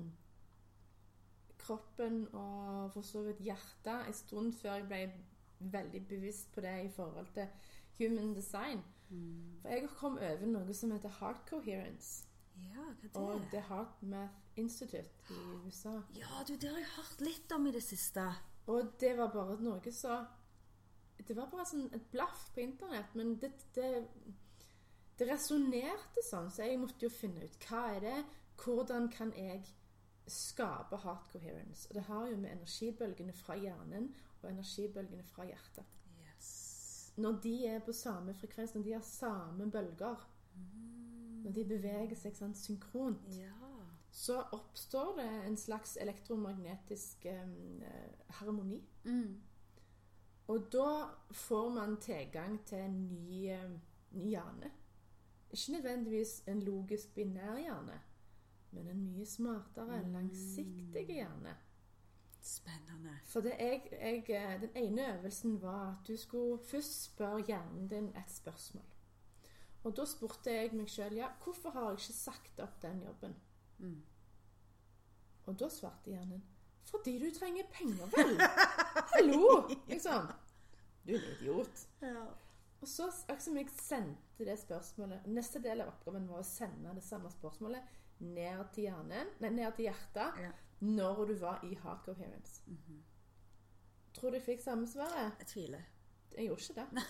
kroppen 1.58 2.28
og 2.28 2.92
for 2.94 3.02
så 3.08 3.24
vidt 3.26 3.42
hjertet 3.42 4.06
en 4.06 4.14
stund 4.14 4.54
før 4.60 4.76
jeg 4.76 4.86
ble 4.92 5.72
veldig 5.74 6.04
bevisst 6.12 6.54
på 6.54 6.62
det 6.62 6.76
i 6.84 6.92
forhold 6.94 7.34
til 7.34 7.50
human 7.98 8.36
design. 8.38 8.84
For 9.62 9.74
jeg 9.74 9.90
kom 9.98 10.18
over 10.18 10.46
noe 10.50 10.78
som 10.78 10.94
heter 10.94 11.18
heart 11.20 11.44
coherence. 11.50 12.28
Ja, 12.62 12.86
hva 12.86 13.10
det? 13.10 13.16
Og 13.18 13.40
det? 13.42 13.50
The 13.52 13.62
Heart 13.70 14.02
Math 14.02 14.34
Institute 14.56 15.06
i 15.30 15.40
USA. 15.66 16.00
Ja, 16.18 16.44
du, 16.48 16.54
det 16.54 16.70
har 16.70 16.78
jeg 16.78 16.92
hørt 16.98 17.22
litt 17.26 17.56
om 17.56 17.68
i 17.68 17.74
det 17.74 17.84
siste. 17.84 18.26
Og 18.72 18.94
det 19.00 19.18
var 19.18 19.32
bare 19.34 19.58
noe 19.60 19.92
så 19.92 20.22
Det 21.18 21.36
var 21.36 21.50
bare 21.52 21.66
sånn 21.68 21.90
et 21.96 22.08
blaff 22.12 22.50
på 22.56 22.64
internett, 22.64 23.14
men 23.16 23.36
det, 23.40 23.52
det, 23.76 23.90
det 25.20 25.28
resonnerte 25.30 26.24
sånn, 26.26 26.50
så 26.52 26.66
jeg 26.68 26.80
måtte 26.82 27.06
jo 27.06 27.12
finne 27.14 27.46
ut 27.46 27.68
hva 27.70 27.84
er 27.94 28.02
det 28.04 28.18
Hvordan 28.64 29.08
kan 29.12 29.32
jeg 29.38 29.64
skape 30.30 31.00
heart 31.04 31.32
coherence? 31.32 31.88
Og 31.90 31.96
det 31.98 32.04
har 32.08 32.28
jo 32.30 32.38
med 32.38 32.54
energibølgene 32.54 33.34
fra 33.36 33.58
hjernen 33.60 34.12
og 34.42 34.50
energibølgene 34.52 35.24
fra 35.28 35.48
hjertet. 35.48 35.90
Yes. 36.22 36.52
Når 37.18 37.40
de 37.44 37.56
er 37.72 37.82
på 37.84 37.96
samme 37.98 38.36
frekvens, 38.38 38.76
når 38.76 38.86
de 38.86 38.94
har 38.94 39.08
samme 39.08 39.68
bølger, 39.72 40.28
når 41.44 41.58
de 41.58 41.66
beveger 41.74 42.16
seg 42.20 42.38
sånn 42.38 42.56
synkront, 42.56 43.26
Ja. 43.40 43.63
Så 44.14 44.42
oppstår 44.42 45.16
det 45.18 45.30
en 45.48 45.58
slags 45.58 45.98
elektromagnetisk 45.98 47.26
eh, 47.26 47.48
harmoni. 48.38 48.78
Mm. 49.04 49.42
Og 50.48 50.68
da 50.72 50.90
får 51.32 51.70
man 51.74 51.96
tilgang 52.02 52.60
til 52.66 52.78
en 52.78 53.00
ny, 53.10 53.48
eh, 53.50 53.72
ny 54.12 54.28
hjerne. 54.30 54.70
Ikke 55.50 55.72
nødvendigvis 55.72 56.44
en 56.48 56.62
logisk 56.62 57.16
binær 57.16 57.58
hjerne, 57.58 58.02
men 58.72 58.88
en 58.88 59.02
mye 59.06 59.26
smartere, 59.26 60.04
langsiktig 60.12 61.06
hjerne. 61.08 61.56
Spennende. 62.42 63.16
For 63.26 63.42
det 63.42 63.56
jeg, 63.60 63.82
jeg, 63.92 64.30
eh, 64.30 64.62
den 64.62 64.76
ene 64.76 65.08
øvelsen 65.18 65.62
var 65.62 65.88
at 65.92 66.08
du 66.08 66.18
skulle 66.18 66.64
først 66.64 67.04
spørre 67.04 67.46
hjernen 67.48 67.88
din 67.88 68.08
et 68.14 68.30
spørsmål. 68.32 68.86
Og 69.84 69.98
da 69.98 70.06
spurte 70.06 70.52
jeg 70.52 70.76
meg 70.78 70.90
sjøl 70.90 71.18
ja, 71.18 71.32
hvorfor 71.44 71.70
har 71.70 71.90
jeg 71.90 72.00
ikke 72.00 72.14
sagt 72.14 72.60
opp 72.60 72.82
den 72.82 73.02
jobben? 73.02 73.36
Mm. 73.80 74.02
Og 75.46 75.60
da 75.60 75.70
svarte 75.70 76.14
hjernen 76.14 76.44
fordi 76.84 77.14
du 77.20 77.30
trenger 77.32 77.64
penger, 77.72 78.10
vel? 78.12 78.34
Hallo! 79.14 79.70
Liksom. 79.88 80.28
Du 81.08 81.14
er 81.16 81.22
en 81.22 81.30
idiot. 81.38 81.88
Ja. 82.02 82.26
Og 82.84 82.88
så 82.88 83.08
akkurat 83.08 83.44
som 83.44 83.58
jeg 83.58 83.70
sendte 83.72 84.46
det 84.46 84.58
spørsmålet 84.60 85.28
Neste 85.32 85.62
del 85.64 85.82
av 85.82 85.94
oppgaven 85.94 86.28
var 86.28 86.44
å 86.44 86.48
sende 86.48 86.92
det 86.98 87.06
samme 87.06 87.32
spørsmålet 87.32 87.96
ned 88.24 88.66
til 88.76 88.90
hjernen, 88.90 89.32
nei, 89.40 89.50
ned 89.56 89.72
til 89.78 89.88
hjertet 89.88 90.44
Ja. 90.44 90.52
når 90.84 91.26
du 91.32 91.34
var 91.40 91.64
i 91.64 91.74
heart 91.76 92.08
-hmm. 92.08 93.02
Tror 94.14 94.30
du 94.30 94.36
jeg 94.36 94.44
fikk 94.44 94.62
samme 94.62 94.88
svaret? 94.88 95.32
Jeg 95.40 95.48
tviler. 95.48 95.82
Jeg 96.38 96.46
gjorde 96.46 96.62
ikke 96.62 96.82
det. 96.82 97.04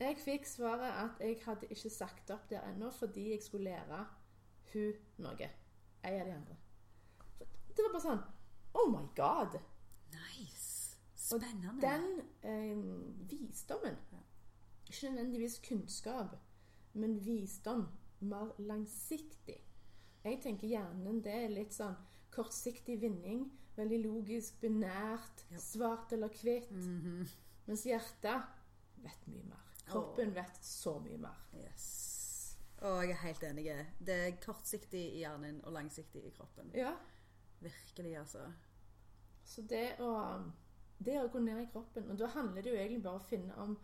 Jeg 0.00 0.16
fikk 0.18 0.46
svaret 0.46 0.92
at 0.92 1.20
jeg 1.20 1.38
hadde 1.44 1.66
ikke 1.66 1.90
sagt 1.90 2.30
opp 2.30 2.50
der 2.50 2.60
ennå 2.60 2.90
fordi 2.90 3.30
jeg 3.30 3.42
skulle 3.42 3.64
lære 3.64 4.06
hun 4.72 4.94
noe. 5.16 5.50
Ei 6.04 6.20
av 6.20 6.26
de 6.26 6.32
andre. 6.32 6.56
Det 7.76 7.84
var 7.84 7.92
bare 7.94 8.04
sånn 8.04 8.22
Oh 8.80 8.90
my 8.92 9.06
God! 9.16 9.56
Nice. 10.12 10.96
Og 11.32 11.40
Spennende. 11.40 11.80
Den 11.82 12.20
eh, 12.42 12.76
visdommen 13.30 13.96
Ikke 14.88 15.10
nødvendigvis 15.10 15.58
kunnskap, 15.66 16.36
men 16.94 17.18
visdom. 17.24 17.86
Mer 18.20 18.50
langsiktig. 18.58 19.60
Jeg 20.24 20.40
tenker 20.44 20.68
hjernen 20.68 21.22
det 21.24 21.32
er 21.32 21.52
litt 21.54 21.72
sånn 21.72 21.94
kortsiktig 22.34 22.98
vinning. 23.00 23.46
Veldig 23.78 24.00
logisk, 24.04 24.58
binært, 24.60 25.44
Ja. 25.50 25.58
svart 25.58 26.12
eller 26.12 26.28
hvitt. 26.28 26.70
Mhm. 26.70 27.28
Mens 27.66 27.84
hjertet 27.86 28.42
vet 29.02 29.26
mye 29.30 29.44
mer. 29.48 29.62
Kroppen 29.86 30.34
vet 30.34 30.58
så 30.64 30.98
mye 31.00 31.16
mer. 31.18 31.38
Yes. 31.54 31.86
Og 32.80 33.02
jeg 33.04 33.12
er 33.12 33.22
helt 33.26 33.42
enig. 33.44 33.64
Det 34.00 34.14
er 34.16 34.36
kortsiktig 34.40 35.02
i 35.14 35.20
hjernen 35.20 35.60
og 35.68 35.74
langsiktig 35.76 36.22
i 36.24 36.32
kroppen. 36.36 36.70
Ja, 36.74 36.94
Virkelig, 37.60 38.14
altså. 38.16 38.46
Så 39.44 39.62
det 39.68 39.98
å, 40.00 40.10
det 40.96 41.18
å 41.20 41.28
gå 41.32 41.42
ned 41.44 41.58
i 41.60 41.68
kroppen 41.72 42.06
Og 42.12 42.16
da 42.20 42.28
handler 42.32 42.62
det 42.64 42.70
jo 42.72 42.78
egentlig 42.78 43.02
bare 43.04 43.18
om 43.18 43.24
å 43.24 43.28
finne, 43.28 43.56
om, 43.60 43.74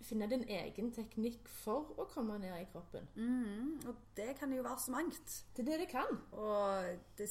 finne 0.00 0.28
din 0.30 0.46
egen 0.48 0.88
teknikk 0.96 1.50
for 1.50 1.92
å 2.00 2.06
komme 2.08 2.38
ned 2.40 2.54
i 2.56 2.68
kroppen. 2.72 3.08
Mm, 3.18 3.82
Og 3.90 4.00
det 4.16 4.30
kan 4.40 4.52
jo 4.54 4.64
være 4.64 4.80
så 4.86 4.94
mangt. 4.96 5.36
Det 5.52 5.64
er 5.64 5.70
det 5.70 5.78
det 5.84 5.90
kan. 5.92 6.20
Og 6.32 6.88
det, 7.20 7.28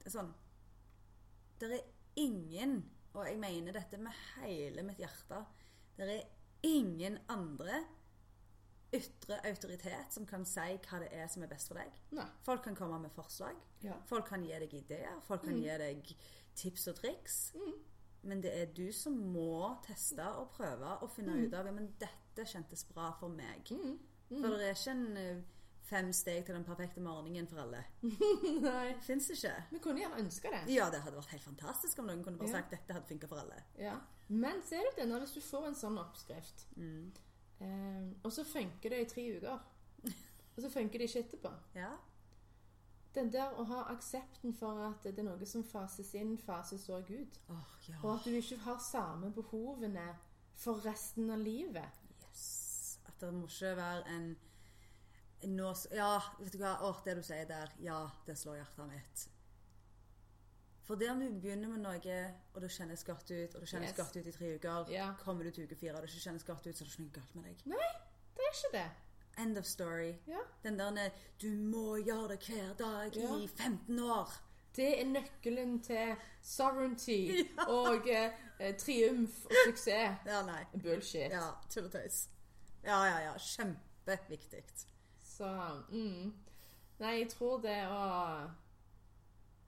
det 0.00 0.10
er 0.10 0.16
sånn 0.16 0.32
Det 1.62 1.70
er 1.78 1.86
ingen, 2.18 2.80
og 3.14 3.26
jeg 3.28 3.38
mener 3.40 3.76
dette 3.78 4.00
med 4.02 4.18
hele 4.40 4.82
mitt 4.84 4.98
hjerte 5.00 5.44
Det 5.96 6.08
er 6.10 6.24
ingen 6.66 7.20
andre 7.30 7.84
ytre 8.92 9.38
autoritet 9.48 10.12
som 10.12 10.26
kan 10.28 10.44
si 10.48 10.66
hva 10.84 10.98
det 11.02 11.08
er 11.16 11.28
som 11.32 11.42
er 11.42 11.48
best 11.52 11.68
for 11.70 11.80
deg. 11.80 11.92
Nei. 12.18 12.26
Folk 12.44 12.64
kan 12.66 12.76
komme 12.76 12.98
med 13.02 13.12
forslag. 13.14 13.56
Ja. 13.84 13.96
Folk 14.08 14.28
kan 14.28 14.44
gi 14.44 14.52
deg 14.64 14.74
ideer. 14.82 15.20
Folk 15.26 15.44
kan 15.46 15.56
gi 15.58 15.72
deg 15.80 16.12
tips 16.58 16.88
og 16.92 16.98
triks. 17.00 17.38
Men 18.22 18.42
det 18.44 18.52
er 18.54 18.68
du 18.76 18.84
som 18.94 19.16
må 19.34 19.72
teste 19.86 20.22
og 20.38 20.52
prøve 20.54 20.92
og 21.02 21.10
finne 21.10 21.40
ut 21.42 21.54
av 21.58 21.66
ja, 21.66 21.72
men 21.74 21.88
dette 21.98 22.44
kjentes 22.46 22.84
bra 22.92 23.08
for 23.18 23.32
meg. 23.32 23.66
For 24.28 24.54
det 24.54 24.68
er 24.68 24.76
ikke 24.76 24.92
en 24.94 25.16
eh, 25.18 25.40
fem 25.88 26.12
steg 26.14 26.44
til 26.46 26.54
den 26.54 26.64
perfekte 26.64 27.02
morgenen 27.02 27.48
for 27.50 27.64
alle. 27.64 27.80
Nei. 28.62 28.92
Fins 29.04 29.26
ikke? 29.34 29.56
Vi 29.72 29.80
kunne 29.82 30.04
gjerne 30.04 30.20
ønske 30.22 30.52
det. 30.54 30.62
Ja, 30.76 30.86
det 30.94 31.00
hadde 31.02 31.18
vært 31.18 31.34
helt 31.34 31.48
fantastisk 31.48 31.98
om 31.98 32.06
noen 32.12 32.22
kunne 32.24 32.38
bare 32.40 32.52
Ja. 32.52 32.60
sagt 32.60 32.76
dette 32.76 32.94
hadde 32.94 33.08
funka 33.10 33.28
for 33.32 33.42
alle. 33.42 33.58
Ja. 33.80 33.96
Men 34.32 34.62
ser 34.64 34.86
du 34.86 35.00
det 35.00 35.08
når 35.10 35.26
hvis 35.26 35.34
du 35.36 35.42
får 35.44 35.66
en 35.72 35.74
sånn 35.82 35.98
oppskrift, 36.00 36.62
eh, 37.62 38.08
og 38.22 38.32
så 38.34 38.44
funker 38.44 38.92
det 38.92 39.00
i 39.02 39.10
tre 39.10 39.26
uker, 39.36 39.68
og 40.56 40.62
så 40.64 40.70
funker 40.70 40.98
det 40.98 41.08
ikke 41.10 41.22
etterpå 41.26 41.52
Ja. 41.78 41.92
Den 43.14 43.28
der 43.32 43.58
å 43.60 43.64
ha 43.68 43.82
aksepten 43.92 44.54
for 44.56 44.78
at 44.86 45.04
det 45.04 45.18
er 45.20 45.26
noe 45.26 45.46
som 45.48 45.64
fases 45.68 46.14
inn, 46.16 46.38
fases 46.40 46.86
òg 46.88 47.10
ut. 47.12 47.34
Oh, 47.52 47.74
ja. 47.88 47.98
Og 48.00 48.14
at 48.14 48.24
du 48.24 48.38
ikke 48.38 48.56
har 48.64 48.78
samme 48.80 49.28
behovene 49.36 50.06
for 50.56 50.80
resten 50.86 51.28
av 51.30 51.42
livet. 51.44 52.00
Yes. 52.22 52.98
At 53.04 53.20
det 53.20 53.34
må 53.34 53.44
ikke 53.50 53.74
være 53.76 54.16
en, 54.16 54.30
en 55.44 55.56
nå, 55.58 55.74
Ja, 55.92 56.14
vet 56.38 56.56
du 56.56 56.58
hva. 56.62 56.78
Åh, 56.88 57.04
det 57.04 57.18
du 57.18 57.22
sier 57.26 57.44
der, 57.50 57.76
ja, 57.84 58.00
det 58.26 58.38
slår 58.40 58.62
hjertet 58.62 58.88
mitt. 58.94 59.26
For 60.82 60.94
om 61.10 61.20
du 61.20 61.28
begynner 61.40 61.68
med 61.68 61.78
noe, 61.84 62.34
og 62.54 62.60
det 62.62 62.70
kjennes 62.74 63.04
godt 63.04 63.30
ut, 63.30 63.54
og 63.54 63.60
det 63.60 63.68
kjennes 63.68 63.90
Yes. 63.90 63.96
godt 63.96 64.16
ut 64.16 64.26
i 64.26 64.32
tre 64.32 64.54
uker, 64.54 64.90
Ja. 64.90 65.12
kommer 65.24 65.44
du 65.44 65.50
til 65.50 65.64
uke 65.64 65.76
fire 65.76 65.94
og 65.94 66.02
det 66.02 66.10
ikke 66.10 66.20
kjennes 66.24 66.44
godt 66.44 66.66
ut, 66.66 66.74
så 66.76 66.84
er 66.84 66.88
det 66.88 66.92
ikke 66.92 67.02
noe 67.02 67.12
galt 67.12 67.34
med 67.36 67.44
deg. 67.44 67.66
Nei, 67.66 67.92
Det 68.34 68.42
er 68.42 68.52
ikke 68.56 68.72
det. 68.78 68.90
End 69.38 69.58
of 69.58 69.64
story. 69.64 70.12
Ja. 70.26 70.38
Den 70.64 70.78
der 70.78 71.10
du 71.42 71.46
må 71.48 71.96
gjøre 72.04 72.28
det 72.28 72.38
hver 72.48 72.74
dag 72.74 73.16
Ja. 73.16 73.36
i 73.36 73.46
15 73.46 73.98
år. 73.98 74.28
Det 74.76 75.00
er 75.00 75.04
nøkkelen 75.04 75.82
til 75.82 76.16
sovereignty 76.42 77.44
og 77.68 78.08
eh, 78.08 78.74
triumf 78.78 79.44
og 79.44 79.52
suksess. 79.66 80.18
Ja, 80.26 80.42
nei. 80.46 80.64
Bullshit. 80.82 81.30
Ja, 81.30 81.50
tull 81.70 81.84
og 81.84 81.92
tøys. 81.92 82.28
Ja, 82.84 83.04
ja, 83.04 83.18
ja. 83.18 83.32
Kjempeviktig. 83.38 84.64
Så 85.24 85.48
mm. 85.90 86.32
Nei, 86.98 87.18
jeg 87.18 87.28
tror 87.28 87.60
det 87.62 87.76
å 87.86 88.50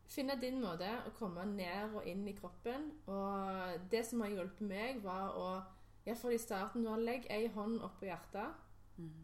finne 0.09 0.37
din 0.41 0.61
måte 0.63 0.89
å 1.07 1.13
komme 1.19 1.45
ned 1.49 1.95
og 1.97 2.07
inn 2.07 2.27
i 2.29 2.35
kroppen 2.37 2.91
Og 3.11 3.89
det 3.91 4.05
som 4.07 4.21
har 4.21 4.35
hjulpet 4.35 4.67
meg, 4.69 5.01
var 5.05 5.35
å 5.39 5.49
Iallfall 6.05 6.35
i 6.37 6.39
starten 6.39 6.85
nå 6.85 6.99
Legg 7.01 7.25
ei 7.33 7.47
hånd 7.55 7.81
oppå 7.81 8.05
hjertet, 8.05 8.59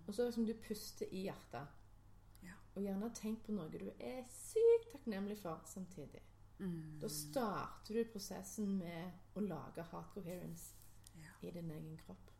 og 0.06 0.14
så 0.14 0.24
liksom 0.24 0.46
du 0.48 0.54
puster 0.64 1.10
i 1.12 1.26
hjertet. 1.26 1.68
Ja. 2.42 2.54
Og 2.74 2.82
gjerne 2.82 3.10
tenk 3.14 3.42
på 3.44 3.52
noe 3.52 3.68
du 3.68 3.82
er 3.98 4.22
sykt 4.32 4.88
takknemlig 4.94 5.36
for 5.42 5.60
samtidig. 5.68 6.22
Mm. 6.58 6.96
Da 7.00 7.08
starter 7.12 7.94
du 7.94 8.08
prosessen 8.12 8.78
med 8.78 9.36
å 9.36 9.44
lage 9.44 9.84
heart 9.92 10.14
coherence 10.14 10.74
Ja. 11.20 11.34
i 11.42 11.50
din 11.50 11.70
egen 11.70 11.98
kropp. 12.00 12.30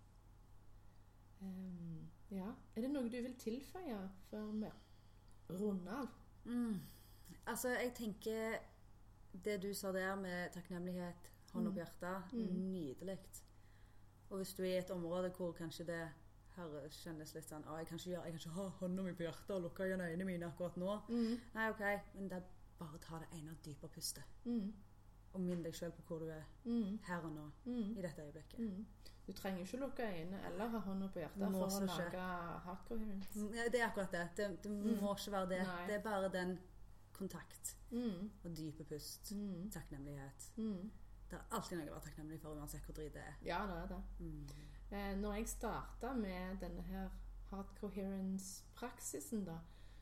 Um, 1.40 2.08
ja. 2.30 2.54
Er 2.76 2.80
det 2.80 2.90
noe 2.92 3.08
du 3.08 3.20
vil 3.20 3.36
tilføye 3.40 4.00
før 4.30 4.50
vi 4.52 4.72
runder 5.50 5.92
av? 6.00 6.08
Mm. 6.44 6.80
Altså, 7.50 7.68
jeg 7.74 7.92
tenker 7.98 8.58
Det 9.44 9.56
du 9.62 9.68
sa 9.74 9.92
der 9.94 10.16
med 10.18 10.50
takknemlighet, 10.54 11.28
hånd 11.52 11.68
opp 11.70 11.74
hjertet, 11.78 12.32
nydelig. 12.34 13.18
Og 14.30 14.36
hvis 14.40 14.54
du 14.54 14.62
er 14.62 14.66
i 14.74 14.78
et 14.78 14.90
område 14.90 15.30
hvor 15.36 15.52
kanskje 15.58 15.84
det 15.86 16.00
her 16.56 16.88
kjennes 16.90 17.34
litt 17.34 17.46
sånn 17.48 17.62
jeg 17.78 17.86
kan 17.86 17.98
ikke, 17.98 18.10
jeg 18.10 18.22
kan 18.32 18.40
ikke 18.40 18.54
ha 18.56 18.64
hånda 18.80 19.02
mi 19.06 19.12
på 19.14 19.22
hjertet 19.26 19.50
og 19.54 19.62
lukke 19.68 19.86
igjen 19.86 20.02
øynene 20.02 20.26
mine 20.26 20.46
akkurat 20.50 20.76
nå. 20.82 20.96
Nei, 21.54 21.68
OK, 21.70 21.82
men 22.14 22.28
det 22.30 22.38
er 22.40 22.48
bare 22.78 22.98
å 22.98 23.02
ta 23.04 23.18
det 23.22 23.28
ene 23.38 23.54
dype 23.64 23.88
pustet. 23.94 24.26
Mm. 24.44 24.72
Og 25.34 25.40
minn 25.46 25.62
deg 25.62 25.74
sjøl 25.78 25.92
på 25.94 26.02
hvor 26.08 26.18
du 26.24 26.28
er 26.34 26.42
Mm. 26.64 26.98
her 27.06 27.22
og 27.22 27.32
nå, 27.32 27.50
Mm. 27.66 27.96
i 27.98 28.02
dette 28.02 28.22
øyeblikket. 28.22 28.58
Mm. 28.58 28.86
Du 29.26 29.32
trenger 29.32 29.60
ikke 29.62 29.78
lukke 29.80 30.02
øynene 30.02 30.42
eller 30.46 30.68
ha 30.68 30.78
hånda 30.78 31.08
på 31.08 31.18
hjertet 31.22 31.38
for 31.38 31.66
å 31.66 31.86
lage 31.86 32.18
hardcore. 32.66 32.98
Mm, 33.34 33.52
det 33.72 33.80
er 33.80 33.86
akkurat 33.86 34.10
det. 34.12 34.28
Det, 34.36 34.62
det 34.64 34.70
må 34.72 35.14
ikke 35.14 35.32
være 35.32 35.48
det. 35.48 35.62
Nei. 35.66 35.86
Det 35.86 35.94
er 35.94 36.02
bare 36.02 36.28
den 36.32 36.58
kontakt 37.20 37.76
Mm. 37.90 38.30
og 38.44 38.56
dype 38.56 38.84
pust. 38.90 39.32
Mm. 39.36 39.70
Takknemlighet. 39.74 40.50
Mm. 40.56 40.90
Det 41.30 41.38
er 41.38 41.54
alltid 41.54 41.78
noe 41.78 41.90
å 41.90 41.94
være 41.94 42.06
takknemlig 42.08 42.40
for, 42.42 42.58
uansett 42.58 42.84
hvor 42.86 42.94
drit 42.98 43.14
det 43.14 43.22
er. 43.22 43.34
Ja, 43.46 43.60
det 43.70 43.76
er 43.82 43.90
det. 43.92 44.02
Mm. 44.18 44.46
Eh, 44.90 45.12
når 45.20 45.34
jeg 45.38 45.48
starta 45.52 46.12
med 46.18 46.56
denne 46.62 46.82
her 46.88 47.10
heart 47.50 47.70
coherence-praksisen, 47.80 49.44
da, 49.46 49.58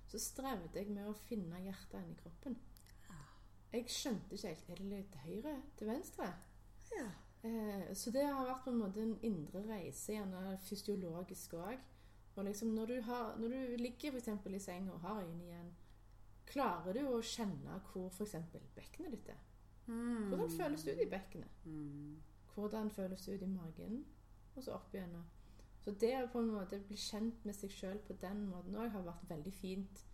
så 0.09 0.19
strevde 0.21 0.79
jeg 0.81 0.89
med 0.93 1.09
å 1.09 1.15
finne 1.29 1.61
hjertet 1.65 2.01
inni 2.01 2.17
kroppen. 2.23 2.57
Jeg 3.73 3.85
skjønte 3.93 4.33
ikke 4.33 4.49
helt 4.49 4.71
Er 4.73 4.79
det 4.81 5.01
til 5.13 5.21
høyre? 5.27 5.51
Til 5.77 5.91
venstre? 5.91 6.29
Ja. 6.97 7.09
Eh, 7.45 7.91
så 7.95 8.11
det 8.11 8.25
har 8.25 8.47
vært 8.49 8.65
på 8.65 8.73
en 8.73 8.79
måte 8.81 9.03
en 9.03 9.19
indre 9.23 9.61
reise, 9.69 10.15
gjerne 10.15 10.55
fysiologisk 10.65 11.53
òg. 11.61 11.79
Og 12.37 12.45
liksom 12.47 12.73
når 12.75 12.87
du, 12.87 13.01
har, 13.03 13.37
når 13.37 13.49
du 13.53 13.77
ligger 13.83 14.15
f.eks. 14.17 14.29
i 14.47 14.59
senga 14.63 14.93
og 14.95 15.01
har 15.05 15.21
øynene 15.21 15.45
igjen, 15.45 15.71
klarer 16.49 16.97
du 16.97 17.05
å 17.11 17.21
kjenne 17.25 17.81
hvor 17.91 18.09
f.eks. 18.13 18.37
bekkenet 18.77 19.15
ditt 19.15 19.33
er? 19.35 19.41
Mm. 19.89 20.29
Hvordan 20.29 20.51
føles 20.53 20.85
det 20.85 20.95
ut 20.95 21.03
i 21.03 21.11
bekkenet? 21.11 21.65
Mm. 21.65 22.17
Hvordan 22.55 22.91
føles 22.91 23.25
det 23.25 23.35
ut 23.35 23.43
i 23.43 23.51
magen? 23.53 24.05
Og 24.57 24.65
så 24.65 24.75
opp 24.77 24.95
igjen. 24.95 25.15
Så 25.85 25.95
det 26.01 26.13
å 26.19 26.29
på 26.33 26.43
en 26.43 26.51
måte 26.53 26.81
bli 26.85 26.97
kjent 26.99 27.45
med 27.47 27.57
seg 27.57 27.73
sjøl 27.73 28.01
på 28.05 28.17
den 28.21 28.43
måten 28.51 28.77
òg 28.77 28.91
har 28.93 29.07
vært 29.07 29.29
veldig 29.31 29.53
fint 29.55 30.05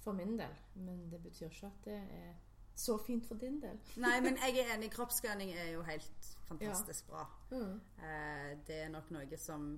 for 0.00 0.16
min 0.16 0.36
del. 0.38 0.54
Men 0.74 1.08
det 1.10 1.20
betyr 1.22 1.50
ikke 1.50 1.68
at 1.68 1.84
det 1.84 1.98
er 2.00 2.32
så 2.74 2.96
fint 2.98 3.26
for 3.26 3.40
din 3.40 3.58
del. 3.62 3.80
Nei, 4.04 4.20
men 4.24 4.38
jeg 4.40 4.62
er 4.62 4.74
enig. 4.76 4.90
Kroppsskanning 4.94 5.52
er 5.52 5.72
jo 5.74 5.82
helt 5.86 6.30
fantastisk 6.48 7.10
bra. 7.10 7.26
Mm. 7.50 7.80
Eh, 7.98 8.50
det 8.66 8.78
er 8.86 8.94
nok 8.94 9.10
noe 9.14 9.40
som 9.40 9.72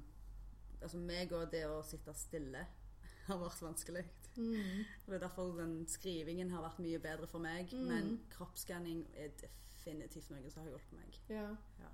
Altså 0.84 0.99
meg 1.01 1.30
og 1.32 1.47
det 1.49 1.62
å 1.64 1.78
sitte 1.86 2.12
stille 2.12 2.61
har 3.28 3.38
vært 3.40 3.62
vanskelig. 3.64 4.03
Mm. 4.37 4.85
Det 5.07 5.14
er 5.14 5.18
derfor 5.26 5.53
den 5.59 5.87
skrivingen 5.87 6.51
har 6.51 6.62
vært 6.62 6.78
mye 6.82 6.99
bedre 6.99 7.26
for 7.26 7.39
meg. 7.39 7.72
Mm. 7.72 7.85
Men 7.91 8.20
kroppsskanning 8.30 9.05
er 9.14 9.28
definitivt 9.41 10.30
noe 10.30 10.51
som 10.51 10.62
har 10.64 10.70
hjulpet 10.70 10.93
meg. 10.99 11.20
Ja. 11.28 11.49
Ja. 11.80 11.93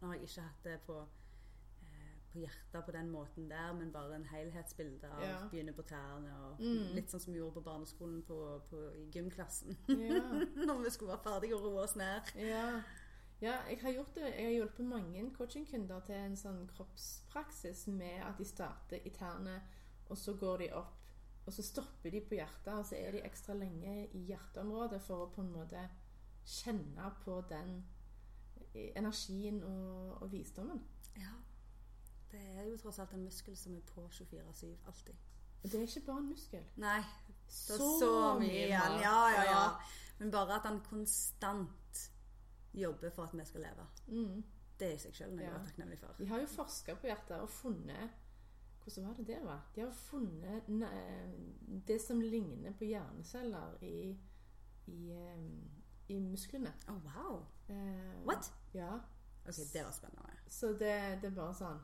Nå 0.00 0.06
har 0.10 0.14
jeg 0.18 0.28
ikke 0.28 0.42
hatt 0.42 0.64
det 0.64 0.80
på, 0.86 0.96
eh, 1.82 2.16
på 2.32 2.38
hjertet 2.42 2.84
på 2.84 2.92
den 2.92 3.08
måten 3.10 3.48
der, 3.50 3.72
men 3.72 3.92
bare 3.92 4.14
en 4.18 4.24
helhetsbilde 4.28 5.08
av 5.08 5.22
Ja. 5.22 5.38
begynne 5.48 5.72
på 5.72 5.82
tærne. 5.82 6.34
Og 6.50 6.60
Mm. 6.60 6.94
Litt 6.94 7.08
sånn 7.10 7.20
som 7.20 7.32
vi 7.32 7.38
gjorde 7.38 7.54
på 7.54 7.64
barneskolen 7.64 8.22
på, 8.22 8.60
på, 8.70 8.76
i 8.96 9.10
gymklassen. 9.10 9.76
Ja. 9.88 10.20
Når 10.66 10.82
vi 10.84 10.90
skulle 10.90 11.12
være 11.12 11.22
ferdige 11.24 11.54
og 11.56 11.62
roe 11.62 11.82
oss 11.82 11.96
ned. 11.96 12.20
Ja. 12.36 12.82
ja, 13.40 13.56
jeg 13.70 13.80
har 13.82 13.92
gjort 13.92 14.14
det. 14.14 14.22
Jeg 14.36 14.44
har 14.44 14.52
hjulpet 14.52 14.84
mange 14.84 15.30
coachingkunder 15.36 16.00
til 16.06 16.14
en 16.14 16.36
sånn 16.36 16.66
kroppspraksis 16.76 17.86
med 17.86 18.22
at 18.22 18.36
de 18.38 18.44
starter 18.44 19.00
i 19.04 19.10
tærne, 19.10 19.62
og 20.08 20.16
så 20.18 20.34
går 20.36 20.58
de 20.58 20.72
opp, 20.72 20.92
og 21.46 21.52
så 21.52 21.62
stopper 21.62 22.10
de 22.10 22.20
på 22.20 22.34
hjertet, 22.34 22.72
og 22.74 22.86
så 22.86 22.96
er 22.98 23.14
de 23.14 23.24
ekstra 23.26 23.54
lenge 23.54 24.08
i 24.18 24.24
hjerteområdet 24.26 24.98
for 25.02 25.26
å 25.26 25.30
på 25.34 25.44
en 25.44 25.52
måte 25.54 25.84
kjenne 26.46 27.10
på 27.24 27.40
den 27.50 27.76
energien 28.96 29.62
og, 29.64 30.22
og 30.22 30.32
visdommen. 30.32 30.82
Ja. 31.16 31.32
Det 32.30 32.40
er 32.58 32.66
jo 32.68 32.76
tross 32.80 32.98
alt 32.98 33.14
en 33.14 33.24
muskel 33.24 33.56
som 33.56 33.76
er 33.76 33.84
på 33.86 34.08
24-7 34.12 34.66
alltid. 34.86 35.14
Og 35.62 35.70
det 35.72 35.78
er 35.80 35.86
ikke 35.86 36.06
bare 36.06 36.18
en 36.24 36.28
muskel. 36.28 36.66
Nei, 36.82 36.98
det 37.46 37.78
er 37.78 37.80
så, 38.00 38.10
mye 38.40 38.66
igjen. 38.66 38.98
Ja, 39.02 39.16
ja, 39.34 39.46
ja. 39.48 39.62
Men 40.18 40.30
bare 40.34 40.58
at 40.58 40.66
han 40.68 40.82
konstant 40.84 42.02
jobber 42.76 43.10
for 43.14 43.24
at 43.24 43.34
vi 43.38 43.46
skal 43.48 43.64
leve. 43.64 43.86
Mm. 44.06 44.44
Det 44.76 44.92
i 44.92 44.98
seg 45.00 45.14
selv 45.16 45.38
er 45.38 45.46
jeg 45.46 45.52
Ja. 45.54 45.64
takknemlig 45.64 45.98
for. 45.98 46.14
De 46.18 46.28
har 46.28 46.40
jo 46.40 46.46
forska 46.52 46.94
på 47.00 47.08
hjertet 47.08 47.40
og 47.40 47.48
funnet 47.48 48.10
Hvordan 48.86 49.06
var 49.08 49.14
det 49.18 49.26
det 49.26 49.38
var? 49.42 49.62
De 49.74 49.80
har 49.82 49.90
funnet 49.90 50.68
det 51.88 51.96
som 52.02 52.20
ligner 52.22 52.72
på 52.78 52.86
hjerneceller 52.86 53.72
i, 53.82 54.12
i, 54.86 54.98
eh, 55.10 55.40
i 56.14 56.18
musklene. 56.22 56.70
Oh, 56.88 57.00
wow. 57.08 57.40
Eh, 57.68 58.22
What? 58.28 58.52
Ja. 58.74 58.92
Ok, 59.46 59.58
det 59.72 59.82
var 59.84 59.90
spennende. 59.94 60.36
Så 60.48 60.70
det, 60.78 60.94
det 61.22 61.30
er 61.32 61.34
bare 61.36 61.54
sånn 61.54 61.82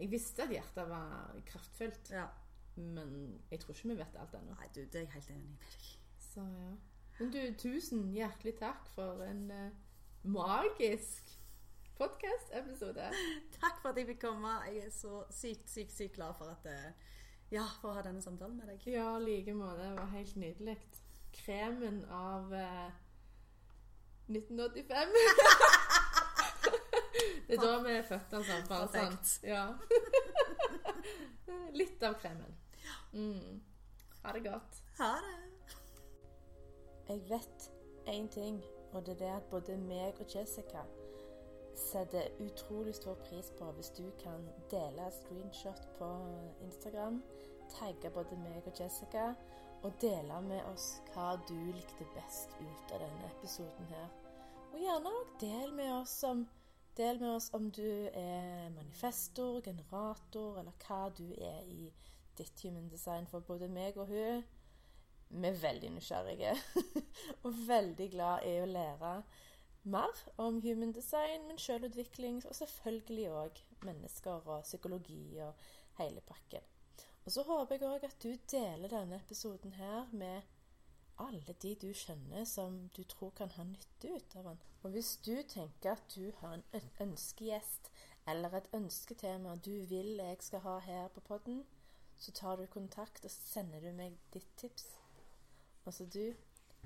Jeg 0.00 0.10
visste 0.10 0.42
at 0.42 0.50
hjertet 0.52 0.88
var 0.90 1.36
kraftfullt, 1.46 2.10
Ja. 2.10 2.24
men 2.76 3.40
jeg 3.50 3.60
tror 3.62 3.76
ikke 3.76 3.92
vi 3.92 3.98
vet 4.00 4.16
alt 4.18 4.34
ennå. 4.34 4.56
Nei, 4.58 4.66
du, 4.74 4.80
det 4.80 4.94
er 4.98 5.04
jeg 5.04 5.12
helt 5.14 5.30
enig 5.30 5.48
med 5.52 5.68
deg. 5.68 5.84
Så 6.24 6.40
ja. 6.40 6.72
Men 7.20 7.30
du, 7.30 7.40
tusen 7.62 8.08
hjertelig 8.10 8.56
takk 8.58 8.88
for 8.96 9.20
en 9.22 9.44
uh, 9.52 9.70
magisk 10.26 11.23
podkast-episode. 11.98 13.10
Takk 13.60 13.80
for 13.82 13.92
at 13.92 13.98
jeg 13.98 14.08
fikk 14.08 14.20
komme. 14.24 14.50
Jeg 14.66 14.86
er 14.86 14.92
så 14.94 15.22
sykt, 15.30 15.70
sykt, 15.70 15.94
sykt 15.94 16.16
glad 16.18 16.34
for 16.38 16.50
at 16.50 16.66
eh, 16.70 17.12
Ja, 17.52 17.66
for 17.80 17.92
å 17.92 17.94
ha 17.98 18.02
denne 18.02 18.22
samtalen 18.24 18.56
med 18.58 18.70
deg. 18.72 18.86
Ja, 18.90 19.12
i 19.18 19.22
like 19.22 19.54
måte. 19.54 19.84
Det 19.84 19.98
var 20.00 20.10
helt 20.14 20.36
nydelig. 20.40 20.76
Kremen 21.34 22.00
av 22.10 22.54
eh, 22.54 22.90
1985. 24.26 25.14
det 27.46 27.58
er 27.58 27.62
da 27.62 27.76
vi 27.84 27.94
er 27.94 28.08
født, 28.08 28.36
altså. 28.40 28.58
Bare 28.70 28.90
sånn. 28.90 29.14
Perfekt. 29.14 29.28
Ja. 29.46 29.64
Litt 31.78 32.02
av 32.06 32.18
kremen. 32.18 32.58
Mm. 33.14 33.62
Ha 34.24 34.34
det 34.34 34.44
godt. 34.48 34.82
Ha 34.98 35.14
det. 35.22 35.38
Jeg 37.04 37.24
vet 37.28 37.70
én 38.08 38.28
ting, 38.32 38.62
og 38.92 39.04
det 39.06 39.18
er 39.18 39.24
det 39.26 39.32
at 39.36 39.50
både 39.52 39.76
meg 39.78 40.18
og 40.24 40.30
Jessica 40.32 40.86
setter 41.78 42.30
utrolig 42.44 42.94
stor 42.94 43.14
pris 43.26 43.50
på 43.58 43.70
hvis 43.76 43.90
du 43.96 44.04
kan 44.20 44.46
dele 44.70 45.10
screenshot 45.20 45.86
på 45.98 46.10
Instagram 46.66 47.22
tagge 47.74 48.10
både 48.14 48.36
meg 48.38 48.66
og 48.66 48.80
Jessica 48.80 49.32
og 49.84 49.92
dele 50.00 50.40
med 50.46 50.64
oss 50.70 51.00
hva 51.12 51.34
du 51.48 51.56
likte 51.72 52.06
best 52.16 52.54
ut 52.60 52.94
av 52.94 53.02
denne 53.02 53.30
episoden 53.34 53.88
her. 53.90 54.12
Og 54.72 54.80
gjerne 54.80 55.12
òg 55.20 55.32
del 55.42 55.74
med 55.76 55.92
oss 56.00 56.20
om 56.28 56.46
Del 56.94 57.18
med 57.18 57.32
oss 57.34 57.48
om 57.58 57.72
du 57.74 58.06
er 58.14 58.68
manifestor, 58.70 59.56
generator, 59.66 60.60
eller 60.60 60.76
hva 60.86 61.08
du 61.10 61.24
er 61.42 61.64
i 61.66 61.88
ditt 62.38 62.60
human 62.62 62.86
design. 62.86 63.26
For 63.26 63.42
både 63.42 63.66
meg 63.66 63.98
og 63.98 64.12
hun 64.12 64.44
vi 65.34 65.48
er 65.48 65.58
veldig 65.58 65.90
nysgjerrige 65.96 66.52
og 67.44 67.58
veldig 67.66 68.06
glad 68.12 68.46
i 68.46 68.52
å 68.62 68.68
lære 68.70 69.10
mer 69.84 70.20
om 70.36 70.60
human 70.62 70.92
design, 70.92 71.46
men 71.48 71.58
selvutvikling, 71.58 72.42
og 72.48 72.54
selvfølgelig 72.54 73.26
òg 73.30 73.60
mennesker 73.84 74.48
og 74.48 74.62
psykologi 74.62 75.38
og 75.44 75.54
hele 75.98 76.20
pakken. 76.20 76.64
Og 77.24 77.32
så 77.32 77.42
håper 77.42 77.74
jeg 77.74 77.88
òg 77.88 78.04
at 78.04 78.16
du 78.22 78.32
deler 78.50 78.88
denne 78.88 79.16
episoden 79.16 79.72
her 79.72 80.08
med 80.12 80.42
alle 81.18 81.54
de 81.62 81.74
du 81.80 81.92
kjenner 81.94 82.44
som 82.44 82.88
du 82.96 83.04
tror 83.04 83.30
kan 83.38 83.52
ha 83.56 83.64
nytte 83.64 84.10
ut 84.16 84.36
av 84.36 84.48
den. 84.48 84.58
Og 84.82 84.90
hvis 84.90 85.16
du 85.24 85.36
tenker 85.48 85.94
at 85.94 86.16
du 86.16 86.32
har 86.40 86.58
en 86.58 86.90
ønskegjest 87.00 87.90
eller 88.28 88.56
et 88.56 88.68
ønsketema 88.74 89.54
du 89.56 89.72
vil 89.88 90.16
jeg 90.18 90.42
skal 90.42 90.64
ha 90.64 90.78
her 90.78 91.08
på 91.14 91.20
podden, 91.20 91.64
så 92.16 92.32
tar 92.32 92.56
du 92.56 92.66
kontakt 92.66 93.24
og 93.24 93.30
sender 93.30 93.80
du 93.80 93.92
meg 93.92 94.18
ditt 94.34 94.50
tips. 94.56 94.86
Og 95.84 95.94
så 95.94 96.06
du, 96.06 96.34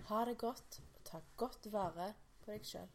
ha 0.08 0.24
det 0.24 0.38
godt 0.38 0.80
og 0.94 1.04
ta 1.04 1.20
godt 1.36 1.72
vare 1.72 2.12
på 2.48 2.56
deg 2.56 2.64
sjøl. 2.64 2.88